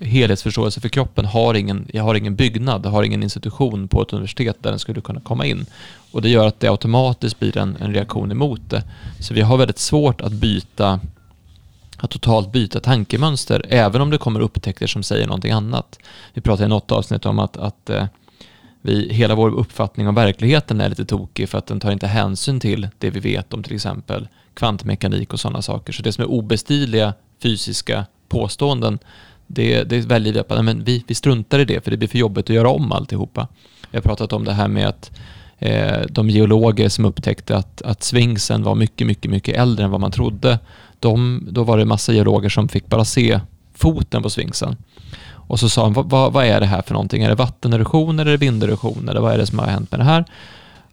helhetsförståelse 0.00 0.80
för 0.80 0.88
kroppen 0.88 1.24
har 1.24 1.54
ingen, 1.54 1.88
jag 1.92 2.02
har 2.02 2.14
ingen 2.14 2.36
byggnad, 2.36 2.86
har 2.86 3.02
ingen 3.02 3.22
institution 3.22 3.88
på 3.88 4.02
ett 4.02 4.12
universitet 4.12 4.56
där 4.60 4.70
den 4.70 4.78
skulle 4.78 5.00
kunna 5.00 5.20
komma 5.20 5.46
in. 5.46 5.66
Och 6.12 6.22
det 6.22 6.28
gör 6.28 6.46
att 6.46 6.60
det 6.60 6.68
automatiskt 6.68 7.38
blir 7.38 7.58
en, 7.58 7.76
en 7.80 7.94
reaktion 7.94 8.30
emot 8.30 8.60
det. 8.70 8.82
Så 9.20 9.34
vi 9.34 9.40
har 9.40 9.56
väldigt 9.56 9.78
svårt 9.78 10.20
att 10.20 10.32
byta 10.32 11.00
att 11.96 12.10
totalt 12.10 12.52
byta 12.52 12.80
tankemönster, 12.80 13.66
även 13.68 14.00
om 14.00 14.10
det 14.10 14.18
kommer 14.18 14.40
upptäckter 14.40 14.86
som 14.86 15.02
säger 15.02 15.26
någonting 15.26 15.52
annat. 15.52 15.98
Vi 16.34 16.40
pratade 16.40 16.64
i 16.64 16.68
något 16.68 16.92
avsnitt 16.92 17.26
om 17.26 17.38
att, 17.38 17.56
att 17.56 17.90
eh, 17.90 18.06
vi, 18.82 19.12
hela 19.12 19.34
vår 19.34 19.50
uppfattning 19.50 20.08
om 20.08 20.14
verkligheten 20.14 20.80
är 20.80 20.88
lite 20.88 21.04
tokig 21.04 21.48
för 21.48 21.58
att 21.58 21.66
den 21.66 21.80
tar 21.80 21.92
inte 21.92 22.06
hänsyn 22.06 22.60
till 22.60 22.88
det 22.98 23.10
vi 23.10 23.20
vet 23.20 23.54
om 23.54 23.62
till 23.62 23.74
exempel 23.74 24.28
kvantmekanik 24.54 25.32
och 25.32 25.40
sådana 25.40 25.62
saker. 25.62 25.92
Så 25.92 26.02
det 26.02 26.12
som 26.12 26.24
är 26.24 26.30
obestridliga 26.30 27.14
fysiska 27.42 28.06
påståenden, 28.28 28.98
det, 29.46 29.84
det 29.84 30.00
väljer 30.00 30.32
vi 30.32 30.38
att 30.38 30.64
men 30.64 30.84
vi, 30.84 31.04
vi 31.06 31.14
struntar 31.14 31.58
i 31.58 31.64
det 31.64 31.84
för 31.84 31.90
det 31.90 31.96
blir 31.96 32.08
för 32.08 32.18
jobbigt 32.18 32.44
att 32.44 32.56
göra 32.56 32.68
om 32.68 32.92
alltihopa. 32.92 33.48
Vi 33.90 33.98
har 33.98 34.02
pratat 34.02 34.32
om 34.32 34.44
det 34.44 34.52
här 34.52 34.68
med 34.68 34.88
att 34.88 35.10
eh, 35.58 36.00
de 36.10 36.30
geologer 36.30 36.88
som 36.88 37.04
upptäckte 37.04 37.56
att, 37.56 37.82
att 37.82 38.02
Svingsen 38.02 38.62
var 38.62 38.74
mycket, 38.74 39.06
mycket, 39.06 39.30
mycket 39.30 39.56
äldre 39.56 39.84
än 39.84 39.90
vad 39.90 40.00
man 40.00 40.10
trodde, 40.10 40.58
de, 40.98 41.46
då 41.50 41.64
var 41.64 41.78
det 41.78 41.84
massa 41.84 42.12
geologer 42.12 42.48
som 42.48 42.68
fick 42.68 42.86
bara 42.86 43.04
se 43.04 43.40
foten 43.74 44.22
på 44.22 44.30
Svingsen. 44.30 44.76
Och 45.48 45.60
så 45.60 45.68
sa 45.68 45.82
de, 45.82 45.92
vad, 45.92 46.32
vad, 46.32 46.44
är 46.44 46.60
det 46.60 46.66
här 46.66 46.82
för 46.82 46.92
någonting? 46.92 47.22
Är 47.22 47.28
det 47.28 47.34
vattenerosion 47.34 48.18
eller 48.18 48.30
är 48.30 48.38
det 48.38 48.46
vinderosion? 48.46 49.08
Eller 49.08 49.20
vad 49.20 49.32
är 49.32 49.38
det 49.38 49.46
som 49.46 49.58
har 49.58 49.66
hänt 49.66 49.90
med 49.90 50.00
det 50.00 50.04
här? 50.04 50.24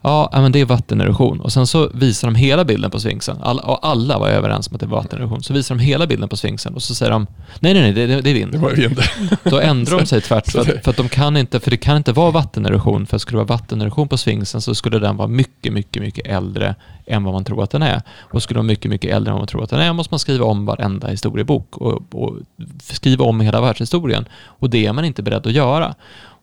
Ja, 0.08 0.30
men 0.32 0.52
det 0.52 0.62
är 0.62 0.66
vattenerosion. 0.66 1.40
Och 1.40 1.54
sen 1.54 1.68
så 1.68 1.90
visar 1.94 2.28
de 2.28 2.36
hela 2.36 2.66
bilden 2.66 2.92
på 2.92 3.00
Sfinxen. 3.00 3.38
All, 3.42 3.60
och 3.60 3.88
alla 3.88 4.20
var 4.20 4.30
överens 4.30 4.68
om 4.68 4.76
att 4.76 4.80
det 4.80 4.88
var 4.88 4.98
vattenerosion. 4.98 5.44
Så 5.44 5.54
visar 5.54 5.76
de 5.76 5.82
hela 5.82 6.08
bilden 6.08 6.30
på 6.30 6.38
Sfinxen 6.38 6.76
och 6.76 6.84
så 6.84 6.96
säger 6.96 7.12
de 7.12 7.28
nej, 7.60 7.74
nej, 7.74 7.82
nej, 7.82 8.08
det, 8.08 8.22
det 8.22 8.30
är 8.30 8.34
vind. 8.34 8.52
Det 8.52 8.58
var 8.58 8.72
vind. 8.72 9.00
Då 9.44 9.60
ändrar 9.60 10.00
de 10.00 10.06
sig 10.06 10.22
tvärt. 10.22 10.52
För 10.52 10.60
att, 10.60 10.84
för 10.84 10.90
att 10.90 10.98
de 10.98 11.10
kan 11.10 11.38
inte, 11.38 11.60
för 11.60 11.72
det 11.72 11.78
kan 11.78 11.98
inte 11.98 12.12
vara 12.12 12.32
vattenerosion. 12.32 13.06
För 13.06 13.18
skulle 13.18 13.40
det 13.40 13.46
vara 13.46 13.58
vattenerosion 13.58 14.08
på 14.08 14.18
Sfinxen 14.18 14.62
så 14.62 14.76
skulle 14.76 15.00
den 15.00 15.18
vara 15.18 15.28
mycket, 15.28 15.74
mycket, 15.74 16.02
mycket 16.02 16.28
äldre 16.28 16.76
än 17.06 17.24
vad 17.24 17.34
man 17.34 17.44
tror 17.44 17.64
att 17.64 17.72
den 17.72 17.82
är. 17.82 18.02
Och 18.20 18.44
skulle 18.44 18.58
den 18.58 18.66
vara 18.66 18.72
mycket, 18.72 18.92
mycket 18.92 19.12
äldre 19.12 19.30
än 19.30 19.34
vad 19.34 19.42
man 19.42 19.48
tror 19.48 19.64
att 19.64 19.70
den 19.70 19.80
är 19.80 19.94
måste 19.94 20.14
man 20.14 20.20
skriva 20.20 20.46
om 20.46 20.66
varenda 20.66 21.08
historiebok 21.08 21.78
och, 21.78 22.02
och 22.12 22.36
skriva 22.82 23.26
om 23.26 23.40
hela 23.40 23.62
världshistorien. 23.62 24.26
Och 24.36 24.70
det 24.70 24.86
är 24.86 24.94
man 24.94 25.06
inte 25.06 25.24
beredd 25.24 25.48
att 25.48 25.54
göra. 25.54 25.96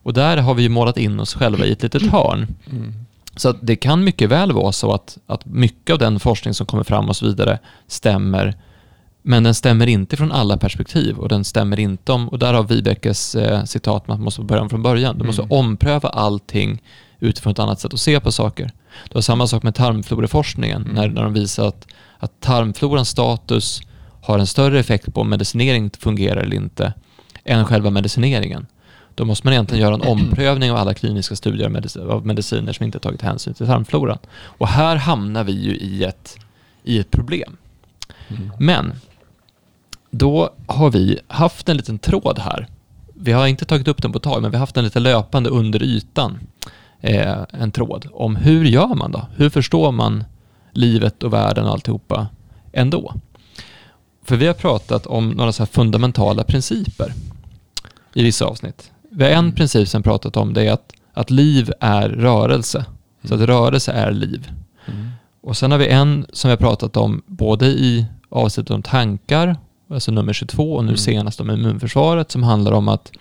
Och 0.03 0.13
där 0.13 0.37
har 0.37 0.53
vi 0.53 0.63
ju 0.63 0.69
målat 0.69 0.97
in 0.97 1.19
oss 1.19 1.33
själva 1.33 1.65
i 1.65 1.71
ett 1.71 1.83
litet 1.83 2.11
hörn. 2.11 2.47
Mm. 2.71 2.93
Så 3.35 3.51
det 3.51 3.75
kan 3.75 4.03
mycket 4.03 4.29
väl 4.29 4.51
vara 4.51 4.71
så 4.71 4.91
att, 4.91 5.17
att 5.27 5.45
mycket 5.45 5.93
av 5.93 5.99
den 5.99 6.19
forskning 6.19 6.53
som 6.53 6.65
kommer 6.65 6.83
fram 6.83 7.09
och 7.09 7.15
så 7.15 7.25
vidare 7.25 7.59
stämmer, 7.87 8.57
men 9.21 9.43
den 9.43 9.53
stämmer 9.53 9.87
inte 9.87 10.17
från 10.17 10.31
alla 10.31 10.57
perspektiv 10.57 11.17
och 11.17 11.29
den 11.29 11.43
stämmer 11.43 11.79
inte 11.79 12.11
om, 12.11 12.29
och 12.29 12.39
där 12.39 12.53
har 12.53 12.63
Vibekes 12.63 13.35
eh, 13.35 13.63
citat 13.63 14.07
man 14.07 14.21
måste 14.21 14.41
börja 14.41 14.69
från 14.69 14.83
början. 14.83 15.17
Du 15.17 15.25
måste 15.25 15.41
mm. 15.41 15.51
ompröva 15.51 16.09
allting 16.09 16.81
utifrån 17.19 17.51
ett 17.51 17.59
annat 17.59 17.79
sätt 17.79 17.93
att 17.93 17.99
se 17.99 18.19
på 18.19 18.31
saker. 18.31 18.71
Det 19.09 19.15
var 19.15 19.21
samma 19.21 19.47
sak 19.47 19.63
med 19.63 19.75
tarmfloreforskningen, 19.75 20.81
mm. 20.81 20.95
när, 20.95 21.07
när 21.07 21.23
de 21.23 21.33
visade 21.33 21.67
att, 21.67 21.87
att 22.17 22.41
tarmflorans 22.41 23.09
status 23.09 23.81
har 24.21 24.39
en 24.39 24.47
större 24.47 24.79
effekt 24.79 25.13
på 25.13 25.21
om 25.21 25.29
medicinering 25.29 25.91
fungerar 25.99 26.41
eller 26.41 26.55
inte 26.55 26.93
än 27.43 27.65
själva 27.65 27.89
medicineringen. 27.89 28.65
Då 29.15 29.25
måste 29.25 29.47
man 29.47 29.53
egentligen 29.53 29.83
göra 29.83 29.95
en 29.95 30.01
omprövning 30.01 30.71
av 30.71 30.77
alla 30.77 30.93
kliniska 30.93 31.35
studier 31.35 31.65
av 32.09 32.25
mediciner 32.25 32.73
som 32.73 32.85
inte 32.85 32.99
tagit 32.99 33.21
hänsyn 33.21 33.53
till 33.53 33.65
tarmfloran. 33.65 34.17
Och 34.35 34.67
här 34.67 34.95
hamnar 34.95 35.43
vi 35.43 35.51
ju 35.51 35.75
i 35.75 36.03
ett, 36.03 36.37
i 36.83 36.99
ett 36.99 37.11
problem. 37.11 37.57
Mm. 38.27 38.51
Men 38.59 38.93
då 40.11 40.49
har 40.67 40.91
vi 40.91 41.19
haft 41.27 41.69
en 41.69 41.77
liten 41.77 41.99
tråd 41.99 42.39
här. 42.39 42.67
Vi 43.13 43.31
har 43.31 43.47
inte 43.47 43.65
tagit 43.65 43.87
upp 43.87 44.01
den 44.01 44.11
på 44.11 44.19
tag, 44.19 44.41
men 44.41 44.51
vi 44.51 44.57
har 44.57 44.59
haft 44.59 44.77
en 44.77 44.83
lite 44.83 44.99
löpande 44.99 45.49
under 45.49 45.83
ytan. 45.83 46.39
Eh, 47.01 47.37
en 47.49 47.71
tråd 47.71 48.07
om 48.13 48.35
hur 48.35 48.65
gör 48.65 48.95
man 48.95 49.11
då? 49.11 49.27
Hur 49.35 49.49
förstår 49.49 49.91
man 49.91 50.23
livet 50.71 51.23
och 51.23 51.33
världen 51.33 51.65
och 51.65 51.71
alltihopa 51.71 52.27
ändå? 52.71 53.13
För 54.23 54.35
vi 54.35 54.47
har 54.47 54.53
pratat 54.53 55.07
om 55.07 55.29
några 55.29 55.51
så 55.51 55.65
fundamentala 55.65 56.43
principer 56.43 57.13
i 58.13 58.23
vissa 58.23 58.45
avsnitt. 58.45 58.91
Vi 59.15 59.23
har 59.23 59.31
en 59.31 59.39
mm. 59.39 59.55
princip 59.55 59.87
som 59.87 60.03
pratat 60.03 60.37
om 60.37 60.53
det 60.53 60.63
är 60.63 60.71
att, 60.71 60.93
att 61.13 61.31
liv 61.31 61.71
är 61.79 62.09
rörelse. 62.09 62.85
Så 63.23 63.33
att 63.33 63.39
mm. 63.39 63.47
rörelse 63.47 63.91
är 63.91 64.11
liv. 64.11 64.51
Mm. 64.85 65.09
Och 65.41 65.57
sen 65.57 65.71
har 65.71 65.77
vi 65.77 65.87
en 65.87 66.25
som 66.33 66.47
vi 66.47 66.51
har 66.51 66.57
pratat 66.57 66.97
om 66.97 67.21
både 67.25 67.65
i 67.65 68.05
avsnittet 68.29 68.71
om 68.71 68.81
tankar, 68.81 69.57
alltså 69.89 70.11
nummer 70.11 70.33
22 70.33 70.73
och 70.73 70.83
nu 70.83 70.89
Mm. 70.89 70.97
senast 70.97 71.41
om 71.41 71.51
immunförsvaret 71.51 72.31
som 72.31 72.43
handlar 72.43 72.71
om 72.71 72.87
att, 72.87 73.11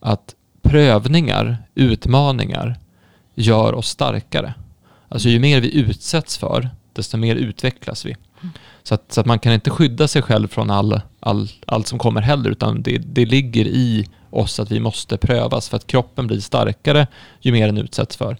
att 0.00 0.34
prövningar, 0.62 1.56
utmaningar 1.74 2.76
gör 3.34 3.74
oss 3.74 3.88
starkare. 3.88 4.54
Alltså 5.08 5.28
ju 5.28 5.38
mer 5.38 5.60
vi 5.60 5.76
utsätts 5.76 6.38
för, 6.38 6.70
desto 6.92 7.16
mer 7.16 7.36
utvecklas 7.36 8.06
vi. 8.06 8.16
Så 8.82 8.94
att, 8.94 9.12
så 9.12 9.20
att 9.20 9.26
man 9.26 9.38
kan 9.38 9.52
inte 9.52 9.70
skydda 9.70 10.08
sig 10.08 10.22
själv 10.22 10.48
från 10.48 10.70
all, 10.70 11.00
all, 11.20 11.48
allt 11.66 11.86
som 11.86 11.98
kommer 11.98 12.20
heller, 12.20 12.50
utan 12.50 12.82
det, 12.82 12.98
det 12.98 13.26
ligger 13.26 13.66
i 13.66 14.08
oss 14.36 14.60
att 14.60 14.70
vi 14.70 14.80
måste 14.80 15.16
prövas 15.16 15.68
för 15.68 15.76
att 15.76 15.86
kroppen 15.86 16.26
blir 16.26 16.40
starkare 16.40 17.06
ju 17.40 17.52
mer 17.52 17.66
den 17.66 17.78
utsätts 17.78 18.16
för. 18.16 18.36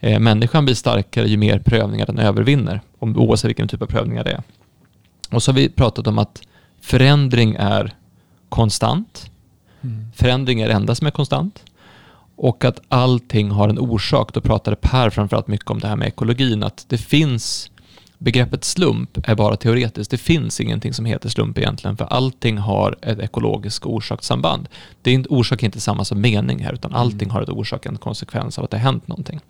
Eh, 0.00 0.18
människan 0.18 0.64
blir 0.64 0.74
starkare 0.74 1.28
ju 1.28 1.36
mer 1.36 1.58
prövningar 1.58 2.06
den 2.06 2.18
övervinner, 2.18 2.80
om, 2.98 3.16
oavsett 3.16 3.48
vilken 3.48 3.68
typ 3.68 3.82
av 3.82 3.86
prövningar 3.86 4.24
det 4.24 4.30
är. 4.30 4.42
Och 5.30 5.42
så 5.42 5.52
har 5.52 5.56
vi 5.56 5.68
pratat 5.68 6.06
om 6.06 6.18
att 6.18 6.42
förändring 6.80 7.56
är 7.58 7.94
konstant. 8.48 9.30
Mm. 9.80 10.06
Förändring 10.16 10.60
är 10.60 10.68
det 10.68 10.74
enda 10.74 10.94
som 10.94 11.06
är 11.06 11.10
konstant. 11.10 11.64
Och 12.36 12.64
att 12.64 12.80
allting 12.88 13.50
har 13.50 13.68
en 13.68 13.78
orsak. 13.78 14.32
Då 14.32 14.40
pratade 14.40 14.76
Per 14.76 15.10
framförallt 15.10 15.48
mycket 15.48 15.70
om 15.70 15.78
det 15.78 15.88
här 15.88 15.96
med 15.96 16.08
ekologin. 16.08 16.62
Att 16.62 16.84
det 16.88 16.98
finns, 16.98 17.70
begreppet 18.24 18.64
slump 18.64 19.28
är 19.28 19.34
bara 19.34 19.56
teoretiskt. 19.56 20.10
Det 20.10 20.18
finns 20.18 20.60
ingenting 20.60 20.94
som 20.94 21.04
heter 21.04 21.28
slump 21.28 21.58
egentligen. 21.58 21.96
För 21.96 22.04
allting 22.04 22.58
har 22.58 22.96
ett 23.02 23.18
ekologiskt 23.18 23.86
orsakssamband. 23.86 24.68
Det 25.02 25.10
är 25.10 25.14
inte, 25.14 25.28
orsak 25.28 25.62
är 25.62 25.66
inte 25.66 25.80
samma 25.80 26.04
som 26.04 26.20
mening 26.20 26.58
här. 26.58 26.72
Utan 26.72 26.94
allting 26.94 27.30
har 27.30 27.42
ett 27.42 27.48
orsak, 27.48 27.86
en 27.86 27.98
konsekvens 27.98 28.58
av 28.58 28.64
att 28.64 28.70
det 28.70 28.76
har 28.76 28.82
hänt 28.84 29.08
någonting. 29.08 29.40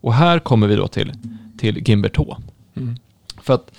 Och 0.00 0.14
här 0.14 0.38
kommer 0.38 0.66
vi 0.66 0.76
då 0.76 0.88
till, 0.88 1.12
till 1.58 1.88
Gimbert 1.88 2.16
H. 2.16 2.36
Mm. 2.76 2.96
För 3.42 3.54
att 3.54 3.70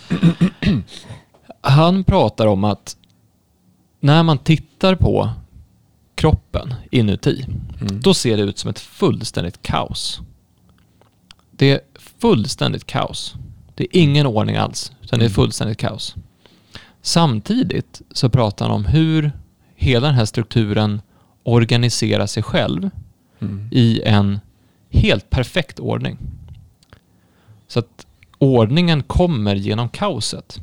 han 1.62 2.04
pratar 2.04 2.48
om 2.48 2.64
att 2.64 2.98
när 4.00 4.24
man 4.24 4.38
tittar 4.38 4.96
på 4.96 5.30
kroppen 6.16 6.74
inuti, 6.92 7.46
Mm. 7.82 8.02
då 8.02 8.14
ser 8.14 8.38
det 8.38 8.44
ut 8.44 8.58
som 8.58 8.70
ett 8.70 8.80
fullständigt 8.80 9.62
kaos. 9.62 10.22
Det 11.52 11.72
är 11.72 11.80
fullständigt 12.20 12.86
kaos. 12.88 13.36
Det 13.82 13.98
är 13.98 14.02
ingen 14.02 14.26
ordning 14.26 14.56
alls, 14.56 14.92
utan 15.02 15.20
det 15.20 15.26
är 15.26 15.28
Mm. 15.28 15.34
fullständigt 15.36 15.78
kaos. 15.78 16.16
Samtidigt 17.02 18.02
så 18.12 18.30
pratar 18.30 18.66
han 18.66 18.76
om 18.76 18.86
hur 18.86 19.32
hela 19.76 20.08
den 20.08 20.16
här 20.16 20.26
strukturen 20.26 21.02
organiserar 21.44 22.26
sig 22.26 22.44
själv 22.44 22.90
Mm. 23.40 23.68
i 23.72 24.02
en 24.06 24.40
helt 24.90 25.30
perfekt 25.30 25.80
ordning. 25.80 26.18
Så 27.68 27.80
att 27.80 28.06
ordningen 28.38 29.04
kommer 29.04 29.56
genom 29.56 29.90
kaoset. 29.90 30.62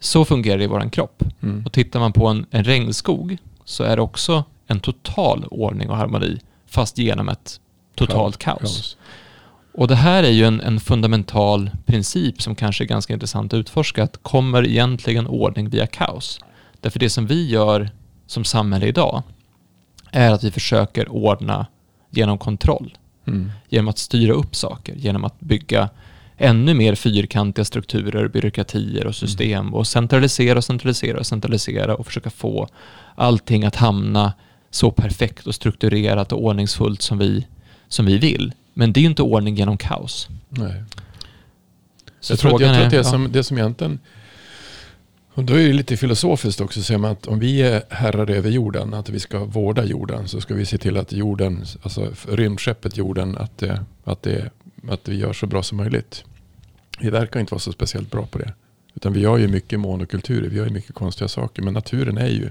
Så 0.00 0.24
fungerar 0.24 0.58
det 0.58 0.64
i 0.64 0.66
vår 0.66 0.88
kropp. 0.90 1.22
Mm. 1.42 1.66
Och 1.66 1.72
tittar 1.72 2.00
man 2.00 2.12
på 2.12 2.26
en, 2.26 2.46
en 2.50 2.64
regnskog 2.64 3.36
så 3.64 3.84
är 3.84 3.96
det 3.96 4.02
också 4.02 4.44
en 4.66 4.80
total 4.80 5.44
ordning 5.50 5.90
och 5.90 5.96
harmoni 5.96 6.38
fast 6.66 6.98
genom 6.98 7.28
ett 7.28 7.60
totalt 7.94 8.36
kaos. 8.38 8.96
Och 9.74 9.88
det 9.88 9.94
här 9.94 10.22
är 10.22 10.30
ju 10.30 10.44
en, 10.44 10.60
en 10.60 10.80
fundamental 10.80 11.70
princip 11.86 12.42
som 12.42 12.54
kanske 12.54 12.84
är 12.84 12.86
ganska 12.86 13.12
intressant 13.12 13.52
att 13.52 13.58
utforska. 13.58 14.02
Att 14.02 14.22
kommer 14.22 14.66
egentligen 14.66 15.26
ordning 15.26 15.68
via 15.68 15.86
kaos? 15.86 16.40
Därför 16.80 16.98
det 16.98 17.10
som 17.10 17.26
vi 17.26 17.48
gör 17.48 17.90
som 18.26 18.44
samhälle 18.44 18.86
idag 18.86 19.22
är 20.10 20.30
att 20.30 20.44
vi 20.44 20.50
försöker 20.50 21.08
ordna 21.08 21.66
genom 22.10 22.38
kontroll. 22.38 22.98
Mm. 23.26 23.50
Genom 23.68 23.88
att 23.88 23.98
styra 23.98 24.32
upp 24.32 24.56
saker, 24.56 24.94
genom 24.94 25.24
att 25.24 25.40
bygga 25.40 25.88
ännu 26.36 26.74
mer 26.74 26.94
fyrkantiga 26.94 27.64
strukturer, 27.64 28.28
byråkratier 28.28 29.06
och 29.06 29.14
system 29.14 29.74
och 29.74 29.86
centralisera 29.86 30.58
och 30.58 30.64
centralisera 30.64 31.18
och 31.18 31.26
centralisera 31.26 31.96
och 31.96 32.06
försöka 32.06 32.30
få 32.30 32.68
allting 33.14 33.64
att 33.64 33.76
hamna 33.76 34.32
så 34.70 34.90
perfekt 34.90 35.46
och 35.46 35.54
strukturerat 35.54 36.32
och 36.32 36.44
ordningsfullt 36.44 37.02
som 37.02 37.18
vi, 37.18 37.46
som 37.88 38.06
vi 38.06 38.18
vill. 38.18 38.52
Men 38.74 38.92
det 38.92 39.00
är 39.00 39.02
ju 39.02 39.08
inte 39.08 39.22
ordning 39.22 39.54
genom 39.56 39.76
kaos. 39.76 40.28
Nej. 40.48 40.82
Så 42.20 42.32
jag 42.32 42.38
tror, 42.38 42.54
att, 42.54 42.60
jag 42.60 42.74
tror 42.74 42.84
att 42.84 42.90
det, 42.90 42.98
är- 42.98 43.02
som, 43.02 43.32
det 43.32 43.44
som 43.44 43.58
egentligen... 43.58 43.98
Och 45.36 45.44
då 45.44 45.54
är 45.54 45.66
det 45.66 45.72
lite 45.72 45.96
filosofiskt 45.96 46.60
också, 46.60 46.82
säger 46.82 46.98
man 46.98 47.10
att 47.10 47.26
om 47.26 47.38
vi 47.38 47.62
är 47.62 47.82
herrar 47.90 48.30
över 48.30 48.50
jorden, 48.50 48.94
att 48.94 49.08
vi 49.08 49.20
ska 49.20 49.44
vårda 49.44 49.84
jorden, 49.84 50.28
så 50.28 50.40
ska 50.40 50.54
vi 50.54 50.66
se 50.66 50.78
till 50.78 50.96
att 50.96 51.12
jorden, 51.12 51.64
alltså 51.82 52.12
rymdskeppet 52.28 52.96
jorden, 52.96 53.36
att, 53.36 53.58
det, 53.58 53.84
att, 54.04 54.22
det, 54.22 54.50
att 54.88 55.08
vi 55.08 55.16
gör 55.16 55.32
så 55.32 55.46
bra 55.46 55.62
som 55.62 55.78
möjligt. 55.78 56.24
Vi 57.00 57.10
verkar 57.10 57.40
inte 57.40 57.50
vara 57.54 57.60
så 57.60 57.72
speciellt 57.72 58.10
bra 58.10 58.26
på 58.26 58.38
det. 58.38 58.52
Utan 58.94 59.12
vi 59.12 59.20
gör 59.20 59.36
ju 59.38 59.48
mycket 59.48 59.80
monokulturer, 59.80 60.48
vi 60.48 60.56
gör 60.56 60.64
ju 60.66 60.72
mycket 60.72 60.94
konstiga 60.94 61.28
saker. 61.28 61.62
Men 61.62 61.74
naturen 61.74 62.18
är 62.18 62.28
ju 62.28 62.50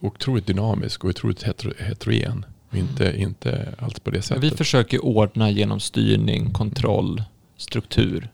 otroligt 0.00 0.46
dynamisk 0.46 1.04
och 1.04 1.10
otroligt 1.10 1.42
hetero, 1.42 1.72
heterogen. 1.78 2.44
Inte, 2.76 3.14
inte 3.16 3.68
alls 3.78 4.00
på 4.00 4.10
det 4.10 4.22
sättet. 4.22 4.44
Vi 4.44 4.50
försöker 4.50 5.04
ordna 5.04 5.50
genom 5.50 5.80
styrning, 5.80 6.50
kontroll, 6.50 7.22
struktur. 7.56 8.28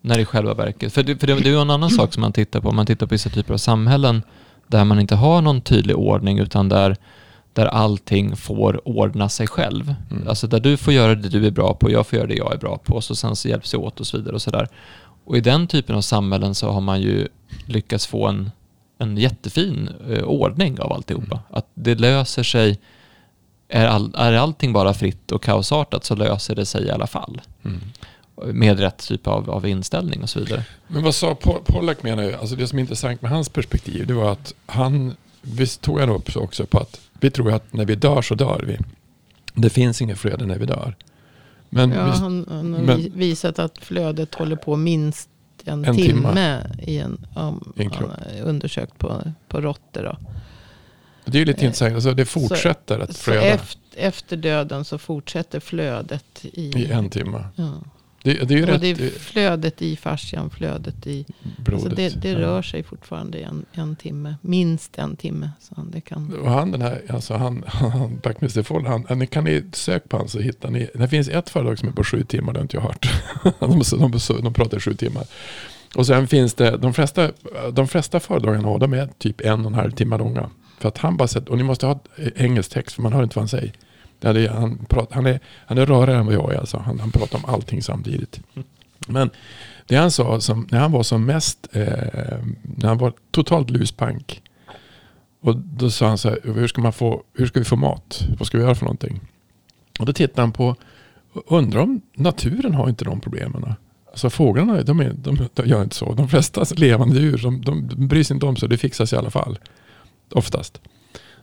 När 0.00 0.18
i 0.18 0.24
själva 0.24 0.54
verket, 0.54 0.92
för 0.92 1.02
det, 1.02 1.16
för 1.16 1.26
det, 1.26 1.34
det 1.34 1.48
är 1.48 1.52
ju 1.52 1.60
en 1.60 1.70
annan 1.70 1.90
sak 1.90 2.12
som 2.14 2.20
man 2.20 2.32
tittar 2.32 2.60
på, 2.60 2.68
om 2.68 2.76
man 2.76 2.86
tittar 2.86 3.06
på 3.06 3.14
vissa 3.14 3.30
typer 3.30 3.54
av 3.54 3.58
samhällen 3.58 4.22
där 4.66 4.84
man 4.84 5.00
inte 5.00 5.14
har 5.14 5.42
någon 5.42 5.60
tydlig 5.60 5.96
ordning 5.96 6.38
utan 6.38 6.68
där, 6.68 6.96
där 7.52 7.66
allting 7.66 8.36
får 8.36 8.88
ordna 8.88 9.28
sig 9.28 9.46
själv. 9.46 9.94
Mm. 10.10 10.28
Alltså 10.28 10.46
där 10.46 10.60
du 10.60 10.76
får 10.76 10.92
göra 10.92 11.14
det 11.14 11.28
du 11.28 11.46
är 11.46 11.50
bra 11.50 11.74
på, 11.74 11.90
jag 11.90 12.06
får 12.06 12.16
göra 12.16 12.28
det 12.28 12.34
jag 12.34 12.54
är 12.54 12.58
bra 12.58 12.78
på 12.78 12.94
och 12.94 13.04
så 13.04 13.16
sen 13.16 13.36
så 13.36 13.48
hjälps 13.48 13.74
vi 13.74 13.78
åt 13.78 14.00
och 14.00 14.06
så 14.06 14.16
vidare 14.16 14.34
och 14.34 14.42
sådär. 14.42 14.68
Och 15.24 15.36
i 15.36 15.40
den 15.40 15.66
typen 15.66 15.96
av 15.96 16.00
samhällen 16.00 16.54
så 16.54 16.70
har 16.70 16.80
man 16.80 17.00
ju 17.00 17.28
lyckats 17.66 18.06
få 18.06 18.26
en, 18.26 18.50
en 18.98 19.16
jättefin 19.16 19.90
eh, 20.10 20.22
ordning 20.22 20.80
av 20.80 20.92
alltihopa. 20.92 21.34
Mm. 21.34 21.44
Att 21.50 21.66
det 21.74 21.94
löser 21.94 22.42
sig, 22.42 22.78
är, 23.70 23.86
all, 23.86 24.14
är 24.16 24.32
allting 24.32 24.72
bara 24.72 24.94
fritt 24.94 25.32
och 25.32 25.42
kaosartat 25.42 26.04
så 26.04 26.14
löser 26.14 26.54
det 26.54 26.66
sig 26.66 26.84
i 26.86 26.90
alla 26.90 27.06
fall. 27.06 27.40
Mm. 27.64 27.80
Med 28.58 28.78
rätt 28.80 28.98
typ 29.08 29.26
av, 29.26 29.50
av 29.50 29.66
inställning 29.66 30.22
och 30.22 30.30
så 30.30 30.40
vidare. 30.40 30.64
Men 30.88 31.02
vad 31.02 31.14
sa 31.14 31.34
Pol- 31.34 31.62
Pollack 31.64 32.02
menar 32.02 32.22
ju, 32.22 32.34
alltså 32.34 32.56
det 32.56 32.66
som 32.66 32.78
är 32.78 32.80
intressant 32.82 33.22
med 33.22 33.30
hans 33.30 33.48
perspektiv, 33.48 34.06
det 34.06 34.14
var 34.14 34.32
att 34.32 34.54
han, 34.66 35.14
visst 35.42 35.80
tog 35.80 36.00
han 36.00 36.10
upp 36.10 36.36
också 36.36 36.66
på 36.66 36.78
att 36.78 37.00
vi 37.20 37.30
tror 37.30 37.52
att 37.52 37.72
när 37.72 37.84
vi 37.84 37.94
dör 37.94 38.22
så 38.22 38.34
dör 38.34 38.64
vi. 38.66 38.78
Det 39.54 39.70
finns 39.70 40.02
inget 40.02 40.18
flöde 40.18 40.46
när 40.46 40.58
vi 40.58 40.66
dör. 40.66 40.96
Men 41.68 41.90
Ja, 41.92 42.06
visst, 42.06 42.18
han, 42.20 42.46
han 42.48 42.72
har 42.74 42.80
men- 42.82 42.96
vi- 42.98 43.08
visat 43.14 43.58
att 43.58 43.78
flödet 43.78 44.34
håller 44.34 44.56
på 44.56 44.76
minst 44.76 45.28
en, 45.64 45.84
En 45.84 45.96
timme, 45.96 46.28
timme. 46.28 46.60
i 46.82 46.98
en, 46.98 47.26
um, 47.36 47.72
I 47.76 47.82
en 47.82 47.90
han 47.92 47.98
kropp. 47.98 48.10
har 48.10 48.42
undersökt 48.48 48.98
på, 48.98 49.22
på 49.48 49.60
råttor. 49.60 50.02
Då. 50.02 50.16
Det 51.24 51.36
är 51.36 51.38
ju 51.38 51.44
lite 51.44 51.60
eh, 51.60 51.66
intressant, 51.66 51.94
alltså 51.94 52.14
det 52.14 52.24
fortsätter 52.24 52.98
att 52.98 53.16
Så 53.16 53.22
flöda 53.22 53.46
efter, 53.46 53.80
efter 53.96 54.36
döden 54.36 54.84
så 54.84 54.98
fortsätter 54.98 55.60
flödet 55.60 56.40
i... 56.42 56.78
i 56.78 56.90
en 56.90 57.10
timme. 57.10 57.44
Ja. 57.56 57.80
Det, 58.22 58.34
det 58.34 58.54
är 58.54 58.58
ju 58.58 58.62
Och 58.62 58.68
rätt 58.68 58.80
det 58.80 58.90
är 58.90 59.10
flödet 59.10 59.82
i 59.82 59.96
fascian, 59.96 60.50
flödet 60.50 61.06
i... 61.06 61.26
blodet. 61.56 61.84
Alltså 61.84 61.96
det, 61.96 62.22
det 62.22 62.34
rör 62.34 62.62
sig 62.62 62.82
fortfarande 62.82 63.38
i 63.38 63.42
en, 63.42 63.64
en 63.72 63.96
timme. 63.96 64.34
Minst 64.40 64.98
en 64.98 65.16
timme. 65.16 65.50
Så 65.60 65.74
han, 65.76 65.90
det 65.90 66.00
kan, 66.00 66.38
Och 66.42 66.50
han 66.50 66.72
den 66.72 66.82
här, 66.82 67.02
alltså 67.08 67.34
han, 67.34 67.64
han 67.66 68.20
Buckminster 68.22 68.62
Full, 68.62 68.86
han, 68.86 69.06
han, 69.08 69.26
kan 69.26 69.44
ni 69.44 69.64
söka 69.72 70.08
på 70.08 70.16
han 70.16 70.28
så 70.28 70.38
hittar 70.38 70.70
ni, 70.70 70.88
det 70.94 71.08
finns 71.08 71.28
ett 71.28 71.50
företag 71.50 71.78
som 71.78 71.88
är 71.88 71.92
på 71.92 72.04
sju 72.04 72.24
timmar, 72.24 72.52
det 72.52 72.58
har 72.58 72.62
inte 72.62 72.76
jag 72.76 72.82
hört. 72.82 73.10
de, 73.58 73.82
de, 73.90 74.10
de, 74.28 74.42
de 74.42 74.54
pratar 74.54 74.80
sju 74.80 74.94
timmar. 74.94 75.24
Och 75.94 76.06
sen 76.06 76.28
finns 76.28 76.54
det, 76.54 76.76
de 76.76 76.94
flesta, 76.94 77.30
de 77.72 77.88
flesta 77.88 78.20
föredragen 78.20 78.64
har, 78.64 78.78
de 78.78 78.92
är 78.92 79.08
typ 79.18 79.40
en 79.40 79.60
och 79.60 79.66
en 79.66 79.74
halv 79.74 79.90
timme 79.90 80.18
långa. 80.18 80.50
För 80.80 80.88
att 80.88 80.98
han 80.98 81.16
bara 81.16 81.28
sätter, 81.28 81.50
och 81.50 81.58
ni 81.58 81.64
måste 81.64 81.86
ha 81.86 82.00
engelsk 82.36 82.70
text 82.72 82.94
för 82.94 83.02
man 83.02 83.12
hör 83.12 83.22
inte 83.22 83.36
vad 83.36 83.42
han 83.42 83.48
säger. 83.48 83.72
Ja, 84.20 84.32
det 84.32 84.46
är, 84.46 84.48
han, 84.48 84.78
pratar, 84.88 85.14
han, 85.14 85.26
är, 85.26 85.40
han 85.66 85.78
är 85.78 85.86
rörigare 85.86 86.20
än 86.20 86.26
vad 86.26 86.34
jag 86.34 86.54
är 86.54 86.58
alltså. 86.58 86.78
Han, 86.78 87.00
han 87.00 87.10
pratar 87.10 87.38
om 87.38 87.44
allting 87.54 87.82
samtidigt. 87.82 88.40
Men 89.08 89.30
det 89.86 89.96
han 89.96 90.10
sa, 90.10 90.40
som, 90.40 90.68
när 90.70 90.78
han 90.78 90.92
var 90.92 91.02
som 91.02 91.24
mest, 91.24 91.68
eh, 91.72 91.84
när 92.62 92.88
han 92.88 92.98
var 92.98 93.12
totalt 93.30 93.70
luspank. 93.70 94.42
Och 95.40 95.56
då 95.56 95.90
sa 95.90 96.08
han 96.08 96.18
så 96.18 96.28
här, 96.28 96.38
hur 96.44 96.66
ska, 96.66 96.80
man 96.80 96.92
få, 96.92 97.22
hur 97.34 97.46
ska 97.46 97.58
vi 97.58 97.64
få 97.64 97.76
mat? 97.76 98.26
Vad 98.38 98.46
ska 98.46 98.58
vi 98.58 98.64
göra 98.64 98.74
för 98.74 98.84
någonting? 98.84 99.20
Och 99.98 100.06
då 100.06 100.12
tittade 100.12 100.42
han 100.42 100.52
på, 100.52 100.76
undrar 101.46 101.80
om 101.80 102.00
naturen 102.14 102.74
har 102.74 102.88
inte 102.88 103.04
de 103.04 103.20
problemen. 103.20 103.74
Alltså 104.10 104.30
fåglarna, 104.30 104.82
de, 104.82 105.00
är, 105.00 105.12
de, 105.12 105.48
de 105.54 105.66
gör 105.66 105.82
inte 105.82 105.96
så. 105.96 106.14
De 106.14 106.28
flesta 106.28 106.64
levande 106.76 107.20
djur, 107.20 107.38
de, 107.38 107.60
de 107.60 108.06
bryr 108.08 108.24
sig 108.24 108.34
inte 108.34 108.46
om 108.46 108.56
så. 108.56 108.66
Det 108.66 108.78
fixas 108.78 109.12
i 109.12 109.16
alla 109.16 109.30
fall. 109.30 109.58
Oftast. 110.32 110.80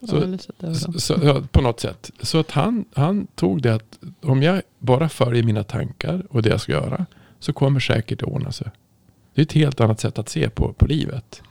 Så- 0.07 0.37
ja, 0.59 0.73
så 0.99 1.15
ja, 1.23 1.41
på 1.51 1.61
något 1.61 1.79
sätt. 1.79 2.11
Så 2.21 2.39
att 2.39 2.51
han, 2.51 2.85
han 2.93 3.27
tog 3.35 3.61
det 3.61 3.73
att 3.75 3.99
om 4.21 4.43
jag 4.43 4.61
bara 4.79 5.09
följer 5.09 5.43
mina 5.43 5.63
tankar 5.63 6.23
och 6.29 6.41
det 6.41 6.49
jag 6.49 6.61
ska 6.61 6.71
göra 6.71 7.05
så 7.39 7.53
kommer 7.53 7.79
säkert 7.79 8.19
det 8.19 8.25
ordna 8.25 8.51
sig. 8.51 8.67
Det 9.33 9.41
är 9.41 9.45
ett 9.45 9.53
helt 9.53 9.81
annat 9.81 9.99
sätt 9.99 10.19
att 10.19 10.29
se 10.29 10.49
på, 10.49 10.73
på 10.73 10.85
livet. 10.85 11.41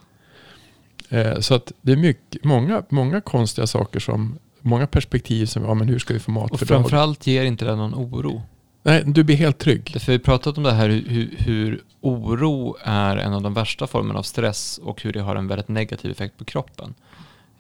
Eh, 1.09 1.39
så 1.41 1.55
att 1.55 1.73
det 1.83 1.93
är 1.93 1.97
mycket, 1.97 2.45
många, 2.45 2.83
många 2.89 3.21
konstiga 3.21 3.67
saker 3.67 4.01
som, 4.01 4.39
många 4.61 4.87
perspektiv 4.87 5.47
som, 5.47 5.65
ja 5.65 5.75
men 5.75 5.89
hur 5.89 5.99
ska 5.99 6.15
vi 6.15 6.21
få 6.21 6.31
mat 6.31 6.51
Och 6.51 6.59
för 6.59 6.67
dagen? 6.67 6.83
framförallt 6.83 7.27
ger 7.27 7.45
inte 7.45 7.65
det 7.65 7.77
någon 7.77 7.95
oro. 7.95 8.43
Nej, 8.83 9.03
du 9.07 9.25
blir 9.25 9.37
helt 9.37 9.59
trygg. 9.59 9.91
För 10.01 10.07
vi 10.07 10.13
har 10.13 10.19
pratat 10.19 10.57
om 10.59 10.63
det 10.65 10.73
här 10.73 10.89
hur, 10.89 11.35
hur 11.39 11.83
oro 12.01 12.77
är 12.85 13.17
en 13.17 13.33
av 13.33 13.43
de 13.43 13.55
värsta 13.55 13.87
formerna 13.87 14.19
av 14.19 14.23
stress 14.23 14.79
och 14.83 15.03
hur 15.03 15.13
det 15.13 15.21
har 15.21 15.37
en 15.37 15.49
väldigt 15.49 15.69
negativ 15.69 16.11
effekt 16.11 16.39
på 16.39 16.45
kroppen. 16.45 16.95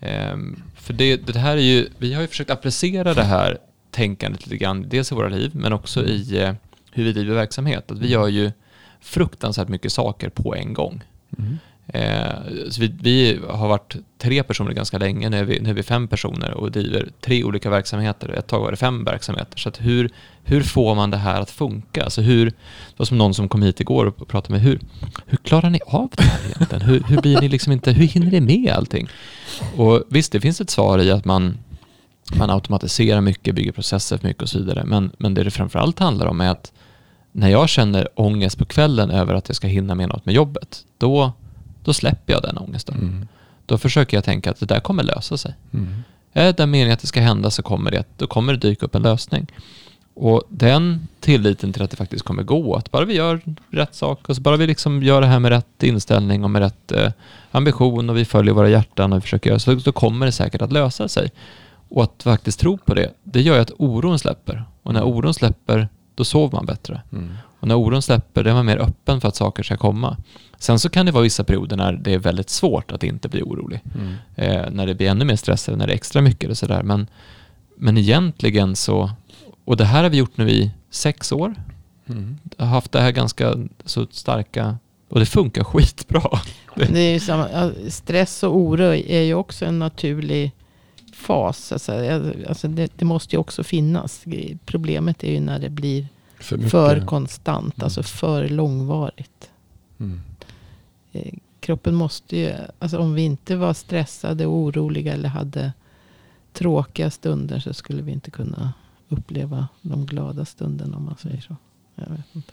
Ehm, 0.01 0.62
för 0.76 0.92
det, 0.92 1.16
det 1.16 1.38
här 1.38 1.57
är 1.57 1.61
ju, 1.61 1.88
vi 1.99 2.14
har 2.14 2.22
ju 2.22 2.28
försökt 2.28 2.51
applicera 2.51 3.14
det 3.14 3.22
här 3.22 3.59
tänkandet 3.90 4.47
lite 4.47 4.57
grann, 4.57 4.88
dels 4.88 5.12
i 5.12 5.14
våra 5.14 5.28
liv 5.28 5.51
men 5.55 5.72
också 5.72 6.05
i 6.05 6.42
eh, 6.42 6.55
hur 6.92 7.05
vi 7.05 7.12
driver 7.12 7.34
verksamhet. 7.34 7.90
Att 7.90 7.99
vi 7.99 8.09
gör 8.09 8.28
ju 8.28 8.53
fruktansvärt 9.01 9.68
mycket 9.68 9.92
saker 9.92 10.28
på 10.28 10.55
en 10.55 10.74
gång. 10.74 11.03
Mm. 11.38 11.59
Eh, 11.89 12.34
så 12.70 12.80
vi, 12.80 12.95
vi, 13.01 13.41
har 13.49 13.68
varit 13.68 13.97
tre 14.18 14.43
personer 14.43 14.72
ganska 14.72 14.99
länge, 14.99 15.28
nu 15.28 15.39
är, 15.39 15.45
vi, 15.45 15.61
nu 15.61 15.70
är 15.70 15.74
vi 15.74 15.82
fem 15.82 16.09
personer 16.09 16.51
och 16.51 16.72
driver 16.72 17.09
tre 17.20 17.45
olika 17.45 17.70
verksamheter. 17.70 18.28
Ett 18.28 18.47
tag 18.47 18.61
var 18.61 18.70
det 18.70 18.76
fem 18.76 19.05
verksamheter. 19.05 19.59
Så 19.59 19.70
hur, 19.78 20.11
hur 20.45 20.62
får 20.62 20.95
man 20.95 21.11
det 21.11 21.16
här 21.16 21.41
att 21.41 21.51
funka? 21.51 22.05
Alltså 22.05 22.20
hur, 22.20 22.47
det 22.47 22.97
var 22.97 23.07
som 23.07 23.18
någon 23.18 23.34
som 23.34 23.49
kom 23.49 23.62
hit 23.62 23.80
igår 23.80 24.07
och 24.07 24.28
pratade 24.28 24.53
med 24.53 24.62
hur, 24.62 24.80
hur 25.26 25.39
klarar 25.39 25.70
ni 25.70 25.80
av 25.87 26.11
det 26.16 26.22
här 26.22 26.41
egentligen? 26.45 26.82
Hur, 26.82 27.01
hur 27.01 27.20
blir 27.20 27.41
ni 27.41 27.49
liksom 27.49 27.72
inte, 27.72 27.93
hur 27.93 28.07
hinner 28.07 28.30
ni 28.30 28.41
med 28.41 28.74
allting? 28.74 29.09
Och 29.76 30.03
visst, 30.09 30.32
det 30.32 30.41
finns 30.41 30.61
ett 30.61 30.70
svar 30.70 30.99
i 30.99 31.11
att 31.11 31.24
man, 31.24 31.59
man 32.34 32.51
automatiserar 32.51 33.20
mycket, 33.20 33.55
bygger 33.55 33.72
processer 33.72 34.18
för 34.18 34.28
mycket 34.28 34.43
och 34.43 34.49
så 34.49 34.59
vidare. 34.59 34.84
Men, 34.84 35.11
men 35.18 35.34
det 35.34 35.45
det 35.45 35.51
framförallt 35.51 35.99
handlar 35.99 36.26
om 36.26 36.41
är 36.41 36.51
att 36.51 36.72
när 37.32 37.49
jag 37.49 37.68
känner 37.68 38.09
ångest 38.14 38.59
på 38.59 38.64
kvällen 38.64 39.11
över 39.11 39.34
att 39.34 39.49
jag 39.49 39.57
ska 39.57 39.66
hinna 39.66 39.95
med 39.95 40.09
något 40.09 40.26
med 40.26 40.34
jobbet, 40.34 40.84
då 40.99 41.32
då 41.87 41.93
släpper 41.93 42.32
jag 42.32 42.43
den 42.43 42.59
ångesten. 42.59 42.95
Mm. 42.95 43.28
Då 43.66 43.78
försöker 43.78 44.16
jag 44.16 44.24
tänka 44.24 44.51
att 44.51 44.61
det 44.61 44.66
där 44.66 44.80
kommer 44.80 45.03
lösa 45.03 45.37
sig. 45.37 45.55
Mm. 45.72 46.03
Är 46.32 46.53
det 46.53 46.66
meningen 46.66 46.93
att 46.93 47.01
det 47.01 47.07
ska 47.07 47.20
hända 47.20 47.51
så 47.51 47.62
kommer 47.62 47.91
det, 47.91 48.05
då 48.16 48.26
kommer 48.26 48.53
det 48.53 48.59
dyka 48.59 48.87
upp 48.87 48.95
en 48.95 49.03
lösning. 49.03 49.47
Och 50.14 50.43
den 50.49 51.09
tilliten 51.20 51.72
till 51.72 51.82
att 51.82 51.91
det 51.91 51.97
faktiskt 51.97 52.24
kommer 52.24 52.43
gå, 52.43 52.74
att 52.74 52.91
bara 52.91 53.05
vi 53.05 53.14
gör 53.14 53.41
rätt 53.70 53.95
sak 53.95 54.28
och 54.28 54.37
så 54.37 54.43
bara 54.43 54.57
vi 54.57 54.66
liksom 54.66 55.03
gör 55.03 55.20
det 55.20 55.26
här 55.26 55.39
med 55.39 55.49
rätt 55.49 55.82
inställning 55.82 56.45
och 56.45 56.51
med 56.51 56.62
rätt 56.62 56.93
eh, 56.93 57.12
ambition 57.51 58.11
och 58.11 58.16
vi 58.16 58.24
följer 58.24 58.55
våra 58.55 58.68
hjärtan 58.68 59.12
och 59.12 59.16
vi 59.16 59.20
försöker 59.20 59.51
göra 59.51 59.59
så, 59.59 59.74
då 59.74 59.93
kommer 59.93 60.26
det 60.26 60.32
säkert 60.32 60.62
att 60.62 60.72
lösa 60.72 61.09
sig. 61.09 61.30
Och 61.89 62.03
att 62.03 62.22
faktiskt 62.22 62.61
tro 62.61 62.78
på 62.78 62.95
det, 62.95 63.12
det 63.22 63.41
gör 63.41 63.55
ju 63.55 63.61
att 63.61 63.72
oron 63.78 64.18
släpper. 64.18 64.64
Och 64.82 64.95
när 64.95 65.03
oron 65.03 65.34
släpper, 65.34 65.89
då 66.14 66.24
sover 66.24 66.57
man 66.57 66.66
bättre. 66.66 67.03
Mm. 67.12 67.34
Och 67.61 67.68
när 67.68 67.74
oron 67.74 68.03
släpper, 68.03 68.45
då 68.45 68.51
är 68.51 68.55
man 68.55 68.66
mer 68.66 68.78
öppen 68.78 69.20
för 69.20 69.28
att 69.28 69.37
saker 69.37 69.62
ska 69.62 69.76
komma. 69.76 70.16
Sen 70.66 70.78
så 70.78 70.88
kan 70.88 71.06
det 71.06 71.12
vara 71.12 71.22
vissa 71.22 71.44
perioder 71.44 71.76
när 71.76 71.92
det 71.92 72.14
är 72.14 72.18
väldigt 72.18 72.50
svårt 72.50 72.92
att 72.92 73.02
inte 73.02 73.28
bli 73.28 73.42
orolig. 73.42 73.80
Mm. 73.94 74.14
Eh, 74.34 74.70
när 74.70 74.86
det 74.86 74.94
blir 74.94 75.08
ännu 75.08 75.24
mer 75.24 75.36
stress 75.36 75.68
eller 75.68 75.78
när 75.78 75.86
det 75.86 75.92
är 75.92 75.94
extra 75.94 76.22
mycket 76.22 76.50
och 76.50 76.58
sådär. 76.58 76.82
Men, 76.82 77.06
men 77.76 77.98
egentligen 77.98 78.76
så, 78.76 79.10
och 79.64 79.76
det 79.76 79.84
här 79.84 80.02
har 80.02 80.10
vi 80.10 80.16
gjort 80.16 80.36
nu 80.36 80.50
i 80.50 80.70
sex 80.90 81.32
år. 81.32 81.54
Mm. 82.06 82.38
Har 82.58 82.66
haft 82.66 82.92
det 82.92 83.00
här 83.00 83.10
ganska 83.10 83.54
så 83.84 84.06
starka, 84.10 84.78
och 85.08 85.20
det 85.20 85.26
funkar 85.26 85.64
skitbra. 85.64 86.40
Det 86.74 87.00
är 87.00 87.20
samma, 87.20 87.70
stress 87.88 88.42
och 88.42 88.56
oro 88.56 88.94
är 88.94 89.22
ju 89.22 89.34
också 89.34 89.64
en 89.64 89.78
naturlig 89.78 90.52
fas. 91.14 91.72
Alltså, 91.72 91.92
alltså 92.48 92.68
det, 92.68 92.92
det, 92.96 93.04
måste 93.04 93.36
ju 93.36 93.40
också 93.40 93.64
finnas. 93.64 94.24
Problemet 94.64 95.24
är 95.24 95.32
ju 95.32 95.40
när 95.40 95.58
det 95.58 95.70
blir 95.70 96.08
för, 96.38 96.58
för 96.58 97.06
konstant, 97.06 97.76
mm. 97.76 97.84
alltså 97.84 98.02
för 98.02 98.48
långvarigt. 98.48 99.50
Mm. 100.00 100.20
Eh, 101.16 101.32
kroppen 101.60 101.94
måste 101.94 102.36
ju, 102.36 102.54
alltså 102.78 102.98
om 102.98 103.14
vi 103.14 103.22
inte 103.22 103.56
var 103.56 103.74
stressade 103.74 104.46
och 104.46 104.54
oroliga 104.54 105.12
eller 105.12 105.28
hade 105.28 105.72
tråkiga 106.52 107.10
stunder 107.10 107.60
så 107.60 107.74
skulle 107.74 108.02
vi 108.02 108.12
inte 108.12 108.30
kunna 108.30 108.72
uppleva 109.08 109.68
de 109.82 110.06
glada 110.06 110.44
stunderna 110.44 110.96
om 110.96 111.04
man 111.04 111.16
säger 111.16 111.40
så. 111.40 111.56
Jag 111.94 112.06
vet 112.10 112.26
inte. 112.32 112.52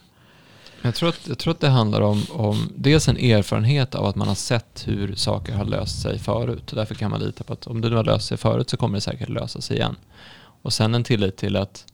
Jag 0.82 0.96
tror, 0.96 1.10
att, 1.10 1.28
jag 1.28 1.38
tror 1.38 1.54
att 1.54 1.60
det 1.60 1.70
handlar 1.70 2.02
om, 2.02 2.24
om 2.32 2.72
dels 2.76 3.08
en 3.08 3.18
erfarenhet 3.18 3.96
av 3.96 4.06
att 4.06 4.16
man 4.16 4.28
har 4.28 4.36
sett 4.36 4.88
hur 4.88 5.16
saker 5.16 5.54
har 5.54 5.66
löst 5.66 6.02
sig 6.02 6.20
förut. 6.20 6.70
Och 6.72 6.76
därför 6.76 6.96
kan 6.96 7.12
man 7.12 7.20
lita 7.20 7.44
på 7.44 7.54
att 7.54 7.68
om 7.68 7.82
det 7.82 7.90
nu 7.90 7.96
har 7.96 8.04
löst 8.04 8.28
sig 8.28 8.38
förut 8.38 8.70
så 8.70 8.78
kommer 8.78 8.98
det 8.98 9.02
säkert 9.02 9.30
lösa 9.30 9.62
sig 9.62 9.78
igen. 9.78 9.96
Och 10.62 10.74
sen 10.74 10.96
en 10.96 11.04
tillit 11.04 11.38
till 11.38 11.56
att, 11.56 11.86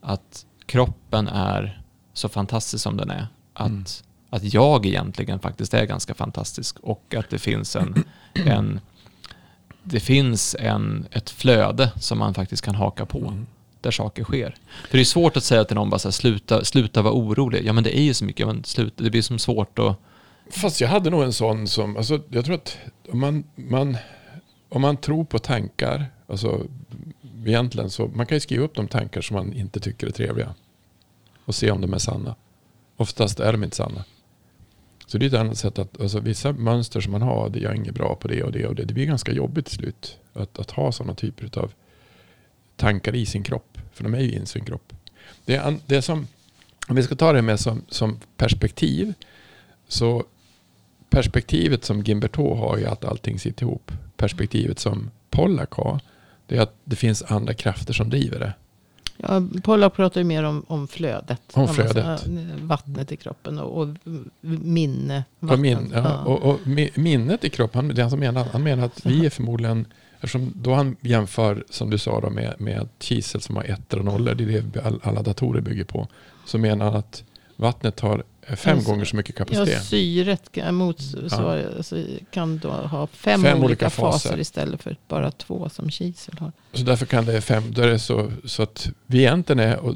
att 0.00 0.46
kroppen 0.66 1.28
är 1.28 1.82
så 2.12 2.28
fantastisk 2.28 2.82
som 2.82 2.96
den 2.96 3.10
är. 3.10 3.26
Att, 3.52 3.66
mm. 3.66 3.84
Att 4.34 4.54
jag 4.54 4.86
egentligen 4.86 5.38
faktiskt 5.38 5.74
är 5.74 5.84
ganska 5.84 6.14
fantastisk 6.14 6.78
och 6.80 7.14
att 7.14 7.30
det 7.30 7.38
finns 7.38 7.76
en, 7.76 8.04
en 8.34 8.80
det 9.82 10.00
finns 10.00 10.56
en, 10.58 11.06
ett 11.10 11.30
flöde 11.30 11.90
som 12.00 12.18
man 12.18 12.34
faktiskt 12.34 12.64
kan 12.64 12.74
haka 12.74 13.06
på. 13.06 13.18
Mm. 13.18 13.46
Där 13.80 13.90
saker 13.90 14.24
sker. 14.24 14.56
För 14.90 14.98
det 14.98 15.02
är 15.02 15.04
svårt 15.04 15.36
att 15.36 15.44
säga 15.44 15.64
till 15.64 15.74
någon 15.74 15.90
bara 15.90 15.98
så 15.98 16.08
här, 16.08 16.12
sluta, 16.12 16.64
sluta 16.64 17.02
vara 17.02 17.14
orolig. 17.14 17.64
Ja 17.64 17.72
men 17.72 17.84
det 17.84 17.98
är 17.98 18.02
ju 18.02 18.14
så 18.14 18.24
mycket, 18.24 18.46
men 18.46 18.64
sluta, 18.64 19.04
det 19.04 19.10
blir 19.10 19.22
som 19.22 19.38
svårt 19.38 19.78
att... 19.78 19.96
Fast 20.50 20.80
jag 20.80 20.88
hade 20.88 21.10
nog 21.10 21.22
en 21.22 21.32
sån 21.32 21.68
som, 21.68 21.96
alltså, 21.96 22.20
jag 22.28 22.44
tror 22.44 22.54
att 22.54 22.78
om 23.12 23.20
man, 23.20 23.44
man, 23.54 23.96
om 24.68 24.82
man 24.82 24.96
tror 24.96 25.24
på 25.24 25.38
tankar, 25.38 26.06
alltså 26.26 26.66
egentligen 27.46 27.90
så, 27.90 28.06
man 28.06 28.26
kan 28.26 28.36
ju 28.36 28.40
skriva 28.40 28.64
upp 28.64 28.74
de 28.74 28.88
tankar 28.88 29.20
som 29.20 29.36
man 29.36 29.52
inte 29.52 29.80
tycker 29.80 30.06
är 30.06 30.10
trevliga. 30.10 30.54
Och 31.44 31.54
se 31.54 31.70
om 31.70 31.80
de 31.80 31.94
är 31.94 31.98
sanna. 31.98 32.34
Oftast 32.96 33.40
är 33.40 33.52
de 33.52 33.64
inte 33.64 33.76
sanna. 33.76 34.04
Så 35.14 35.18
det 35.18 35.26
är 35.26 35.28
ett 35.28 35.34
annat 35.34 35.58
sätt 35.58 35.78
att, 35.78 36.00
alltså 36.00 36.20
vissa 36.20 36.52
mönster 36.52 37.00
som 37.00 37.12
man 37.12 37.22
har, 37.22 37.48
det 37.48 37.58
är 37.58 37.62
jag 37.62 37.76
inget 37.76 37.94
bra 37.94 38.14
på 38.14 38.28
det 38.28 38.42
och 38.42 38.52
det 38.52 38.66
och 38.66 38.74
det. 38.74 38.84
Det 38.84 38.94
blir 38.94 39.06
ganska 39.06 39.32
jobbigt 39.32 39.66
till 39.66 39.74
slut. 39.74 40.18
Att, 40.32 40.58
att 40.58 40.70
ha 40.70 40.92
sådana 40.92 41.14
typer 41.14 41.58
av 41.58 41.72
tankar 42.76 43.14
i 43.14 43.26
sin 43.26 43.42
kropp. 43.42 43.78
För 43.92 44.04
de 44.04 44.14
är 44.14 44.20
ju 44.20 44.32
i 44.32 44.46
sin 44.46 44.64
kropp. 44.64 44.92
Det 45.44 45.56
är, 45.56 45.76
det 45.86 45.96
är 45.96 46.00
som, 46.00 46.26
om 46.88 46.96
vi 46.96 47.02
ska 47.02 47.14
ta 47.14 47.32
det 47.32 47.42
med 47.42 47.60
som, 47.60 47.82
som 47.88 48.20
perspektiv. 48.36 49.14
Så 49.88 50.24
perspektivet 51.10 51.84
som 51.84 52.02
Gimberto 52.02 52.54
har 52.54 52.78
är 52.78 52.86
att 52.86 53.04
allting 53.04 53.38
sitter 53.38 53.62
ihop. 53.62 53.92
Perspektivet 54.16 54.78
som 54.78 55.10
Pollack 55.30 55.72
har, 55.72 56.00
det 56.46 56.56
är 56.56 56.60
att 56.60 56.76
det 56.84 56.96
finns 56.96 57.22
andra 57.22 57.54
krafter 57.54 57.92
som 57.92 58.10
driver 58.10 58.38
det. 58.38 58.52
Ja, 59.16 59.42
Pollack 59.62 59.94
pratar 59.94 60.20
ju 60.20 60.24
mer 60.24 60.42
om, 60.42 60.64
om 60.68 60.88
flödet. 60.88 61.40
Om 61.52 61.68
flödet. 61.68 62.26
vattnet 62.60 63.12
i 63.12 63.16
kroppen 63.16 63.58
och, 63.58 63.80
och 63.80 63.88
minne. 64.40 65.24
Och, 65.40 65.58
min, 65.58 65.92
ja. 65.94 66.24
Och, 66.24 66.42
och, 66.42 66.60
minnet 66.94 67.44
i 67.44 67.50
kroppen, 67.50 67.88
det 67.88 68.02
han, 68.02 68.18
menar, 68.18 68.44
han 68.52 68.62
menar 68.62 68.84
att 68.84 69.06
vi 69.06 69.26
är 69.26 69.30
förmodligen, 69.30 69.86
eftersom 70.14 70.52
då 70.54 70.74
han 70.74 70.96
jämför, 71.00 71.64
som 71.70 71.90
du 71.90 71.98
sa, 71.98 72.20
då, 72.20 72.30
med, 72.30 72.54
med 72.58 72.88
kisel 72.98 73.40
som 73.40 73.56
har 73.56 73.64
ettor 73.64 73.98
och 73.98 74.04
nollor, 74.04 74.34
det 74.34 74.44
är 74.44 74.62
det 74.62 75.00
alla 75.02 75.22
datorer 75.22 75.60
bygger 75.60 75.84
på, 75.84 76.08
så 76.46 76.58
menar 76.58 76.84
han 76.84 76.94
att 76.94 77.24
vattnet 77.56 78.00
har 78.00 78.22
fem 78.56 78.76
alltså, 78.76 78.90
gånger 78.90 79.04
så 79.04 79.16
mycket 79.16 79.36
kapacitet. 79.36 79.74
Ja, 79.74 79.80
syret 79.80 80.72
motsvar, 80.72 81.56
ja. 81.56 81.68
Alltså, 81.76 82.04
kan 82.30 82.58
då 82.58 82.70
ha 82.70 83.06
fem, 83.06 83.42
fem 83.42 83.52
olika, 83.52 83.66
olika 83.66 83.90
faser. 83.90 84.28
faser. 84.28 84.40
istället 84.40 84.82
för 84.82 84.96
bara 85.08 85.30
två 85.30 85.68
som 85.68 85.90
kisel 85.90 86.38
har. 86.38 86.52
Så 86.72 86.84
därför 86.84 87.06
kan 87.06 87.24
det 87.24 87.40
fem, 87.40 87.72
då 87.72 87.82
är 87.82 87.88
det 87.88 87.98
så, 87.98 88.32
så 88.44 88.62
att 88.62 88.88
vi 89.06 89.18
egentligen 89.18 89.60
är, 89.60 89.78
och 89.78 89.94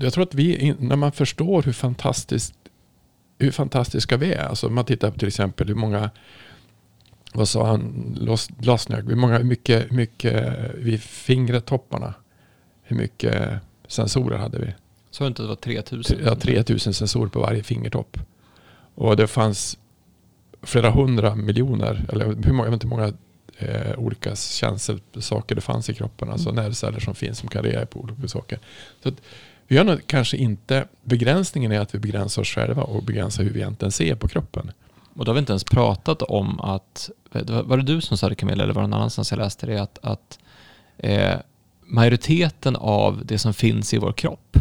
jag 0.00 0.12
tror 0.12 0.24
att 0.24 0.34
vi, 0.34 0.74
när 0.78 0.96
man 0.96 1.12
förstår 1.12 1.62
hur 1.62 1.72
fantastiskt 1.72 2.54
hur 3.38 3.50
fantastiska 3.50 4.16
vi 4.16 4.32
är. 4.32 4.44
Alltså 4.44 4.68
man 4.68 4.84
tittar 4.84 5.10
på 5.10 5.18
till 5.18 5.28
exempel 5.28 5.68
hur 5.68 5.74
många, 5.74 6.10
vad 7.32 7.48
sa 7.48 7.66
han, 7.66 8.16
Lasniak, 8.60 9.04
hur 9.04 9.16
många, 9.16 9.38
mycket, 9.38 9.90
mycket 9.90 10.58
vid 10.74 11.02
fingertopparna. 11.02 12.14
Hur 12.82 12.96
mycket 12.96 13.60
sensorer 13.88 14.38
hade 14.38 14.58
vi? 14.58 14.74
Så 15.18 15.26
inte 15.26 15.42
det 15.42 15.48
var 15.48 15.56
3000? 15.56 16.18
Ja, 16.24 16.34
3000 16.34 16.94
sensorer 16.94 17.28
på 17.28 17.40
varje 17.40 17.62
fingertopp. 17.62 18.16
Och 18.94 19.16
det 19.16 19.26
fanns 19.26 19.78
flera 20.62 20.90
hundra 20.90 21.34
miljoner, 21.34 22.04
eller 22.12 22.24
hur 22.24 22.52
många, 22.52 22.66
jag 22.66 22.70
vet 22.70 22.84
inte 22.84 22.86
hur 22.86 22.96
många 22.96 23.12
eh, 23.58 23.98
olika 23.98 24.36
känselsaker 24.36 25.54
det 25.54 25.60
fanns 25.60 25.90
i 25.90 25.94
kroppen. 25.94 26.30
Alltså 26.30 26.48
mm. 26.50 26.64
nervceller 26.64 27.00
som 27.00 27.14
finns 27.14 27.38
som 27.38 27.48
kan 27.48 27.62
reagera 27.62 27.86
på 27.86 28.00
olika 28.00 28.28
saker. 28.28 28.58
Så 29.02 29.12
vi 29.66 29.76
har 29.76 29.84
nog 29.84 30.06
kanske 30.06 30.36
inte, 30.36 30.88
begränsningen 31.02 31.72
är 31.72 31.80
att 31.80 31.94
vi 31.94 31.98
begränsar 31.98 32.42
oss 32.42 32.48
själva 32.48 32.82
och 32.82 33.02
begränsar 33.02 33.42
hur 33.42 33.50
vi 33.50 33.60
egentligen 33.60 33.92
ser 33.92 34.14
på 34.14 34.28
kroppen. 34.28 34.70
Och 35.14 35.24
då 35.24 35.30
har 35.30 35.34
vi 35.34 35.40
inte 35.40 35.52
ens 35.52 35.64
pratat 35.64 36.22
om 36.22 36.60
att, 36.60 37.10
var 37.64 37.76
det 37.76 37.82
du 37.82 38.00
som 38.00 38.18
sa 38.18 38.28
det 38.28 38.34
Camilla 38.34 38.64
eller 38.64 38.74
var 38.74 38.82
det 38.82 38.88
någon 38.88 38.98
annan 38.98 39.10
som 39.10 39.24
jag 39.30 39.38
läste 39.38 39.66
det, 39.66 39.82
att, 39.82 39.98
att 40.02 40.38
eh, 40.98 41.36
majoriteten 41.86 42.76
av 42.76 43.22
det 43.24 43.38
som 43.38 43.54
finns 43.54 43.94
i 43.94 43.98
vår 43.98 44.12
kropp 44.12 44.58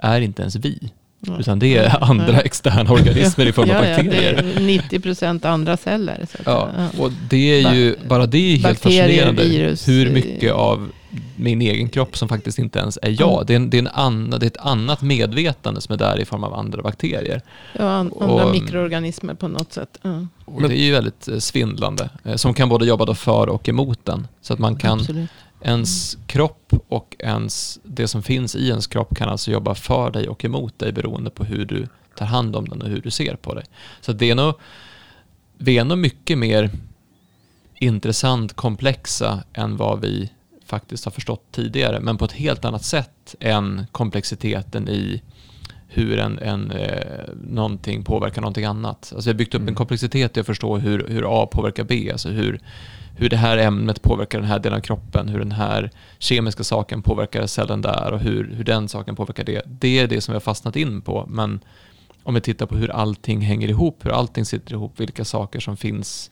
är 0.00 0.20
inte 0.20 0.42
ens 0.42 0.56
vi. 0.56 0.92
Utan 1.38 1.58
det 1.58 1.76
är 1.76 2.04
andra 2.10 2.40
externa 2.40 2.92
organismer 2.92 3.46
i 3.46 3.52
form 3.52 3.70
av 3.70 3.76
bakterier. 3.82 4.34
Ja, 4.34 4.42
det 4.42 4.56
är 4.56 4.66
90 4.66 5.00
procent 5.00 5.44
andra 5.44 5.76
celler. 5.76 6.26
Så 6.30 6.38
ja, 6.44 6.70
och 6.98 7.12
det 7.30 7.64
är 7.64 7.74
ju, 7.74 7.96
bara 8.08 8.26
det 8.26 8.38
är 8.38 8.56
helt 8.56 8.80
fascinerande. 8.80 9.44
Virus, 9.44 9.88
hur 9.88 10.10
mycket 10.10 10.52
av 10.52 10.90
min 11.36 11.62
egen 11.62 11.88
kropp 11.88 12.16
som 12.16 12.28
faktiskt 12.28 12.58
inte 12.58 12.78
ens 12.78 12.98
är 13.02 13.16
jag. 13.20 13.46
Det, 13.46 13.52
är 13.52 13.56
en, 13.56 13.70
det, 13.70 13.76
är 13.76 13.78
en 13.78 13.88
annan, 13.88 14.40
det 14.40 14.46
är 14.46 14.50
ett 14.50 14.56
annat 14.56 15.02
medvetande 15.02 15.80
som 15.80 15.92
är 15.92 15.96
där 15.96 16.20
i 16.20 16.24
form 16.24 16.44
av 16.44 16.54
andra 16.54 16.82
bakterier. 16.82 17.42
Ja, 17.72 17.90
andra 17.90 18.26
och, 18.26 18.52
mikroorganismer 18.52 19.34
på 19.34 19.48
något 19.48 19.72
sätt. 19.72 19.98
Ja. 20.02 20.26
Och 20.44 20.62
det 20.62 20.78
är 20.78 20.84
ju 20.84 20.92
väldigt 20.92 21.28
eh, 21.28 21.38
svindlande. 21.38 22.10
Eh, 22.24 22.36
som 22.36 22.54
kan 22.54 22.68
både 22.68 22.86
jobba 22.86 23.14
för 23.14 23.48
och 23.48 23.68
emot 23.68 24.04
den. 24.04 24.28
Så 24.40 24.52
att 24.52 24.58
man 24.58 24.76
kan, 24.76 25.28
ens 25.60 26.18
kropp 26.26 26.72
och 26.88 27.16
ens, 27.18 27.80
det 27.82 28.08
som 28.08 28.22
finns 28.22 28.56
i 28.56 28.68
ens 28.68 28.86
kropp 28.86 29.16
kan 29.16 29.28
alltså 29.28 29.50
jobba 29.50 29.74
för 29.74 30.10
dig 30.10 30.28
och 30.28 30.44
emot 30.44 30.78
dig 30.78 30.92
beroende 30.92 31.30
på 31.30 31.44
hur 31.44 31.64
du 31.64 31.88
tar 32.16 32.26
hand 32.26 32.56
om 32.56 32.68
den 32.68 32.82
och 32.82 32.88
hur 32.88 33.00
du 33.00 33.10
ser 33.10 33.36
på 33.36 33.54
dig. 33.54 33.64
Så 34.00 34.12
det 34.12 34.30
är 34.30 34.34
nog, 34.34 34.54
vi 35.58 35.78
är 35.78 35.84
nog 35.84 35.98
mycket 35.98 36.38
mer 36.38 36.70
intressant 37.74 38.52
komplexa 38.52 39.42
än 39.52 39.76
vad 39.76 40.00
vi 40.00 40.30
faktiskt 40.66 41.04
har 41.04 41.12
förstått 41.12 41.44
tidigare, 41.52 42.00
men 42.00 42.18
på 42.18 42.24
ett 42.24 42.32
helt 42.32 42.64
annat 42.64 42.84
sätt 42.84 43.34
än 43.40 43.86
komplexiteten 43.92 44.88
i 44.88 45.22
hur 45.88 46.18
en, 46.18 46.38
en, 46.38 46.70
eh, 46.70 47.24
någonting 47.48 48.04
påverkar 48.04 48.40
någonting 48.40 48.64
annat. 48.64 49.12
Alltså 49.14 49.30
jag 49.30 49.34
har 49.34 49.38
byggt 49.38 49.54
upp 49.54 49.60
mm. 49.60 49.68
en 49.68 49.74
komplexitet 49.74 50.36
i 50.36 50.40
att 50.40 50.46
förstå 50.46 50.78
hur, 50.78 51.06
hur 51.08 51.42
A 51.42 51.46
påverkar 51.46 51.84
B, 51.84 52.08
alltså 52.12 52.28
hur, 52.28 52.60
hur 53.16 53.28
det 53.28 53.36
här 53.36 53.58
ämnet 53.58 54.02
påverkar 54.02 54.38
den 54.38 54.48
här 54.48 54.58
delen 54.58 54.78
av 54.78 54.82
kroppen, 54.82 55.28
hur 55.28 55.38
den 55.38 55.52
här 55.52 55.90
kemiska 56.18 56.64
saken 56.64 57.02
påverkar 57.02 57.46
cellen 57.46 57.82
där 57.82 58.12
och 58.12 58.20
hur, 58.20 58.54
hur 58.54 58.64
den 58.64 58.88
saken 58.88 59.16
påverkar 59.16 59.44
det. 59.44 59.62
Det 59.66 59.98
är 59.98 60.06
det 60.06 60.20
som 60.20 60.32
vi 60.32 60.36
har 60.36 60.40
fastnat 60.40 60.76
in 60.76 61.00
på, 61.00 61.26
men 61.28 61.60
om 62.22 62.34
vi 62.34 62.40
tittar 62.40 62.66
på 62.66 62.76
hur 62.76 62.90
allting 62.90 63.40
hänger 63.40 63.68
ihop, 63.68 64.04
hur 64.04 64.10
allting 64.10 64.44
sitter 64.44 64.72
ihop, 64.72 65.00
vilka 65.00 65.24
saker 65.24 65.60
som 65.60 65.76
finns 65.76 66.30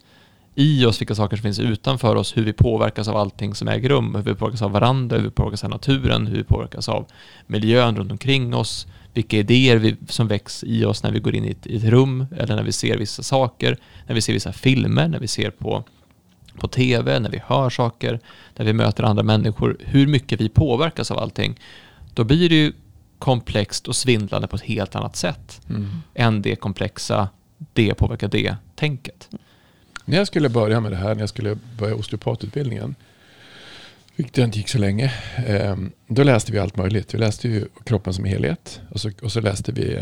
i 0.55 0.85
oss, 0.85 1.01
vilka 1.01 1.15
saker 1.15 1.37
som 1.37 1.43
finns 1.43 1.59
utanför 1.59 2.17
oss, 2.17 2.37
hur 2.37 2.45
vi 2.45 2.53
påverkas 2.53 3.09
av 3.09 3.17
allting 3.17 3.55
som 3.55 3.69
äger 3.69 3.89
rum, 3.89 4.15
hur 4.15 4.23
vi 4.23 4.35
påverkas 4.35 4.63
av 4.63 4.71
varandra, 4.71 5.17
hur 5.17 5.25
vi 5.25 5.31
påverkas 5.31 5.65
av 5.65 5.71
naturen, 5.71 6.27
hur 6.27 6.37
vi 6.37 6.45
påverkas 6.45 6.89
av 6.89 7.07
miljön 7.47 7.97
runt 7.97 8.13
omkring 8.13 8.55
oss, 8.55 8.87
vilka 9.17 9.37
idéer 9.37 9.77
vi, 9.77 9.97
som 10.09 10.29
väcks 10.29 10.65
i 10.65 10.85
oss 10.85 11.03
när 11.03 11.11
vi 11.11 11.19
går 11.19 11.35
in 11.35 11.45
i 11.45 11.51
ett, 11.51 11.67
i 11.67 11.77
ett, 11.77 11.85
rum 11.85 12.27
eller 12.37 12.57
när 12.57 12.63
vi 12.63 12.73
ser 12.73 12.99
vissa 12.99 13.23
saker, 13.23 13.79
när 14.07 14.15
vi 14.15 14.21
ser 14.21 14.33
vissa 14.33 14.53
filmer, 14.53 15.09
när 15.09 15.19
vi 15.19 15.29
ser 15.29 15.51
på, 15.51 15.85
på 16.59 16.69
tv, 16.69 17.21
när 17.21 17.31
vi 17.31 17.41
hör 17.47 17.71
saker, 17.71 18.21
när 18.57 18.65
vi 18.65 18.73
möter 18.73 19.03
andra 19.03 19.23
människor, 19.23 19.77
hur 19.81 20.07
mycket 20.07 20.41
vi 20.41 20.49
påverkas 20.49 21.11
av 21.11 21.19
allting. 21.19 21.61
Då 22.15 22.25
blir 22.25 22.49
det 22.49 22.55
ju 22.55 22.73
komplext 23.19 23.89
och 23.89 23.97
svindlande 23.97 24.49
på 24.49 24.57
ett 24.57 24.63
helt 24.63 24.95
annat 24.95 25.17
sätt 25.17 25.61
mm. 25.69 25.89
än 26.15 26.43
det 26.43 26.57
komplexa, 26.57 27.29
det 27.73 27.95
påverkar 27.95 28.29
det-tänket. 28.29 29.29
När 30.05 30.17
jag 30.17 30.27
skulle 30.27 30.49
börja 30.49 30.81
med 30.81 30.93
det 30.93 30.97
här, 30.97 31.15
när 31.15 31.23
jag 31.23 31.29
skulle 31.29 31.59
börja 31.79 31.95
osteopatutbildningen, 31.95 32.95
vilket 34.17 34.39
inte 34.39 34.59
gick 34.59 34.69
så 34.69 34.79
länge, 34.79 35.13
ehm, 35.37 35.93
då 36.07 36.23
läste 36.23 36.53
vi 36.53 36.59
allt 36.59 36.77
möjligt. 36.77 37.15
Vi 37.15 37.19
läste 37.19 37.49
ju 37.49 37.69
kroppen 37.85 38.15
som 38.15 38.25
helhet 38.25 38.81
och 38.91 39.01
så, 39.01 39.11
och 39.23 39.33
så 39.33 39.41
läste 39.41 39.73
vi 39.73 39.95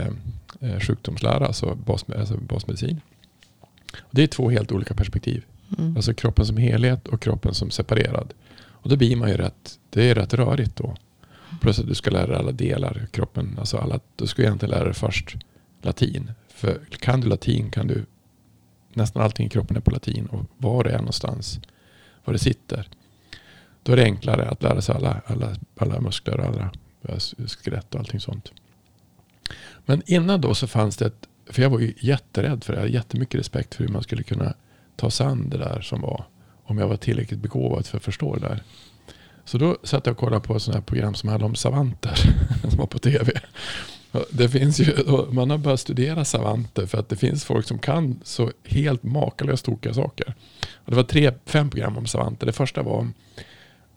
eh, 0.61 0.81
sjukdomslära, 0.81 1.47
alltså, 1.47 1.75
bas, 1.75 2.05
alltså 2.19 2.37
basmedicin. 2.37 3.01
Det 4.11 4.23
är 4.23 4.27
två 4.27 4.51
helt 4.51 4.73
olika 4.73 4.95
perspektiv. 4.95 5.45
Mm. 5.79 5.97
Alltså 5.97 6.15
kroppen 6.15 6.47
som 6.47 6.57
helhet 6.57 7.09
och 7.09 7.21
kroppen 7.21 7.55
som 7.55 7.71
separerad. 7.71 8.35
Och 8.57 8.89
då 8.89 8.97
blir 8.97 9.17
man 9.17 9.29
ju 9.29 9.37
rätt, 9.37 9.79
det 9.91 10.11
är 10.11 10.15
rätt 10.15 10.35
rörigt 10.35 10.77
då. 10.77 10.97
Plus 11.61 11.79
att 11.79 11.87
du 11.87 11.95
ska 11.95 12.11
lära 12.11 12.27
dig 12.27 12.37
alla 12.37 12.53
delar 12.53 13.03
i 13.05 13.12
kroppen. 13.12 13.57
Alltså 13.59 13.77
alla, 13.79 14.01
du 14.17 14.27
ska 14.27 14.43
egentligen 14.43 14.71
lära 14.71 14.85
dig 14.85 14.95
först 14.95 15.37
latin. 15.83 16.31
För 16.49 16.81
kan 16.99 17.21
du 17.21 17.29
latin 17.29 17.71
kan 17.71 17.87
du 17.87 18.05
nästan 18.93 19.23
allting 19.23 19.47
i 19.47 19.51
kroppen 19.51 19.77
är 19.77 19.81
på 19.81 19.91
latin 19.91 20.27
och 20.27 20.45
var 20.57 20.85
det 20.85 20.91
är 20.91 20.99
någonstans, 20.99 21.61
var 22.25 22.33
det 22.33 22.39
sitter. 22.39 22.89
Då 23.85 23.93
är 23.93 23.97
det 23.97 24.03
enklare 24.03 24.49
att 24.49 24.62
lära 24.62 24.80
sig 24.80 24.95
alla, 24.95 25.20
alla, 25.26 25.57
alla 25.76 26.01
muskler 26.01 26.41
och 26.41 26.47
alla 26.47 26.70
eh, 27.09 27.18
skelett 27.47 27.95
och 27.95 28.01
allting 28.01 28.20
sånt. 28.20 28.53
Men 29.87 30.03
innan 30.07 30.41
då 30.41 30.55
så 30.55 30.66
fanns 30.66 30.97
det 30.97 31.07
ett, 31.07 31.28
för 31.51 31.62
jag 31.62 31.70
var 31.70 31.78
ju 31.78 31.95
jätterädd 32.01 32.64
för 32.64 32.72
det, 32.72 32.76
jag 32.76 32.82
hade 32.82 32.95
jättemycket 32.95 33.41
respekt 33.41 33.74
för 33.74 33.85
hur 33.85 33.93
man 33.93 34.03
skulle 34.03 34.22
kunna 34.22 34.55
ta 34.97 35.11
sig 35.11 35.26
an 35.26 35.49
det 35.49 35.59
där 35.59 35.80
som 35.80 36.01
var, 36.01 36.24
om 36.64 36.78
jag 36.78 36.89
var 36.89 36.97
tillräckligt 36.97 37.41
begåvad 37.41 37.87
för 37.87 37.97
att 37.97 38.05
förstå 38.05 38.35
det 38.35 38.41
där. 38.41 38.62
Så 39.45 39.59
då 39.59 39.76
satt 39.82 40.07
jag 40.07 40.12
och 40.12 40.18
kollade 40.18 40.47
på 40.47 40.61
sådana 40.61 40.78
här 40.78 40.85
program 40.85 41.14
som 41.14 41.28
handlade 41.28 41.49
om 41.49 41.55
savanter, 41.55 42.18
som 42.68 42.78
var 42.78 42.87
på 42.87 42.99
tv. 42.99 43.32
Det 44.30 44.49
finns 44.49 44.80
ju, 44.80 44.95
man 45.30 45.51
har 45.51 45.59
börjat 45.59 45.80
studera 45.80 46.24
savanter 46.24 46.87
för 46.87 46.99
att 46.99 47.09
det 47.09 47.16
finns 47.16 47.45
folk 47.45 47.66
som 47.66 47.78
kan 47.78 48.20
så 48.24 48.51
helt 48.64 49.03
makalöst 49.03 49.64
tokiga 49.64 49.95
saker. 49.95 50.35
Och 50.74 50.91
det 50.91 50.97
var 50.97 51.03
tre, 51.03 51.32
fem 51.47 51.70
program 51.70 51.99
om 51.99 52.07
savanter. 52.07 52.47
Det 52.47 52.53
första 52.53 52.82
var 52.82 53.09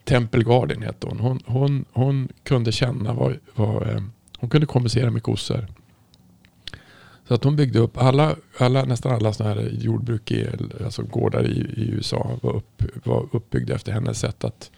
Temple 0.07 0.43
Garden 0.43 0.81
hette 0.81 1.07
hon. 1.07 1.19
Hon, 1.19 1.39
hon, 1.45 1.85
hon 1.91 2.27
kunde 2.43 2.71
känna 2.71 3.13
vad, 3.13 3.37
vad, 3.55 3.89
eh, 3.89 4.01
hon 4.37 4.49
kunde 4.49 4.67
kommunicera 4.67 5.11
med 5.11 5.23
kossor. 5.23 5.67
Så 7.27 7.33
att 7.33 7.43
hon 7.43 7.55
byggde 7.55 7.79
upp 7.79 7.97
alla, 7.97 8.35
alla, 8.57 8.85
nästan 8.85 9.11
alla 9.11 9.33
sådana 9.33 9.55
här 9.55 9.69
jordbruk, 9.71 10.31
i, 10.31 10.47
alltså 10.85 11.03
gårdar 11.03 11.45
i, 11.45 11.81
i 11.81 11.89
USA 11.91 12.39
var, 12.41 12.55
upp, 12.55 12.83
var 13.03 13.27
uppbyggda 13.31 13.75
efter 13.75 13.91
hennes 13.91 14.19
sätt 14.19 14.43
att, 14.43 14.71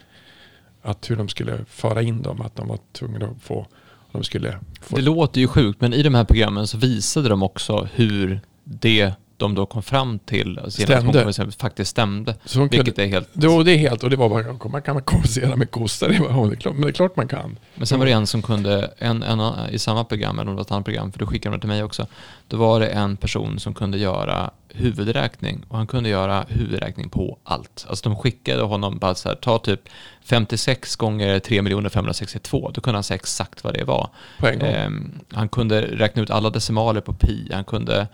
att 0.82 1.10
hur 1.10 1.16
de 1.16 1.28
skulle 1.28 1.64
föra 1.64 2.02
in 2.02 2.22
dem. 2.22 2.40
Att 2.40 2.56
de 2.56 2.68
var 2.68 2.78
tvungna 2.92 3.26
att 3.26 3.42
få 3.42 3.66
de 4.12 4.24
skulle 4.24 4.58
få... 4.80 4.96
Det 4.96 5.02
låter 5.02 5.40
ju 5.40 5.48
sjukt, 5.48 5.80
men 5.80 5.92
i 5.92 6.02
de 6.02 6.14
här 6.14 6.24
programmen 6.24 6.66
så 6.66 6.78
visade 6.78 7.28
de 7.28 7.42
också 7.42 7.88
hur 7.94 8.40
det 8.64 9.12
de 9.40 9.54
då 9.54 9.66
kom 9.66 9.82
fram 9.82 10.18
till 10.18 10.60
stämde. 10.68 11.32
faktiskt 11.58 11.90
stämde. 11.90 12.34
Så 12.44 12.60
vilket 12.60 12.84
kunde, 12.84 13.02
är 13.02 13.06
helt... 13.06 13.28
Jo, 13.32 13.62
det 13.62 13.72
är 13.72 13.76
helt, 13.76 14.02
och 14.02 14.10
det 14.10 14.16
var 14.16 14.28
bara, 14.28 14.68
man 14.68 14.82
kan 14.82 15.02
kommunicera 15.02 15.56
med 15.56 15.70
kossor, 15.70 16.08
det, 16.08 16.18
det, 16.18 16.54
är 16.54 16.56
klart, 16.56 16.74
men 16.74 16.82
det 16.82 16.88
är 16.88 16.92
klart 16.92 17.16
man 17.16 17.28
kan. 17.28 17.58
Men 17.74 17.86
sen 17.86 17.98
var 17.98 18.06
det 18.06 18.12
en 18.12 18.26
som 18.26 18.42
kunde, 18.42 18.94
en, 18.98 19.22
en, 19.22 19.40
i 19.70 19.78
samma 19.78 20.04
program, 20.04 20.38
eller 20.38 20.50
om 20.50 20.56
det 20.56 20.60
var 20.60 20.64
ett 20.64 20.70
annat 20.70 20.84
program, 20.84 21.12
för 21.12 21.18
du 21.18 21.26
skickade 21.26 21.56
det 21.56 21.60
till 21.60 21.68
mig 21.68 21.82
också, 21.82 22.06
då 22.48 22.56
var 22.56 22.80
det 22.80 22.86
en 22.86 23.16
person 23.16 23.58
som 23.58 23.74
kunde 23.74 23.98
göra 23.98 24.50
huvudräkning 24.74 25.64
och 25.68 25.76
han 25.76 25.86
kunde 25.86 26.08
göra 26.08 26.44
huvudräkning 26.48 27.08
på 27.08 27.38
allt. 27.44 27.86
Alltså 27.88 28.08
de 28.08 28.18
skickade 28.18 28.62
honom 28.62 28.98
bara 28.98 29.14
så 29.14 29.28
här, 29.28 29.36
ta 29.36 29.58
typ 29.58 29.80
56 30.24 30.96
gånger 30.96 31.38
3 31.38 31.90
562, 31.90 32.70
då 32.74 32.80
kunde 32.80 32.96
han 32.96 33.04
säga 33.04 33.16
exakt 33.16 33.64
vad 33.64 33.74
det 33.74 33.84
var. 33.84 34.10
Eh, 34.42 34.90
han 35.32 35.48
kunde 35.48 35.80
räkna 35.82 36.22
ut 36.22 36.30
alla 36.30 36.50
decimaler 36.50 37.00
på 37.00 37.12
pi, 37.12 37.50
han 37.52 37.64
kunde 37.64 38.08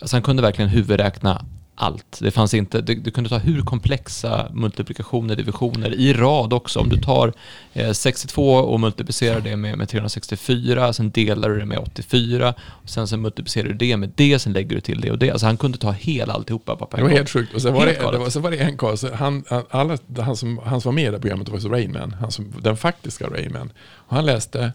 Alltså 0.00 0.16
han 0.16 0.22
kunde 0.22 0.42
verkligen 0.42 0.68
huvudräkna 0.68 1.44
allt. 1.76 2.18
Det 2.20 2.30
fanns 2.30 2.54
inte, 2.54 2.80
du, 2.80 2.94
du, 2.94 3.10
kunde 3.10 3.30
ta 3.30 3.38
hur 3.38 3.62
komplexa 3.62 4.48
multiplikationer, 4.52 5.36
divisioner 5.36 5.94
i 5.94 6.12
rad 6.12 6.52
också. 6.52 6.80
Om 6.80 6.88
du 6.88 6.96
tar 6.96 7.32
eh, 7.72 7.92
62 7.92 8.54
och 8.54 8.80
multiplicerar 8.80 9.40
det 9.40 9.56
med, 9.56 9.78
med 9.78 9.88
364, 9.88 10.92
sen 10.92 11.10
delar 11.10 11.48
du 11.48 11.58
det 11.58 11.66
med 11.66 11.78
84, 11.78 12.54
och 12.68 12.88
sen 12.88 13.08
så 13.08 13.16
multiplicerar 13.16 13.68
du 13.68 13.74
det 13.74 13.96
med 13.96 14.12
det, 14.14 14.38
sen 14.38 14.52
lägger 14.52 14.76
du 14.76 14.80
till 14.80 15.00
det 15.00 15.10
och 15.10 15.18
det. 15.18 15.30
Alltså 15.30 15.46
han 15.46 15.56
kunde 15.56 15.78
ta 15.78 15.90
hela 15.90 16.32
alltihopa 16.32 16.76
på 16.76 16.96
Det 16.96 17.02
var 17.02 17.10
helt 17.10 17.30
sjukt. 17.30 17.54
Och 17.54 17.62
sen 17.62 17.74
var 17.74 17.86
det, 17.86 17.92
det, 17.92 18.18
var, 18.18 18.30
sen 18.30 18.42
var 18.42 18.50
det 18.50 18.58
en 18.58 18.76
karl, 18.76 19.12
han, 19.14 19.44
alla, 19.70 19.98
han, 20.18 20.36
som, 20.36 20.58
han 20.64 20.80
som 20.80 20.88
var 20.88 20.94
med 20.94 21.08
i 21.08 21.10
det 21.10 21.20
programmet 21.20 21.48
var 21.48 21.58
så 21.58 21.68
Rainman, 21.68 22.12
han 22.20 22.30
som, 22.30 22.52
den 22.60 22.76
faktiska 22.76 23.26
Rainman. 23.26 23.72
Och 23.96 24.16
han 24.16 24.26
läste 24.26 24.72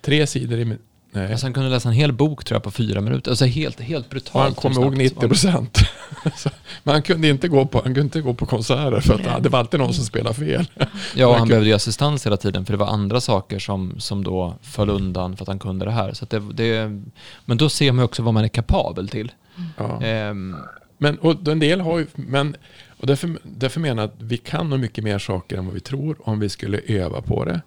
tre 0.00 0.26
sidor 0.26 0.58
i 0.58 0.76
Nej. 1.12 1.30
Alltså 1.30 1.46
han 1.46 1.52
kunde 1.52 1.70
läsa 1.70 1.88
en 1.88 1.94
hel 1.94 2.12
bok 2.12 2.44
tror 2.44 2.56
jag 2.56 2.62
på 2.62 2.70
fyra 2.70 3.00
minuter. 3.00 3.30
Alltså 3.30 3.44
helt, 3.44 3.80
helt 3.80 4.10
brutalt. 4.10 4.34
Och 4.34 4.40
han 4.42 4.54
kom 4.54 4.82
ihåg 4.82 4.96
90 4.96 5.28
procent. 5.28 5.78
Men 6.82 6.92
han 6.92 7.02
kunde, 7.02 7.28
inte 7.28 7.48
gå 7.48 7.66
på, 7.66 7.78
han 7.78 7.84
kunde 7.84 8.00
inte 8.00 8.20
gå 8.20 8.34
på 8.34 8.46
konserter 8.46 9.00
för 9.00 9.14
att 9.14 9.42
det 9.42 9.48
var 9.48 9.58
alltid 9.58 9.80
någon 9.80 9.94
som 9.94 10.04
spelade 10.04 10.34
fel. 10.34 10.66
Ja, 11.14 11.26
och 11.26 11.34
han 11.34 11.48
behövde 11.48 11.68
ju 11.68 11.74
assistans 11.74 12.26
hela 12.26 12.36
tiden 12.36 12.66
för 12.66 12.72
det 12.72 12.76
var 12.76 12.86
andra 12.86 13.20
saker 13.20 13.58
som, 13.58 13.94
som 13.98 14.24
då 14.24 14.54
föll 14.62 14.90
undan 14.90 15.36
för 15.36 15.44
att 15.44 15.48
han 15.48 15.58
kunde 15.58 15.84
det 15.84 15.90
här. 15.90 16.12
Så 16.12 16.24
det, 16.24 16.38
det, 16.52 17.02
men 17.44 17.56
då 17.56 17.68
ser 17.68 17.92
man 17.92 18.04
också 18.04 18.22
vad 18.22 18.34
man 18.34 18.44
är 18.44 18.48
kapabel 18.48 19.08
till. 19.08 19.32
Ja. 19.76 20.30
Um, 20.30 20.56
men 20.98 21.18
och 21.18 21.48
en 21.48 21.58
del 21.58 21.80
har 21.80 21.98
ju, 21.98 22.06
men, 22.14 22.56
och 23.00 23.06
därför, 23.06 23.38
därför 23.42 23.80
menar 23.80 24.02
jag 24.02 24.08
att 24.10 24.16
vi 24.18 24.36
kan 24.36 24.70
nog 24.70 24.80
mycket 24.80 25.04
mer 25.04 25.18
saker 25.18 25.56
än 25.58 25.64
vad 25.64 25.74
vi 25.74 25.80
tror 25.80 26.16
om 26.20 26.40
vi 26.40 26.48
skulle 26.48 26.80
öva 26.86 27.22
på 27.22 27.44
det. 27.44 27.60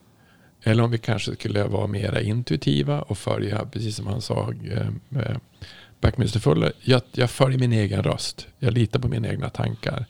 Eller 0.64 0.84
om 0.84 0.91
vi 0.91 0.97
kanske 0.97 1.36
skulle 1.36 1.64
vara 1.64 1.88
mera 1.88 2.22
intuitiva 2.22 3.01
och 3.01 3.18
följa, 3.18 3.66
precis 3.66 3.95
som 3.95 4.07
han 4.07 4.22
sa, 4.22 4.53
eh, 4.72 4.88
eh 5.20 5.38
Fuller. 6.39 6.74
Jag, 6.82 7.01
jag 7.11 7.30
följer 7.30 7.59
min 7.59 7.74
egen 7.74 8.03
röst. 8.03 8.47
Jag 8.59 8.74
litar 8.74 8.99
på 8.99 9.07
mina 9.07 9.28
egna 9.28 9.49
tankar. 9.49 10.05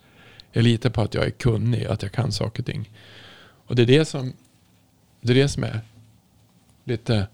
Jag 0.51 0.63
litar 0.63 0.89
på 0.89 1.01
att 1.01 1.13
jag 1.13 1.25
är 1.25 1.29
kunnig, 1.29 1.85
att 1.85 2.03
jag 2.03 2.11
kan 2.11 2.31
saker 2.31 2.61
och 2.61 2.65
ting. 2.65 2.89
Och 3.67 3.75
det 3.75 3.81
är 3.81 3.85
det 3.85 4.05
som, 4.05 4.33
det 5.21 5.33
är, 5.33 5.35
det 5.35 5.49
som 5.49 5.63
är 5.63 5.79
lite, 6.83 7.27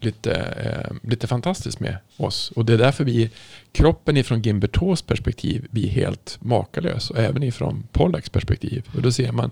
lite, 0.00 0.32
eh, 0.34 1.10
lite 1.10 1.26
fantastiskt 1.26 1.80
med 1.80 1.96
oss. 2.16 2.50
Och 2.50 2.64
det 2.64 2.72
är 2.72 2.78
därför 2.78 3.04
vi, 3.04 3.30
kroppen 3.72 4.16
ifrån 4.16 4.42
Gimbertås 4.42 5.02
perspektiv 5.02 5.66
blir 5.70 5.88
helt 5.88 6.38
makalös. 6.40 7.10
Och 7.10 7.18
även 7.18 7.42
ifrån 7.42 7.86
Pollacks 7.92 8.30
perspektiv. 8.30 8.88
Och 8.94 9.02
då 9.02 9.12
ser 9.12 9.32
man 9.32 9.50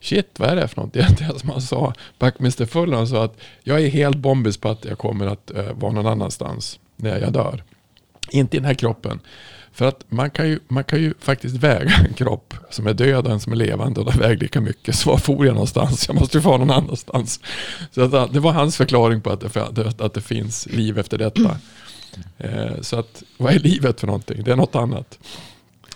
shit, 0.00 0.38
vad 0.38 0.50
är 0.50 0.56
det 0.56 0.68
för 0.68 0.76
någonting? 0.76 1.02
Det 1.18 1.38
som 1.38 1.50
han 1.50 1.60
sa, 1.60 1.94
Backminster 2.18 2.66
Fuller, 2.66 3.06
sa 3.06 3.24
att 3.24 3.36
jag 3.62 3.82
är 3.82 3.88
helt 3.88 4.16
bombis 4.16 4.56
på 4.56 4.68
att 4.68 4.84
jag 4.84 4.98
kommer 4.98 5.26
att 5.26 5.52
uh, 5.56 5.72
vara 5.72 5.92
någon 5.92 6.06
annanstans 6.06 6.78
när 6.96 7.20
jag 7.20 7.32
dör. 7.32 7.62
Inte 8.30 8.56
i 8.56 8.60
den 8.60 8.66
här 8.66 8.74
kroppen. 8.74 9.20
För 9.72 9.88
att 9.88 10.04
man 10.08 10.30
kan, 10.30 10.48
ju, 10.48 10.58
man 10.68 10.84
kan 10.84 11.02
ju 11.02 11.14
faktiskt 11.20 11.56
väga 11.56 11.94
en 12.08 12.14
kropp 12.14 12.54
som 12.70 12.86
är 12.86 12.94
död 12.94 13.26
och 13.26 13.32
en 13.32 13.40
som 13.40 13.52
är 13.52 13.56
levande 13.56 14.00
och 14.00 14.12
de 14.12 14.18
väger 14.18 14.36
lika 14.36 14.60
mycket. 14.60 14.94
Så 14.94 15.10
var 15.10 15.18
for 15.18 15.46
jag 15.46 15.52
någonstans? 15.52 16.08
Jag 16.08 16.20
måste 16.20 16.38
ju 16.38 16.42
vara 16.42 16.56
någon 16.56 16.70
annanstans. 16.70 17.40
Så 17.90 18.16
att, 18.16 18.32
det 18.32 18.40
var 18.40 18.52
hans 18.52 18.76
förklaring 18.76 19.20
på 19.20 19.30
att 19.30 19.40
det, 19.74 20.00
att 20.00 20.14
det 20.14 20.20
finns 20.20 20.66
liv 20.66 20.98
efter 20.98 21.18
detta. 21.18 21.56
Eh, 22.38 22.80
så 22.80 22.98
att, 22.98 23.22
vad 23.36 23.54
är 23.54 23.58
livet 23.58 24.00
för 24.00 24.06
någonting? 24.06 24.44
Det 24.44 24.52
är 24.52 24.56
något 24.56 24.74
annat. 24.74 25.18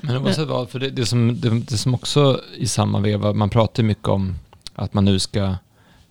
Men 0.00 0.16
oavsett 0.16 0.48
vad, 0.48 0.70
för 0.70 0.78
det, 0.78 0.90
det, 0.90 1.06
som, 1.06 1.40
det, 1.40 1.50
det 1.50 1.76
som 1.76 1.94
också 1.94 2.40
i 2.56 2.66
samma 2.66 3.00
veva, 3.00 3.32
man 3.32 3.50
pratar 3.50 3.82
mycket 3.82 4.08
om 4.08 4.34
att 4.74 4.94
man 4.94 5.04
nu 5.04 5.18
ska 5.18 5.54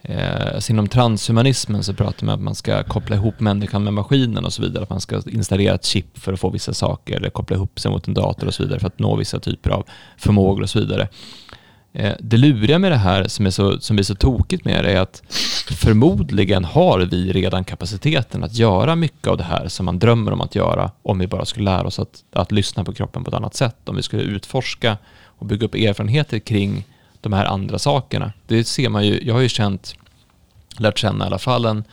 Eh, 0.01 0.55
alltså 0.55 0.71
inom 0.71 0.87
transhumanismen 0.87 1.83
så 1.83 1.93
pratar 1.93 2.25
man 2.25 2.33
om 2.33 2.39
att 2.39 2.43
man 2.43 2.55
ska 2.55 2.83
koppla 2.83 3.15
ihop 3.15 3.39
människan 3.39 3.83
med 3.83 3.93
maskinen 3.93 4.45
och 4.45 4.53
så 4.53 4.61
vidare. 4.61 4.83
Att 4.83 4.89
man 4.89 5.01
ska 5.01 5.21
installera 5.25 5.75
ett 5.75 5.85
chip 5.85 6.19
för 6.19 6.33
att 6.33 6.39
få 6.39 6.49
vissa 6.49 6.73
saker 6.73 7.15
eller 7.15 7.29
koppla 7.29 7.55
ihop 7.55 7.79
sig 7.79 7.91
mot 7.91 8.07
en 8.07 8.13
dator 8.13 8.47
och 8.47 8.53
så 8.53 8.63
vidare 8.63 8.79
för 8.79 8.87
att 8.87 8.99
nå 8.99 9.15
vissa 9.15 9.39
typer 9.39 9.69
av 9.69 9.85
förmågor 10.17 10.61
och 10.61 10.69
så 10.69 10.79
vidare. 10.79 11.07
Eh, 11.93 12.13
det 12.19 12.37
luriga 12.37 12.79
med 12.79 12.91
det 12.91 12.97
här 12.97 13.27
som, 13.27 13.45
är 13.45 13.49
så, 13.49 13.79
som 13.79 13.95
blir 13.95 14.03
så 14.03 14.15
tokigt 14.15 14.65
med 14.65 14.83
det 14.83 14.91
är 14.91 15.01
att 15.01 15.23
förmodligen 15.77 16.65
har 16.65 16.99
vi 16.99 17.31
redan 17.33 17.63
kapaciteten 17.63 18.43
att 18.43 18.55
göra 18.55 18.95
mycket 18.95 19.27
av 19.27 19.37
det 19.37 19.43
här 19.43 19.67
som 19.67 19.85
man 19.85 19.99
drömmer 19.99 20.31
om 20.31 20.41
att 20.41 20.55
göra 20.55 20.91
om 21.01 21.19
vi 21.19 21.27
bara 21.27 21.45
skulle 21.45 21.65
lära 21.65 21.87
oss 21.87 21.99
att, 21.99 22.23
att 22.33 22.51
lyssna 22.51 22.83
på 22.83 22.93
kroppen 22.93 23.23
på 23.23 23.29
ett 23.29 23.35
annat 23.35 23.55
sätt. 23.55 23.89
Om 23.89 23.95
vi 23.95 24.03
skulle 24.03 24.23
utforska 24.23 24.97
och 25.25 25.45
bygga 25.45 25.65
upp 25.65 25.75
erfarenheter 25.75 26.39
kring 26.39 26.85
de 27.21 27.33
här 27.33 27.45
andra 27.45 27.79
sakerna. 27.79 28.33
Det 28.47 28.63
ser 28.63 28.89
man 28.89 29.05
ju, 29.05 29.21
jag 29.23 29.33
har 29.33 29.41
ju 29.41 29.49
känt, 29.49 29.95
lärt 30.77 30.99
känna 30.99 31.25
i 31.25 31.27
alla 31.27 31.39
fall 31.39 31.65
en 31.65 31.83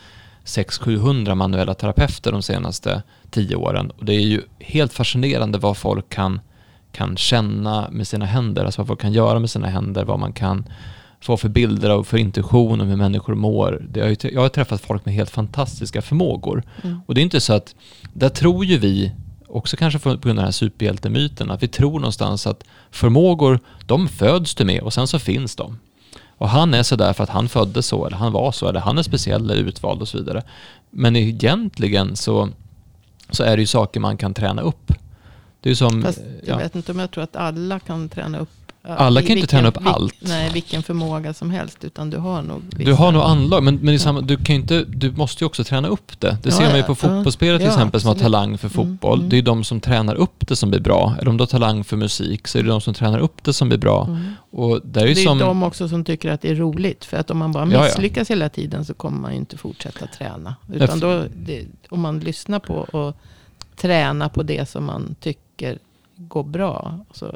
600-700 0.45 1.35
manuella 1.35 1.75
terapeuter 1.75 2.33
de 2.33 2.43
senaste 2.43 3.03
tio 3.31 3.57
åren. 3.57 3.91
Och 3.91 4.05
det 4.05 4.15
är 4.15 4.21
ju 4.21 4.43
helt 4.59 4.93
fascinerande 4.93 5.59
vad 5.59 5.77
folk 5.77 6.09
kan, 6.09 6.41
kan 6.97 7.17
känna 7.17 7.89
med 7.91 8.07
sina 8.07 8.25
händer, 8.25 8.65
alltså 8.65 8.81
vad 8.81 8.87
folk 8.87 9.01
kan 9.01 9.13
göra 9.13 9.39
med 9.39 9.51
sina 9.51 9.67
händer, 9.67 10.05
vad 10.05 10.19
man 10.19 10.33
kan 10.33 10.65
få 11.21 11.37
för 11.37 11.49
bilder 11.49 11.91
av 11.91 12.05
för 12.05 12.19
intuition 12.19 12.81
om 12.81 12.89
hur 12.89 12.97
människor 12.97 13.35
mår. 13.35 13.87
Det 13.91 14.01
har 14.01 14.17
jag 14.33 14.41
har 14.41 14.49
träffat 14.49 14.81
folk 14.81 15.05
med 15.05 15.15
helt 15.15 15.31
fantastiska 15.31 16.03
förmågor. 16.03 16.63
Mm. 16.83 17.01
Och 17.07 17.15
det 17.15 17.21
är 17.21 17.23
inte 17.23 17.41
så 17.41 17.53
att, 17.53 17.75
där 18.13 18.29
tror 18.29 18.65
ju 18.65 18.79
vi 18.79 19.13
också 19.49 19.77
kanske 19.77 19.99
på 19.99 20.09
grund 20.09 20.25
av 20.25 20.37
den 20.37 20.45
här 20.45 20.51
superhjältemyten, 20.51 21.51
att 21.51 21.63
vi 21.63 21.69
tror 21.69 22.01
någonstans 22.01 22.47
att 22.47 22.65
förmågor, 22.91 23.61
de 23.87 24.09
föds 24.09 24.55
du 24.55 24.65
med 24.65 24.83
och 24.83 24.93
sen 24.93 25.07
så 25.07 25.19
finns 25.19 25.57
de. 25.57 25.79
Och 26.39 26.49
han 26.49 26.75
är 26.75 26.83
sådär 26.83 27.13
för 27.13 27.25
att 27.25 27.31
han 27.31 27.49
föddes 27.49 27.87
så, 27.87 28.07
eller 28.07 28.17
han 28.17 28.33
var 28.33 28.53
så, 28.53 28.69
eller 28.69 28.81
han 28.81 28.99
är 28.99 29.03
speciell 29.03 29.51
eller 29.51 29.63
utvald 29.63 30.03
och 30.03 30.09
så 30.09 30.19
vidare. 30.19 30.43
Men 30.91 31.17
egentligen 31.17 32.17
så, 32.17 32.49
så 33.31 33.43
är 33.43 33.57
det 33.57 33.61
ju 33.61 33.67
saker 33.67 34.01
man 34.01 34.17
kan 34.17 34.35
träna 34.35 34.63
upp. 34.63 34.93
Det 35.61 35.71
är 35.71 35.75
som... 35.75 36.03
Fast 36.03 36.19
jag 36.19 36.55
ja. 36.55 36.59
vet 36.59 36.77
inte 36.77 36.93
om 36.93 36.99
jag 36.99 37.11
tror 37.11 37.25
att 37.25 37.37
alla 37.37 37.79
kan 37.81 38.09
träna 38.09 38.39
upp 38.39 38.67
alla 38.89 39.21
kan 39.21 39.27
vilken, 39.27 39.39
inte 39.39 39.51
träna 39.51 39.69
upp 39.69 39.87
allt. 39.87 40.15
Nej, 40.21 40.51
vilken 40.51 40.83
förmåga 40.83 41.35
som 41.35 41.51
helst, 41.51 41.85
utan 41.85 42.11
du 42.11 42.17
har 42.17 42.43
nog 42.43 42.63
vissa. 42.71 42.91
Du 42.91 42.93
har 42.93 43.13
nog 43.13 43.23
anlag, 43.23 43.63
men, 43.63 43.77
men 43.77 43.99
samma, 43.99 44.21
du, 44.21 44.37
kan 44.37 44.55
inte, 44.55 44.85
du 44.85 45.11
måste 45.11 45.45
ju 45.45 45.47
också 45.47 45.65
träna 45.65 45.89
upp 45.89 46.21
det. 46.21 46.37
Det 46.43 46.49
ja, 46.49 46.57
ser 46.57 46.69
man 46.69 46.77
ju 46.77 46.83
på 46.83 46.95
fotbollsspelare 46.95 47.59
till 47.59 47.67
exempel 47.67 48.01
som 48.01 48.09
har 48.09 48.15
talang 48.15 48.59
för 48.59 48.67
mm, 48.67 48.75
fotboll. 48.75 49.19
Mm, 49.19 49.31
Det 49.31 49.39
är 49.39 49.43
de 49.43 49.65
som 49.65 49.81
tränar 49.81 50.15
upp 50.15 50.47
det 50.47 50.57
som 50.57 50.71
blir 50.71 50.81
bra. 50.81 51.17
Är 51.21 51.25
de 51.25 51.37
då 51.37 51.47
talang 51.47 51.85
för 51.85 51.97
musik 51.97 52.49
så 52.49 52.59
är 52.59 52.63
det 52.63 52.69
de 52.69 52.81
som 52.81 52.95
tränar 52.95 53.19
upp 53.19 53.45
det 53.45 53.53
som 53.53 53.69
blir 53.69 53.79
bra. 53.79 54.05
Mm. 54.07 54.33
Och 54.51 54.81
det 54.85 55.01
är, 55.01 55.07
ju 55.07 55.15
det 55.15 55.21
är 55.21 55.25
som, 55.25 55.39
de 55.39 55.63
också 55.63 55.89
som 55.89 56.05
tycker 56.05 56.31
att 56.31 56.43
det 56.43 56.51
är 56.51 56.55
roligt. 56.55 57.05
För 57.05 57.17
att 57.17 57.31
om 57.31 57.39
man 57.39 57.53
bara 57.53 57.65
misslyckas 57.65 58.31
hela 58.31 58.49
tiden 58.49 58.85
så 58.85 58.95
kommer 58.95 59.19
man 59.19 59.33
ju 59.33 59.39
inte 59.39 59.57
fortsätta 59.57 60.07
träna. 60.07 60.55
Utan 60.73 61.01
då, 61.01 61.25
det, 61.37 61.67
om 61.89 62.01
man 62.01 62.21
lyssnar 62.21 62.59
på 62.59 62.75
och 62.75 63.17
tränar 63.77 64.29
på 64.29 64.43
det 64.43 64.69
som 64.69 64.85
man 64.85 65.15
tycker 65.21 65.79
går 66.17 66.45
bra 66.45 66.99
så, 67.13 67.35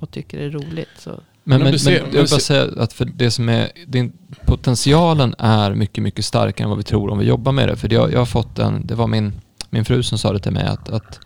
och 0.00 0.10
tycker 0.10 0.38
är 0.38 0.50
roligt 0.50 0.88
så 0.98 1.20
men, 1.48 1.62
men, 1.62 1.74
men, 1.84 1.94
jag 1.94 2.04
vill 2.04 2.12
bara 2.12 2.40
säga 2.40 2.68
att 2.76 2.92
för 2.92 3.04
det 3.04 3.30
som 3.30 3.48
är, 3.48 3.70
din, 3.86 4.12
potentialen 4.46 5.34
är 5.38 5.74
mycket, 5.74 6.02
mycket 6.02 6.24
starkare 6.24 6.64
än 6.64 6.68
vad 6.68 6.78
vi 6.78 6.84
tror 6.84 7.10
om 7.10 7.18
vi 7.18 7.24
jobbar 7.24 7.52
med 7.52 7.68
det. 7.68 7.76
För 7.76 7.92
jag, 7.92 8.12
jag 8.12 8.18
har 8.18 8.26
fått 8.26 8.58
en, 8.58 8.86
det 8.86 8.94
var 8.94 9.06
min, 9.06 9.32
min 9.70 9.84
fru 9.84 10.02
som 10.02 10.18
sa 10.18 10.32
det 10.32 10.38
till 10.38 10.52
mig 10.52 10.66
att, 10.66 10.90
att 10.90 11.20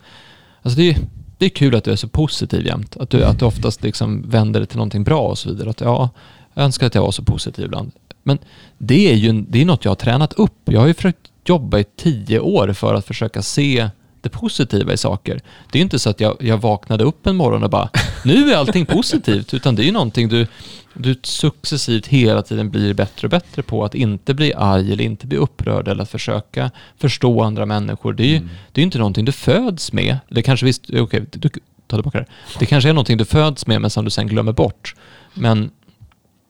alltså 0.61 0.77
det, 0.77 0.89
är, 0.89 0.97
det 1.37 1.45
är 1.45 1.49
kul 1.49 1.75
att 1.75 1.83
du 1.83 1.91
är 1.91 1.95
så 1.95 2.07
positiv 2.07 2.65
jämt. 2.65 2.97
Att 2.97 3.09
du, 3.09 3.23
att 3.23 3.39
du 3.39 3.45
oftast 3.45 3.83
liksom 3.83 4.29
vänder 4.29 4.59
det 4.59 4.65
till 4.65 4.77
någonting 4.77 5.03
bra 5.03 5.21
och 5.21 5.37
så 5.37 5.49
vidare. 5.49 5.69
Att 5.69 5.81
ja, 5.81 6.09
jag 6.53 6.63
önskar 6.63 6.87
att 6.87 6.95
jag 6.95 7.01
var 7.01 7.11
så 7.11 7.23
positiv 7.23 7.65
ibland. 7.65 7.91
Men 8.23 8.37
det 8.77 9.11
är 9.11 9.15
ju 9.15 9.45
det 9.49 9.61
är 9.61 9.65
något 9.65 9.85
jag 9.85 9.91
har 9.91 9.95
tränat 9.95 10.33
upp. 10.33 10.59
Jag 10.65 10.79
har 10.79 10.87
ju 10.87 10.93
försökt 10.93 11.31
jobba 11.45 11.79
i 11.79 11.83
tio 11.83 12.39
år 12.39 12.73
för 12.73 12.93
att 12.93 13.05
försöka 13.05 13.41
se 13.41 13.89
det 14.21 14.29
positiva 14.29 14.93
i 14.93 14.97
saker. 14.97 15.41
Det 15.71 15.79
är 15.79 15.81
inte 15.81 15.99
så 15.99 16.09
att 16.09 16.19
jag, 16.19 16.37
jag 16.39 16.57
vaknade 16.57 17.03
upp 17.03 17.27
en 17.27 17.35
morgon 17.35 17.63
och 17.63 17.69
bara, 17.69 17.89
nu 18.25 18.51
är 18.51 18.57
allting 18.57 18.85
positivt, 18.85 19.53
utan 19.53 19.75
det 19.75 19.83
är 19.83 19.85
ju 19.85 19.91
någonting 19.91 20.29
du, 20.29 20.47
du 20.93 21.19
successivt 21.23 22.07
hela 22.07 22.41
tiden 22.41 22.69
blir 22.69 22.93
bättre 22.93 23.27
och 23.27 23.31
bättre 23.31 23.61
på. 23.61 23.85
Att 23.85 23.95
inte 23.95 24.33
bli 24.33 24.53
arg 24.53 24.93
eller 24.93 25.03
inte 25.03 25.27
bli 25.27 25.37
upprörd 25.37 25.87
eller 25.87 26.03
att 26.03 26.09
försöka 26.09 26.71
förstå 26.97 27.41
andra 27.41 27.65
människor. 27.65 28.13
Det 28.13 28.23
är 28.23 28.27
ju 28.27 28.37
mm. 28.37 28.49
det 28.71 28.81
är 28.81 28.83
inte 28.83 28.97
någonting 28.97 29.25
du 29.25 29.31
föds 29.31 29.93
med. 29.93 30.17
Det 30.29 30.41
kanske 30.41 30.65
visst, 30.65 30.83
okej, 30.89 31.01
okay, 31.01 31.21
du, 31.31 31.49
ta 31.87 31.97
tillbaka 31.97 32.19
det. 32.19 32.25
Det 32.59 32.65
kanske 32.65 32.89
är 32.89 32.93
någonting 32.93 33.17
du 33.17 33.25
föds 33.25 33.67
med 33.67 33.81
men 33.81 33.89
som 33.89 34.05
du 34.05 34.11
sen 34.11 34.27
glömmer 34.27 34.51
bort. 34.51 34.95
Men 35.33 35.71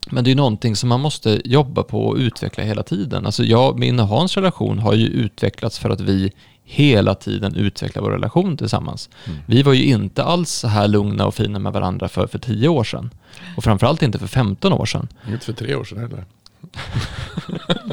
men 0.09 0.23
det 0.23 0.31
är 0.31 0.35
någonting 0.35 0.75
som 0.75 0.89
man 0.89 0.99
måste 0.99 1.41
jobba 1.45 1.83
på 1.83 2.05
och 2.05 2.15
utveckla 2.15 2.63
hela 2.63 2.83
tiden. 2.83 3.25
Alltså 3.25 3.43
jag, 3.43 3.79
min 3.79 3.99
och 3.99 4.07
Hans 4.07 4.35
relation 4.35 4.79
har 4.79 4.93
ju 4.93 5.07
utvecklats 5.07 5.79
för 5.79 5.89
att 5.89 6.01
vi 6.01 6.31
hela 6.71 7.15
tiden 7.15 7.55
utveckla 7.55 8.01
vår 8.01 8.11
relation 8.11 8.57
tillsammans. 8.57 9.09
Mm. 9.25 9.39
Vi 9.45 9.63
var 9.63 9.73
ju 9.73 9.83
inte 9.83 10.23
alls 10.23 10.49
så 10.51 10.67
här 10.67 10.87
lugna 10.87 11.25
och 11.25 11.35
fina 11.35 11.59
med 11.59 11.73
varandra 11.73 12.09
för, 12.09 12.27
för 12.27 12.39
tio 12.39 12.67
år 12.67 12.83
sedan. 12.83 13.09
Och 13.57 13.63
framförallt 13.63 14.01
inte 14.01 14.19
för 14.19 14.27
15 14.27 14.73
år 14.73 14.85
sedan. 14.85 15.07
Inte 15.27 15.45
för 15.45 15.53
tre 15.53 15.75
år 15.75 15.83
sedan 15.83 15.97
heller. 15.97 16.25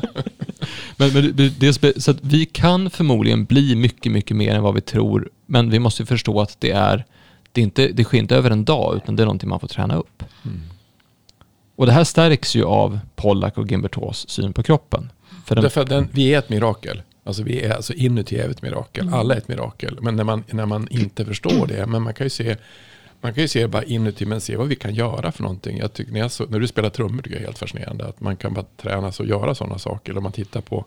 men, 0.97 1.13
men 1.13 1.37
det, 1.37 1.61
det, 1.61 2.03
så 2.03 2.15
vi 2.21 2.47
kan 2.47 2.91
förmodligen 2.91 3.45
bli 3.45 3.77
mycket, 3.77 4.13
mycket 4.13 4.37
mer 4.37 4.55
än 4.55 4.63
vad 4.63 4.75
vi 4.75 4.81
tror. 4.81 5.31
Men 5.47 5.71
vi 5.71 5.79
måste 5.79 6.07
förstå 6.07 6.41
att 6.41 6.57
det 6.61 6.71
är, 6.71 7.05
det, 7.53 7.61
är 7.61 7.63
inte, 7.63 7.89
det 7.89 8.05
sker 8.05 8.19
inte 8.19 8.37
över 8.37 8.51
en 8.51 8.65
dag, 8.65 8.97
utan 8.97 9.17
det 9.17 9.23
är 9.23 9.25
någonting 9.25 9.49
man 9.49 9.61
får 9.61 9.69
träna 9.69 9.97
upp. 9.97 10.23
Mm. 10.45 10.61
Och 11.77 11.87
det 11.87 11.93
här 11.93 12.05
stärks 12.05 12.57
ju 12.57 12.65
av 12.65 12.99
Pollack 13.17 13.59
och 13.59 13.71
Gimbertos 13.71 14.29
syn 14.29 14.53
på 14.53 14.63
kroppen. 14.63 15.11
För 15.45 15.55
den, 15.55 15.63
Därför 15.63 15.85
den, 15.85 16.09
vi 16.13 16.35
är 16.35 16.39
ett 16.39 16.49
mirakel. 16.49 17.03
Alltså 17.29 17.43
vi 17.43 17.63
är 17.63 17.75
alltså 17.75 17.93
inuti 17.93 18.39
är 18.39 18.49
ett 18.49 18.63
mirakel. 18.63 19.07
Mm. 19.07 19.15
Alla 19.15 19.35
är 19.35 19.39
ett 19.39 19.49
mirakel. 19.49 19.99
Men 20.03 20.17
när 20.17 20.25
man, 20.25 20.45
när 20.51 20.67
man 20.67 20.89
inte 20.91 21.25
förstår 21.25 21.67
det. 21.67 21.87
Men 21.87 22.03
man 22.03 22.15
kan 22.15 22.27
ju 22.27 22.31
se, 22.31 22.57
man 23.21 23.35
kan 23.35 23.43
ju 23.43 23.49
se 23.49 23.67
bara 23.67 23.83
inuti 23.83 24.27
men 24.27 24.41
se 24.41 24.57
vad 24.57 24.69
vi 24.69 24.77
kan 24.77 24.95
göra 24.95 25.33
för 25.33 25.43
någonting. 25.43 25.79
Jag 25.79 25.93
tycker, 25.93 26.13
när, 26.13 26.21
jag 26.21 26.31
så, 26.31 26.47
när 26.47 26.61
du 26.61 26.67
spelar 26.67 26.91
trummor 26.91 27.23
tycker 27.23 27.37
jag 27.37 27.43
är 27.43 27.47
helt 27.47 27.59
fascinerande. 27.59 28.07
Att 28.07 28.21
man 28.21 28.37
kan 28.37 28.55
bara 28.55 28.65
träna 28.77 29.13
sig 29.13 29.25
och 29.25 29.31
göra 29.31 29.55
sådana 29.55 29.79
saker. 29.79 30.17
Om 30.17 30.23
man 30.23 30.33
tittar 30.33 30.61
på 30.61 30.85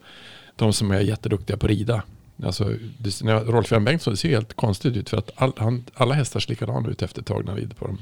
de 0.55 0.73
som 0.73 0.91
är 0.91 0.99
jätteduktiga 0.99 1.57
på 1.57 1.65
att 1.65 1.71
rida. 1.71 2.03
Alltså, 2.43 2.73
det, 2.97 3.21
Rolf 3.21 3.71
Jan 3.71 3.85
Bengtsson, 3.85 4.13
det 4.13 4.17
ser 4.17 4.29
helt 4.29 4.53
konstigt 4.53 4.97
ut. 4.97 5.09
För 5.09 5.17
att 5.17 5.31
all, 5.35 5.53
han, 5.57 5.85
alla 5.93 6.13
hästar 6.13 6.39
ser 6.39 6.49
likadana 6.49 6.89
ut 6.89 7.01
efter 7.01 7.21
ett 7.21 7.27
tag 7.27 7.45
när 7.45 7.51
han 7.51 7.59
rider 7.59 7.75
på 7.75 7.87
dem. 7.87 7.97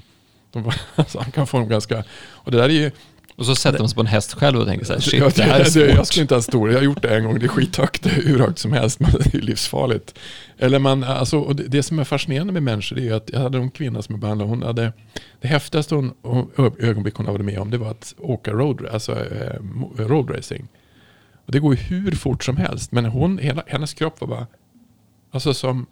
De, 0.51 0.71
alltså, 0.95 1.19
han 1.19 1.31
kan 1.31 1.47
få 1.47 1.59
dem 1.59 1.69
ganska... 1.69 2.03
Och 2.27 2.51
det 2.51 2.57
där 2.57 2.69
är 2.69 2.73
ju 2.73 2.91
och 3.39 3.45
så 3.45 3.55
sätter 3.55 3.79
man 3.79 3.89
sig 3.89 3.95
på 3.95 4.01
en 4.01 4.07
häst 4.07 4.33
själv 4.33 4.59
och 4.59 4.67
tänker 4.67 4.85
så 4.85 4.93
här, 4.93 4.99
shit, 4.99 5.19
jag, 5.19 5.31
det 5.31 5.43
här 5.43 5.59
är 5.59 5.63
svårt. 5.63 5.89
Jag 5.89 6.07
skulle 6.07 6.21
inte 6.21 6.35
ha 6.35 6.41
stor, 6.41 6.69
jag 6.69 6.77
har 6.77 6.83
gjort 6.83 7.01
det 7.01 7.17
en 7.17 7.23
gång, 7.23 7.39
det 7.39 7.45
är 7.45 7.47
skithögt, 7.47 8.05
hur 8.05 8.39
högt 8.39 8.59
som 8.59 8.73
helst, 8.73 8.99
men 8.99 9.11
det 9.11 9.33
är 9.33 9.41
livsfarligt. 9.41 10.19
Eller 10.57 10.79
man, 10.79 11.03
alltså, 11.03 11.39
och 11.39 11.55
det, 11.55 11.63
det, 11.63 11.83
som 11.83 11.99
är 11.99 12.03
fascinerande 12.03 12.53
med 12.53 12.63
människor 12.63 12.99
är 12.99 13.13
att 13.13 13.29
jag 13.33 13.39
hade 13.39 13.57
en 13.57 13.71
kvinna 13.71 14.01
som 14.01 14.13
jag 14.13 14.19
behandlade, 14.19 14.49
hon 14.49 14.63
hade, 14.63 14.93
det 15.41 15.47
häftigaste 15.47 15.95
hon, 15.95 16.13
ögonblick 16.79 17.15
hon 17.15 17.25
hade 17.25 17.43
med 17.43 17.59
om, 17.59 17.71
det 17.71 17.77
var 17.77 17.91
att 17.91 18.15
åka 18.17 18.51
road, 18.51 18.85
alltså, 18.91 19.11
eh, 19.11 19.59
roadracing. 19.97 20.67
Och 21.45 21.51
det 21.51 21.59
går 21.59 21.75
ju 21.75 21.81
hur 21.81 22.11
fort 22.11 22.43
som 22.43 22.57
helst, 22.57 22.91
men 22.91 23.05
hon, 23.05 23.37
hela, 23.37 23.63
hennes 23.67 23.93
kropp 23.93 24.21
var 24.21 24.27
bara, 24.27 24.47
alltså 25.31 25.53
som, 25.53 25.85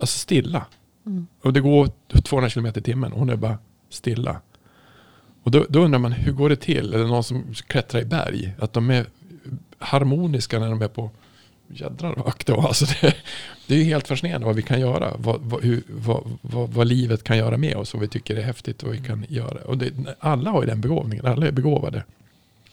alltså 0.00 0.18
stilla. 0.18 0.66
Mm. 1.06 1.26
Och 1.42 1.52
det 1.52 1.60
går 1.60 1.88
200 2.22 2.50
km 2.50 2.66
i 2.66 2.72
timmen, 2.72 3.12
och 3.12 3.18
hon 3.18 3.30
är 3.30 3.36
bara 3.36 3.58
stilla. 3.90 4.40
Och 5.42 5.50
då, 5.50 5.66
då, 5.68 5.80
undrar 5.80 5.98
man, 5.98 6.12
hur 6.12 6.32
går 6.32 6.48
det 6.48 6.56
till? 6.56 6.94
Eller 6.94 7.06
någon 7.06 7.24
som 7.24 7.54
klättrar 7.66 8.00
i 8.00 8.04
berg? 8.04 8.52
Att 8.58 8.72
de 8.72 8.90
är 8.90 9.06
harmoniska 9.78 10.58
när 10.58 10.70
de 10.70 10.82
är 10.82 10.88
på 10.88 11.10
jädrar 11.74 12.14
vad 12.16 12.34
då. 12.46 12.60
Alltså 12.60 12.84
det, 12.84 13.14
det 13.66 13.74
är 13.74 13.78
ju 13.78 13.84
helt 13.84 14.08
fascinerande 14.08 14.46
vad 14.46 14.56
vi 14.56 14.62
kan 14.62 14.80
göra. 14.80 15.12
Vad, 15.16 15.40
vad, 15.40 15.64
hur, 15.64 15.82
vad, 15.86 16.38
vad, 16.42 16.70
vad, 16.70 16.86
livet 16.86 17.24
kan 17.24 17.38
göra 17.38 17.56
med 17.56 17.76
oss. 17.76 17.94
Vad 17.94 18.00
vi 18.00 18.08
tycker 18.08 18.36
är 18.36 18.42
häftigt. 18.42 18.82
Vad 18.82 18.92
vi 18.92 18.98
kan 18.98 19.26
göra. 19.28 19.64
Och 19.64 19.78
det, 19.78 19.92
alla 20.18 20.50
har 20.50 20.62
ju 20.62 20.68
den 20.68 20.80
begåvningen. 20.80 21.26
Alla 21.26 21.46
är 21.46 21.52
begåvade. 21.52 22.04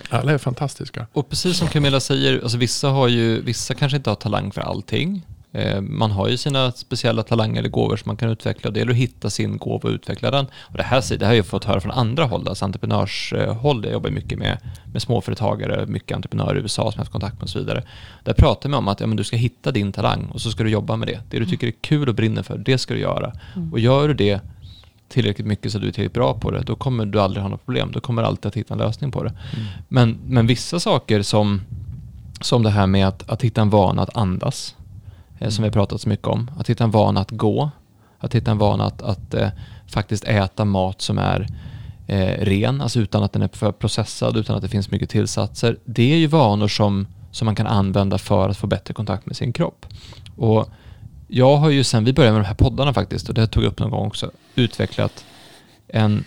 Alla 0.10 0.32
är 0.32 0.38
fantastiska. 0.38 1.08
Och 1.14 1.30
precis 1.30 1.58
som 1.58 1.68
Camilla 1.68 2.00
säger, 2.00 2.42
alltså 2.42 2.58
vissa, 2.58 2.90
har 2.90 3.08
ju, 3.08 3.42
vissa 3.42 3.74
kanske 3.74 3.98
inte 3.98 4.10
har 4.10 4.16
talang 4.16 4.52
för 4.52 4.62
allting. 4.62 5.26
Eh, 5.52 5.82
man 5.82 6.12
har 6.12 6.28
ju 6.28 6.38
sina 6.38 6.72
speciella 6.72 7.24
talanger 7.24 7.60
eller 7.60 7.70
gåvor 7.70 7.98
som 7.98 8.10
man 8.10 8.18
kan 8.18 8.30
utveckla 8.30 8.68
och 8.68 8.74
det 8.74 8.80
gäller 8.80 8.92
att 8.92 8.98
hitta 8.98 9.30
sin 9.30 9.58
gåva 9.58 9.90
och 9.90 9.94
utveckla 9.94 10.32
den. 10.32 10.46
Och 10.62 10.78
det 10.78 10.84
här, 10.84 11.18
det 11.18 11.26
här 11.26 11.32
har 11.32 11.36
jag 11.36 11.46
fått 11.46 11.64
höra 11.64 11.82
från 11.82 11.92
andra 11.92 12.26
håll, 12.26 12.48
alltså 12.48 12.66
entreprenörshåll. 12.66 13.84
Jag 13.84 13.94
jobbar 13.94 14.10
mycket 14.10 14.40
med, 14.40 14.58
med 14.94 15.02
småföretagare, 15.02 15.86
mycket 15.86 16.16
entreprenörer 16.16 16.56
i 16.56 16.62
USA 16.62 16.82
som 16.82 16.86
jag 16.86 16.92
har 16.92 16.98
haft 16.98 17.12
kontakt 17.12 17.34
med 17.34 17.44
och 17.44 17.50
så 17.50 17.60
vidare. 17.60 17.84
Där 18.24 18.34
pratar 18.34 18.70
man 18.70 18.78
om 18.78 18.88
att 18.88 19.00
ja, 19.00 19.08
men 19.08 19.18
du 19.18 19.24
ska 19.24 19.38
hitta 19.38 19.72
din 19.72 19.92
talang 19.92 20.26
och 20.34 20.42
så 20.42 20.52
ska 20.52 20.64
du 20.64 20.70
jobba 20.70 20.96
med 20.96 21.08
det. 21.08 21.14
Det 21.14 21.22
du 21.30 21.38
mm. 21.38 21.50
tycker 21.50 21.68
är 21.68 21.74
kul 21.82 22.10
och 22.10 22.16
brinner 22.16 22.44
för, 22.44 22.58
det 22.58 22.78
ska 22.78 22.94
du 22.94 23.00
göra. 23.00 23.34
Mm. 23.56 23.74
Och 23.74 23.80
gör 23.80 24.08
du 24.08 24.14
det 24.14 24.42
tillräckligt 25.10 25.48
mycket 25.48 25.72
så 25.72 25.78
att 25.78 25.82
du 25.82 25.88
är 25.88 25.92
tillräckligt 25.92 26.14
bra 26.14 26.34
på 26.34 26.52
det, 26.52 26.62
då 26.62 26.76
kommer 26.76 27.06
du 27.06 27.20
aldrig 27.22 27.42
ha 27.42 27.50
något 27.50 27.66
problem. 27.66 27.92
Då 27.92 28.00
kommer 28.00 28.22
du 28.22 28.28
alltid 28.28 28.46
att 28.46 28.56
hitta 28.56 28.74
en 28.74 28.80
lösning 28.80 29.12
på 29.12 29.24
det. 29.24 29.30
Mm. 29.30 29.66
Men, 29.88 30.18
men 30.28 30.48
vissa 30.48 30.80
saker 30.80 31.22
som, 31.22 31.62
som 32.42 32.64
det 32.64 32.70
här 32.70 32.88
med 32.88 33.08
att, 33.08 33.30
att 33.30 33.42
hitta 33.42 33.62
en 33.62 33.70
vana 33.70 34.02
att 34.02 34.18
andas, 34.18 34.76
Eh, 35.40 35.50
som 35.50 35.64
vi 35.64 35.68
har 35.68 35.74
pratat 35.74 36.02
så 36.02 36.10
mycket 36.10 36.28
om. 36.28 36.52
Att 36.58 36.70
hitta 36.70 36.84
en 36.84 36.92
vana 36.92 37.22
att 37.22 37.32
gå, 37.32 37.72
att 38.20 38.36
hitta 38.36 38.52
en 38.52 38.58
vana 38.58 38.86
att, 38.86 39.02
att 39.02 39.34
eh, 39.34 39.50
faktiskt 39.88 40.24
äta 40.24 40.66
mat 40.66 41.02
som 41.02 41.18
är 41.18 41.48
eh, 42.08 42.46
ren, 42.46 42.82
alltså 42.82 43.00
utan 43.00 43.24
att 43.24 43.34
den 43.34 43.42
är 43.42 43.48
för 43.48 43.72
processad, 43.72 44.38
utan 44.38 44.56
att 44.56 44.62
det 44.62 44.68
finns 44.68 44.92
mycket 44.92 45.10
tillsatser. 45.10 45.78
Det 45.86 46.14
är 46.14 46.18
ju 46.18 46.28
vanor 46.28 46.68
som, 46.68 47.08
som 47.32 47.46
man 47.46 47.56
kan 47.56 47.68
använda 47.68 48.18
för 48.18 48.50
att 48.50 48.58
få 48.58 48.68
bättre 48.68 48.94
kontakt 48.94 49.26
med 49.26 49.36
sin 49.36 49.54
kropp. 49.54 49.86
Och 50.36 50.70
jag 51.28 51.58
har 51.58 51.70
ju 51.70 51.84
sen 51.84 52.06
vi 52.06 52.14
började 52.14 52.34
med 52.34 52.44
de 52.44 52.48
här 52.48 52.56
poddarna 52.56 52.94
faktiskt, 52.94 53.30
och 53.30 53.36
det 53.36 53.48
tog 53.48 53.64
jag 53.64 53.72
upp 53.72 53.80
någon 53.80 53.92
gång 53.92 54.08
också, 54.08 54.32
utvecklat 54.56 55.26
en, 55.88 56.24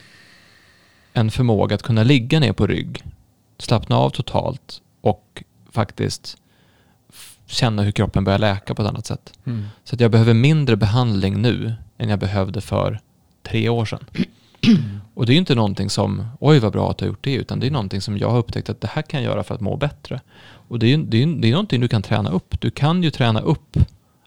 en 1.12 1.30
förmåga 1.30 1.74
att 1.74 1.82
kunna 1.82 2.02
ligga 2.02 2.40
ner 2.40 2.52
på 2.52 2.66
rygg, 2.66 3.04
slappna 3.58 3.96
av 3.96 4.10
totalt 4.10 4.80
och 5.00 5.44
faktiskt 5.72 6.36
känna 7.50 7.82
hur 7.82 7.92
kroppen 7.92 8.24
börjar 8.24 8.38
läka 8.38 8.74
på 8.74 8.82
ett 8.82 8.88
annat 8.88 9.06
sätt. 9.06 9.32
Mm. 9.44 9.66
Så 9.84 9.94
att 9.94 10.00
jag 10.00 10.10
behöver 10.10 10.34
mindre 10.34 10.76
behandling 10.76 11.42
nu 11.42 11.74
än 11.98 12.08
jag 12.08 12.18
behövde 12.18 12.60
för 12.60 13.00
tre 13.42 13.68
år 13.68 13.84
sedan. 13.84 14.04
Och 15.14 15.26
det 15.26 15.32
är 15.32 15.34
ju 15.34 15.38
inte 15.40 15.54
någonting 15.54 15.90
som, 15.90 16.26
oj 16.40 16.58
vad 16.58 16.72
bra 16.72 16.90
att 16.90 16.98
du 16.98 17.04
har 17.04 17.08
gjort 17.08 17.24
det, 17.24 17.34
utan 17.34 17.60
det 17.60 17.66
är 17.66 17.70
någonting 17.70 18.00
som 18.00 18.18
jag 18.18 18.30
har 18.30 18.38
upptäckt 18.38 18.70
att 18.70 18.80
det 18.80 18.88
här 18.88 19.02
kan 19.02 19.22
jag 19.22 19.30
göra 19.30 19.42
för 19.42 19.54
att 19.54 19.60
må 19.60 19.76
bättre. 19.76 20.20
Och 20.42 20.78
det 20.78 20.92
är 20.92 20.98
det 20.98 21.22
är, 21.22 21.26
det 21.26 21.48
är 21.48 21.52
någonting 21.52 21.80
du 21.80 21.88
kan 21.88 22.02
träna 22.02 22.30
upp. 22.30 22.60
Du 22.60 22.70
kan 22.70 23.02
ju 23.02 23.10
träna 23.10 23.40
upp 23.40 23.76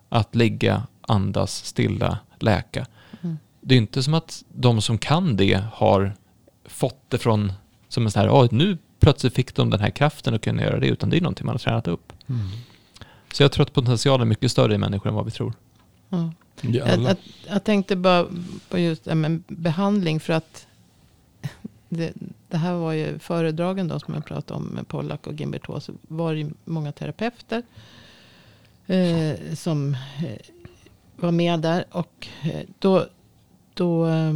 att 0.09 0.35
ligga, 0.35 0.83
andas, 1.01 1.65
stilla, 1.65 2.17
läka. 2.39 2.85
Mm. 3.21 3.37
Det 3.61 3.75
är 3.75 3.77
inte 3.77 4.03
som 4.03 4.13
att 4.13 4.43
de 4.53 4.81
som 4.81 4.97
kan 4.97 5.37
det 5.37 5.63
har 5.73 6.13
fått 6.65 7.09
det 7.09 7.17
från, 7.17 7.53
som 7.89 8.05
en 8.05 8.11
sån 8.11 8.21
här, 8.21 8.41
"Oj, 8.41 8.47
nu 8.51 8.77
plötsligt 8.99 9.33
fick 9.33 9.55
de 9.55 9.69
den 9.69 9.79
här 9.79 9.89
kraften 9.89 10.33
att 10.33 10.41
kunna 10.41 10.61
göra 10.61 10.79
det, 10.79 10.87
utan 10.87 11.09
det 11.09 11.17
är 11.17 11.21
någonting 11.21 11.45
man 11.45 11.53
har 11.53 11.59
tränat 11.59 11.87
upp. 11.87 12.13
Mm. 12.29 12.41
Så 13.33 13.43
jag 13.43 13.51
tror 13.51 13.63
att 13.63 13.73
potentialen 13.73 14.21
är 14.21 14.29
mycket 14.29 14.51
större 14.51 14.75
i 14.75 14.77
människor 14.77 15.09
än 15.09 15.15
vad 15.15 15.25
vi 15.25 15.31
tror. 15.31 15.53
Ja. 16.09 16.31
Jag, 16.61 17.01
jag, 17.01 17.15
jag 17.47 17.63
tänkte 17.63 17.95
bara 17.95 18.27
på 18.69 18.79
just 18.79 19.03
det 19.03 19.15
med 19.15 19.43
behandling 19.47 20.19
för 20.19 20.33
att 20.33 20.67
det, 21.89 22.13
det 22.47 22.57
här 22.57 22.73
var 22.73 22.93
ju 22.93 23.19
föredragen 23.19 23.87
då 23.87 23.99
som 23.99 24.13
jag 24.13 24.25
pratade 24.25 24.57
om 24.59 24.63
med 24.63 24.87
Pollack 24.87 25.27
och 25.27 25.33
Gimberto. 25.33 25.79
Så 25.79 25.93
var 26.01 26.33
det 26.33 26.39
ju 26.39 26.51
många 26.65 26.91
terapeuter 26.91 27.63
eh, 28.87 29.55
som 29.55 29.93
eh, 29.93 30.37
var 31.15 31.31
med 31.31 31.59
där. 31.59 31.85
Och 31.91 32.27
eh, 32.43 32.61
då, 32.79 33.05
då 33.73 34.07
eh, 34.07 34.33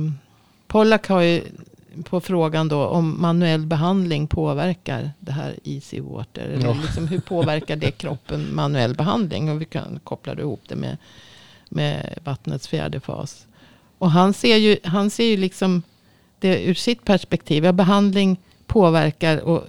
Pollack 0.68 1.08
har 1.08 1.22
ju 1.22 1.44
på 2.04 2.22
frågan 2.22 2.68
då 2.68 2.86
om 2.86 3.22
manuell 3.22 3.66
behandling 3.66 4.28
påverkar 4.28 5.12
det 5.20 5.32
här 5.32 5.56
easy 5.64 6.02
water. 6.02 6.42
Eller 6.42 6.66
Ja. 6.68 6.78
liksom, 6.82 7.08
hur 7.08 7.20
påverkar 7.20 7.76
det 7.76 7.92
kroppen 7.92 8.56
manuell 8.56 8.96
behandling? 8.96 9.50
Och 9.52 9.62
vi 9.62 9.66
kan 9.66 10.00
koppla 10.04 10.34
ihop 10.34 10.62
det 10.68 10.76
med 10.76 10.98
med 11.70 12.20
vattnets 12.24 12.68
fjärde 12.68 13.00
fas. 13.00 13.48
Och 13.98 14.12
han 14.12 14.34
ser 14.34 14.58
ju, 14.58 14.78
han 14.84 15.10
ser 15.10 15.26
ju 15.26 15.38
liksom 15.38 15.84
det 16.40 16.64
ur 16.66 16.74
sitt 16.74 17.06
perspektiv. 17.06 17.66
Ja, 17.66 17.72
behandling 17.72 18.38
påverkar 18.68 19.38
och 19.42 19.64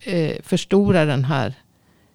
eh, 0.00 0.36
förstorar 0.42 1.06
den 1.06 1.24
här 1.24 1.54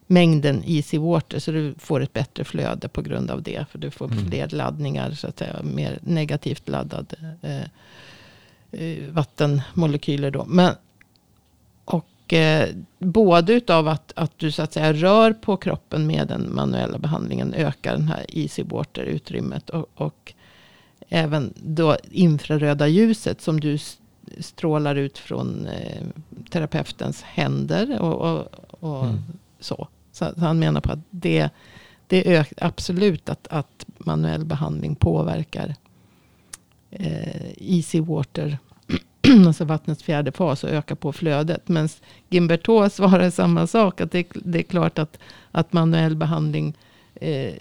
mängden 0.06 0.62
easy 0.66 0.98
water. 0.98 1.38
Så 1.38 1.50
du 1.50 1.74
får 1.78 2.02
ett 2.02 2.12
bättre 2.12 2.44
flöde 2.44 2.88
på 2.88 3.02
grund 3.02 3.30
av 3.30 3.42
det. 3.42 3.64
För 3.70 3.78
du 3.78 3.90
får 3.90 4.06
Mm. 4.12 4.30
fler 4.30 4.48
laddningar, 4.48 5.10
så 5.10 5.26
att 5.26 5.38
säga. 5.38 5.56
Mer 5.62 5.98
negativt 6.02 6.68
laddade 6.68 7.16
eh, 7.42 7.68
vattenmolekyler 9.10 10.30
då. 10.30 10.44
Men, 10.44 10.74
och 11.84 12.32
eh, 12.32 12.68
både 12.98 13.52
utav 13.52 13.88
att, 13.88 14.12
att 14.16 14.38
du 14.38 14.50
så 14.52 14.62
att 14.62 14.72
säga 14.72 14.92
rör 14.92 15.32
på 15.32 15.56
kroppen 15.56 16.06
med 16.06 16.28
den 16.28 16.54
manuella 16.54 16.98
behandlingen 16.98 17.54
ökar 17.54 17.92
den 17.92 18.08
här 18.08 18.26
easy 18.28 18.62
water 18.62 19.02
utrymmet. 19.02 19.70
Och, 19.70 19.86
och 19.94 20.32
även 21.08 21.52
då 21.56 21.96
infraröda 22.10 22.88
ljuset 22.88 23.40
som 23.40 23.60
du 23.60 23.78
strålar 24.38 24.94
ut 24.94 25.18
från 25.18 25.66
eh, 25.66 26.02
terapeutens 26.50 27.22
händer 27.22 28.00
och, 28.00 28.14
och, 28.14 28.46
och 28.80 29.04
Mm. 29.04 29.18
så. 29.60 29.88
så. 30.12 30.34
Så 30.34 30.40
han 30.40 30.58
menar 30.58 30.80
på 30.80 30.92
att 30.92 30.98
det, 31.10 31.50
det 32.06 32.34
är 32.34 32.48
absolut 32.56 33.28
att, 33.28 33.48
att 33.48 33.86
manuell 33.98 34.44
behandling 34.44 34.94
påverkar 34.94 35.74
eh, 36.90 37.50
easy 37.56 38.00
water, 38.00 38.58
alltså 39.46 39.64
vattnets 39.64 40.02
fjärde 40.02 40.32
fas 40.32 40.64
och 40.64 40.70
ökar 40.70 40.94
på 40.94 41.12
flödet. 41.12 41.68
Men 41.68 41.88
Gimberto 42.30 42.90
svarar 42.90 43.30
samma 43.30 43.66
sak, 43.66 44.00
att 44.00 44.12
det, 44.12 44.26
det 44.34 44.58
är 44.58 44.62
klart 44.62 44.98
att, 44.98 45.18
att 45.52 45.72
manuell 45.72 46.16
behandling 46.16 46.74
eh, 47.20 47.54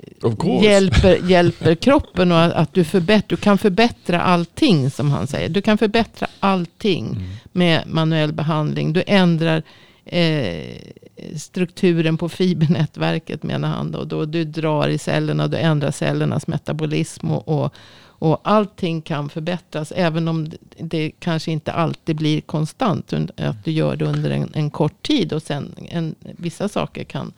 hjälper, 0.63 1.19
hjälper 1.29 1.75
kroppen 1.75 2.31
och 2.31 2.41
att, 2.41 2.53
att 2.53 2.73
du, 2.73 2.83
förbätt, 2.83 3.29
du 3.29 3.37
kan 3.37 3.57
förbättra 3.57 4.21
allting 4.21 4.89
som 4.89 5.11
han 5.11 5.27
säger. 5.27 5.49
Du 5.49 5.61
kan 5.61 5.77
förbättra 5.77 6.27
allting 6.39 7.05
Mm. 7.05 7.23
med 7.51 7.83
manuell 7.87 8.33
behandling. 8.33 8.93
Du 8.93 9.03
ändrar 9.07 9.63
eh, 10.05 10.77
strukturen 11.37 12.17
på 12.17 12.29
fibernätverket 12.29 13.43
menar 13.43 13.69
han. 13.69 13.91
Då, 13.91 14.03
då 14.03 14.25
du 14.25 14.43
drar 14.43 14.87
i 14.87 14.97
cellerna, 14.97 15.47
du 15.47 15.57
ändrar 15.57 15.91
cellernas 15.91 16.47
metabolism 16.47 17.31
och, 17.31 17.47
och, 17.47 17.73
och 18.23 18.39
allting 18.43 19.01
kan 19.01 19.29
förbättras. 19.29 19.93
Även 19.95 20.27
om 20.27 20.51
det, 20.77 21.11
kanske 21.19 21.51
inte 21.51 21.71
alltid 21.71 22.15
blir 22.15 22.41
konstant. 22.41 23.13
Att 23.37 23.65
du 23.65 23.71
gör 23.71 23.95
det 23.95 24.05
under 24.05 24.29
en, 24.31 24.49
en 24.53 24.69
kort 24.69 25.03
tid 25.03 25.33
och 25.33 25.41
sen 25.41 25.75
en, 25.89 26.15
vissa 26.21 26.69
saker 26.69 27.03
kan 27.03 27.33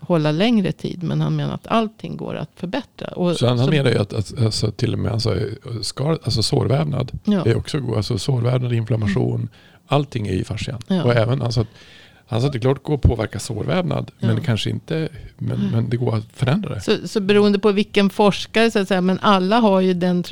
hålla 0.00 0.32
längre 0.32 0.72
tid. 0.72 1.02
Men 1.02 1.20
han 1.20 1.36
menar 1.36 1.54
att 1.54 1.66
allting 1.66 2.16
går 2.16 2.34
att 2.34 2.50
förbättra. 2.56 3.08
Och, 3.08 3.36
Så 3.36 3.46
han, 3.46 3.58
han 3.58 3.70
menar 3.70 3.90
ju 3.90 3.98
att, 3.98 4.12
att 4.12 4.38
alltså, 4.38 4.70
till 4.70 4.92
och 4.92 4.98
med 4.98 5.12
alltså, 5.12 5.38
skar, 5.82 6.10
alltså 6.10 6.42
sårvävnad 6.42 7.18
ja, 7.24 7.44
är 7.46 7.56
också 7.56 7.80
god. 7.80 7.96
Alltså 7.96 8.18
sårvävnad, 8.18 8.72
inflammation, 8.72 9.48
allting 9.86 10.26
är 10.26 10.32
i 10.32 10.44
fascian. 10.44 10.80
Ja. 10.86 11.04
Och 11.04 11.14
även 11.14 11.42
alltså, 11.42 11.60
att- 11.60 11.68
att 12.46 12.52
det 12.52 12.58
klart 12.58 12.82
går 12.82 12.94
att 12.94 13.02
påverka 13.02 13.38
sårvävnad, 13.38 14.10
Ja. 14.18 14.26
men 14.26 14.40
kanske 14.40 14.70
inte, 14.70 15.08
men, 15.38 15.70
men 15.72 15.90
det 15.90 15.96
går 15.96 16.16
att 16.16 16.24
förändra 16.32 16.74
det. 16.74 16.80
Så, 16.80 17.08
så 17.08 17.20
beroende 17.20 17.58
på 17.58 17.72
vilken 17.72 18.10
forskare, 18.10 18.70
så 18.70 18.78
att 18.78 18.88
säga, 18.88 19.00
men 19.00 19.18
alla 19.22 19.58
har 19.60 19.80
ju 19.80 19.94
den, 19.94 20.24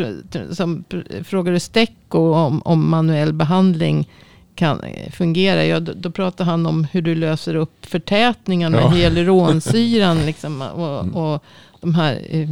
som 0.52 0.84
du 0.90 1.60
Stecco 1.60 2.34
om, 2.34 2.62
om 2.64 2.90
manuell 2.90 3.32
behandling 3.32 4.08
kan 4.54 4.80
eh, 4.80 5.10
fungera. 5.12 5.64
Ja, 5.66 5.80
då, 5.80 5.92
då 5.96 6.10
pratar 6.10 6.44
han 6.44 6.66
om 6.66 6.84
hur 6.92 7.02
du 7.02 7.14
löser 7.14 7.54
upp 7.54 7.86
förtätningen 7.86 8.72
med 8.72 8.80
Ja. 8.82 8.88
hyaluronsyran. 8.88 10.16
liksom, 10.26 10.62
och, 10.62 11.32
och 11.34 11.42
de 11.80 11.94
här, 11.94 12.20
eh, 12.30 12.48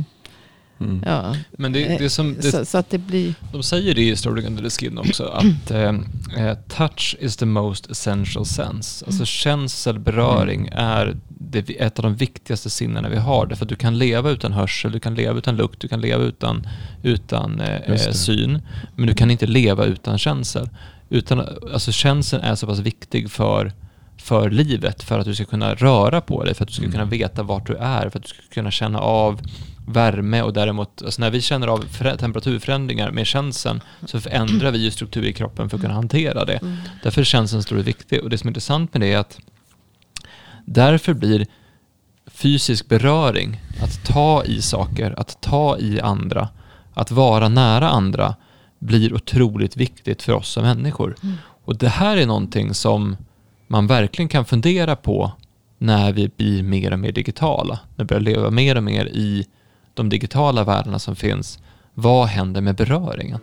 Mm. 0.85 1.03
ja. 1.07 1.37
Men 1.59 1.73
det, 1.73 1.99
det 1.99 2.11
som, 2.11 2.35
det, 2.35 2.51
så, 2.51 2.65
så 2.65 2.79
att 2.79 2.91
det 2.91 2.99
blir, 2.99 3.35
De 3.53 3.63
säger 3.63 3.95
det 3.95 4.03
i 4.03 4.17
Story 4.17 4.47
Under 4.47 4.63
the 4.63 4.71
Skin 4.71 4.99
också, 4.99 5.25
att 5.25 5.71
eh, 5.71 5.95
eh, 6.37 6.55
touch 6.69 7.17
is 7.21 7.37
the 7.37 7.47
most 7.47 7.91
essential 7.91 8.47
sense. 8.47 9.05
Alltså 9.07 9.25
känsel, 9.25 9.99
beröring 9.99 10.69
är 10.73 11.17
det, 11.29 11.71
ett 11.71 11.99
av 11.99 12.03
de 12.03 12.15
viktigaste 12.15 12.71
sinnena 12.71 13.09
vi 13.09 13.17
har. 13.17 13.47
Därför 13.47 13.65
att 13.65 13.69
du 13.69 13.77
kan 13.77 13.99
leva 13.99 14.31
utan 14.31 14.53
hörsel, 14.53 14.93
du 14.93 15.01
kan 15.01 15.15
leva 15.15 15.39
utan 15.39 15.57
lukt, 15.57 15.81
du 15.81 15.89
kan 15.89 16.01
leva 16.01 16.25
utan, 16.25 16.67
utan 17.03 17.61
eh, 17.61 17.77
eh, 17.77 18.13
syn. 18.13 18.63
Men 18.97 19.07
du 19.07 19.15
kan 19.15 19.31
inte 19.31 19.47
leva 19.47 19.85
utan 19.85 20.19
känsel. 20.19 20.69
Utan, 21.09 21.41
alltså 21.73 21.93
känseln 21.93 22.43
är 22.43 22.55
så 22.55 22.67
pass 22.67 22.79
viktig 22.79 23.31
för, 23.31 23.73
för 24.17 24.51
livet, 24.51 25.03
för 25.03 25.19
att 25.19 25.25
du 25.25 25.35
ska 25.35 25.45
kunna 25.45 25.75
röra 25.75 26.21
på 26.21 26.45
dig, 26.45 26.55
för 26.55 26.65
att 26.65 26.69
du 26.69 26.75
ska 26.75 26.83
Mm. 26.83 26.93
kunna 26.93 27.05
veta 27.05 27.43
vart 27.43 27.67
du 27.67 27.77
är, 27.77 28.09
för 28.11 28.19
att 28.19 28.23
du 28.23 28.29
ska 28.29 28.43
kunna 28.55 28.71
känna 28.71 28.99
av 28.99 29.41
värme 29.87 30.43
och 30.43 30.53
däremot, 30.53 31.03
alltså 31.03 31.21
när 31.21 31.31
vi 31.31 31.41
känner 31.41 31.67
av 31.67 31.85
förä- 31.85 32.17
temperaturförändringar 32.17 33.11
med 33.11 33.27
känseln 33.27 33.81
så 34.07 34.21
förändrar 34.21 34.71
vi 34.71 34.79
ju 34.79 34.91
struktur 34.91 35.25
i 35.25 35.33
kroppen 35.33 35.71
för 35.71 35.77
att 35.77 35.83
kunna 35.83 35.95
hantera 35.95 36.45
det. 36.45 36.57
mm, 36.57 36.77
Därför 37.03 37.21
är 37.21 37.25
känslan 37.25 37.63
stor 37.63 37.79
och 37.79 37.87
viktig. 37.89 38.23
Och 38.23 38.31
det 38.31 38.39
som 38.39 38.49
är 38.49 38.51
intressant 38.51 38.95
med 38.95 39.01
det 39.01 39.13
är 39.13 39.19
att 39.19 39.39
därför 40.65 41.15
blir 41.15 41.47
fysisk 42.27 42.89
beröring, 42.89 43.61
att 43.83 44.05
ta 44.05 44.45
i 44.45 44.63
saker, 44.63 45.15
att 45.17 45.41
ta 45.41 45.79
i 45.79 46.01
andra, 46.01 46.49
att 46.95 47.11
vara 47.11 47.49
nära 47.49 47.91
andra 47.91 48.35
blir 48.79 49.15
otroligt 49.15 49.77
viktigt 49.77 50.23
för 50.23 50.33
oss 50.33 50.49
som 50.49 50.63
människor. 50.63 51.15
Mm. 51.23 51.37
Och 51.65 51.77
det 51.77 51.89
här 51.89 52.17
är 52.17 52.27
någonting 52.27 52.75
som 52.75 53.17
man 53.67 53.87
verkligen 53.87 54.29
kan 54.29 54.45
fundera 54.45 54.97
på 54.97 55.33
när 55.79 56.13
vi 56.13 56.29
blir 56.37 56.63
mer 56.63 56.93
och 56.93 56.99
mer 56.99 57.13
digitala. 57.13 57.81
När 57.97 58.05
vi 58.05 58.09
börjar 58.09 58.21
leva 58.21 58.51
mer 58.51 58.77
och 58.77 58.83
mer 58.83 59.07
i 59.07 59.47
de 59.95 60.09
digitala 60.09 60.65
världarna 60.65 60.99
som 60.99 61.17
finns. 61.17 61.59
Vad 61.95 62.27
händer 62.27 62.61
med 62.61 62.77
beröringen? 62.77 63.41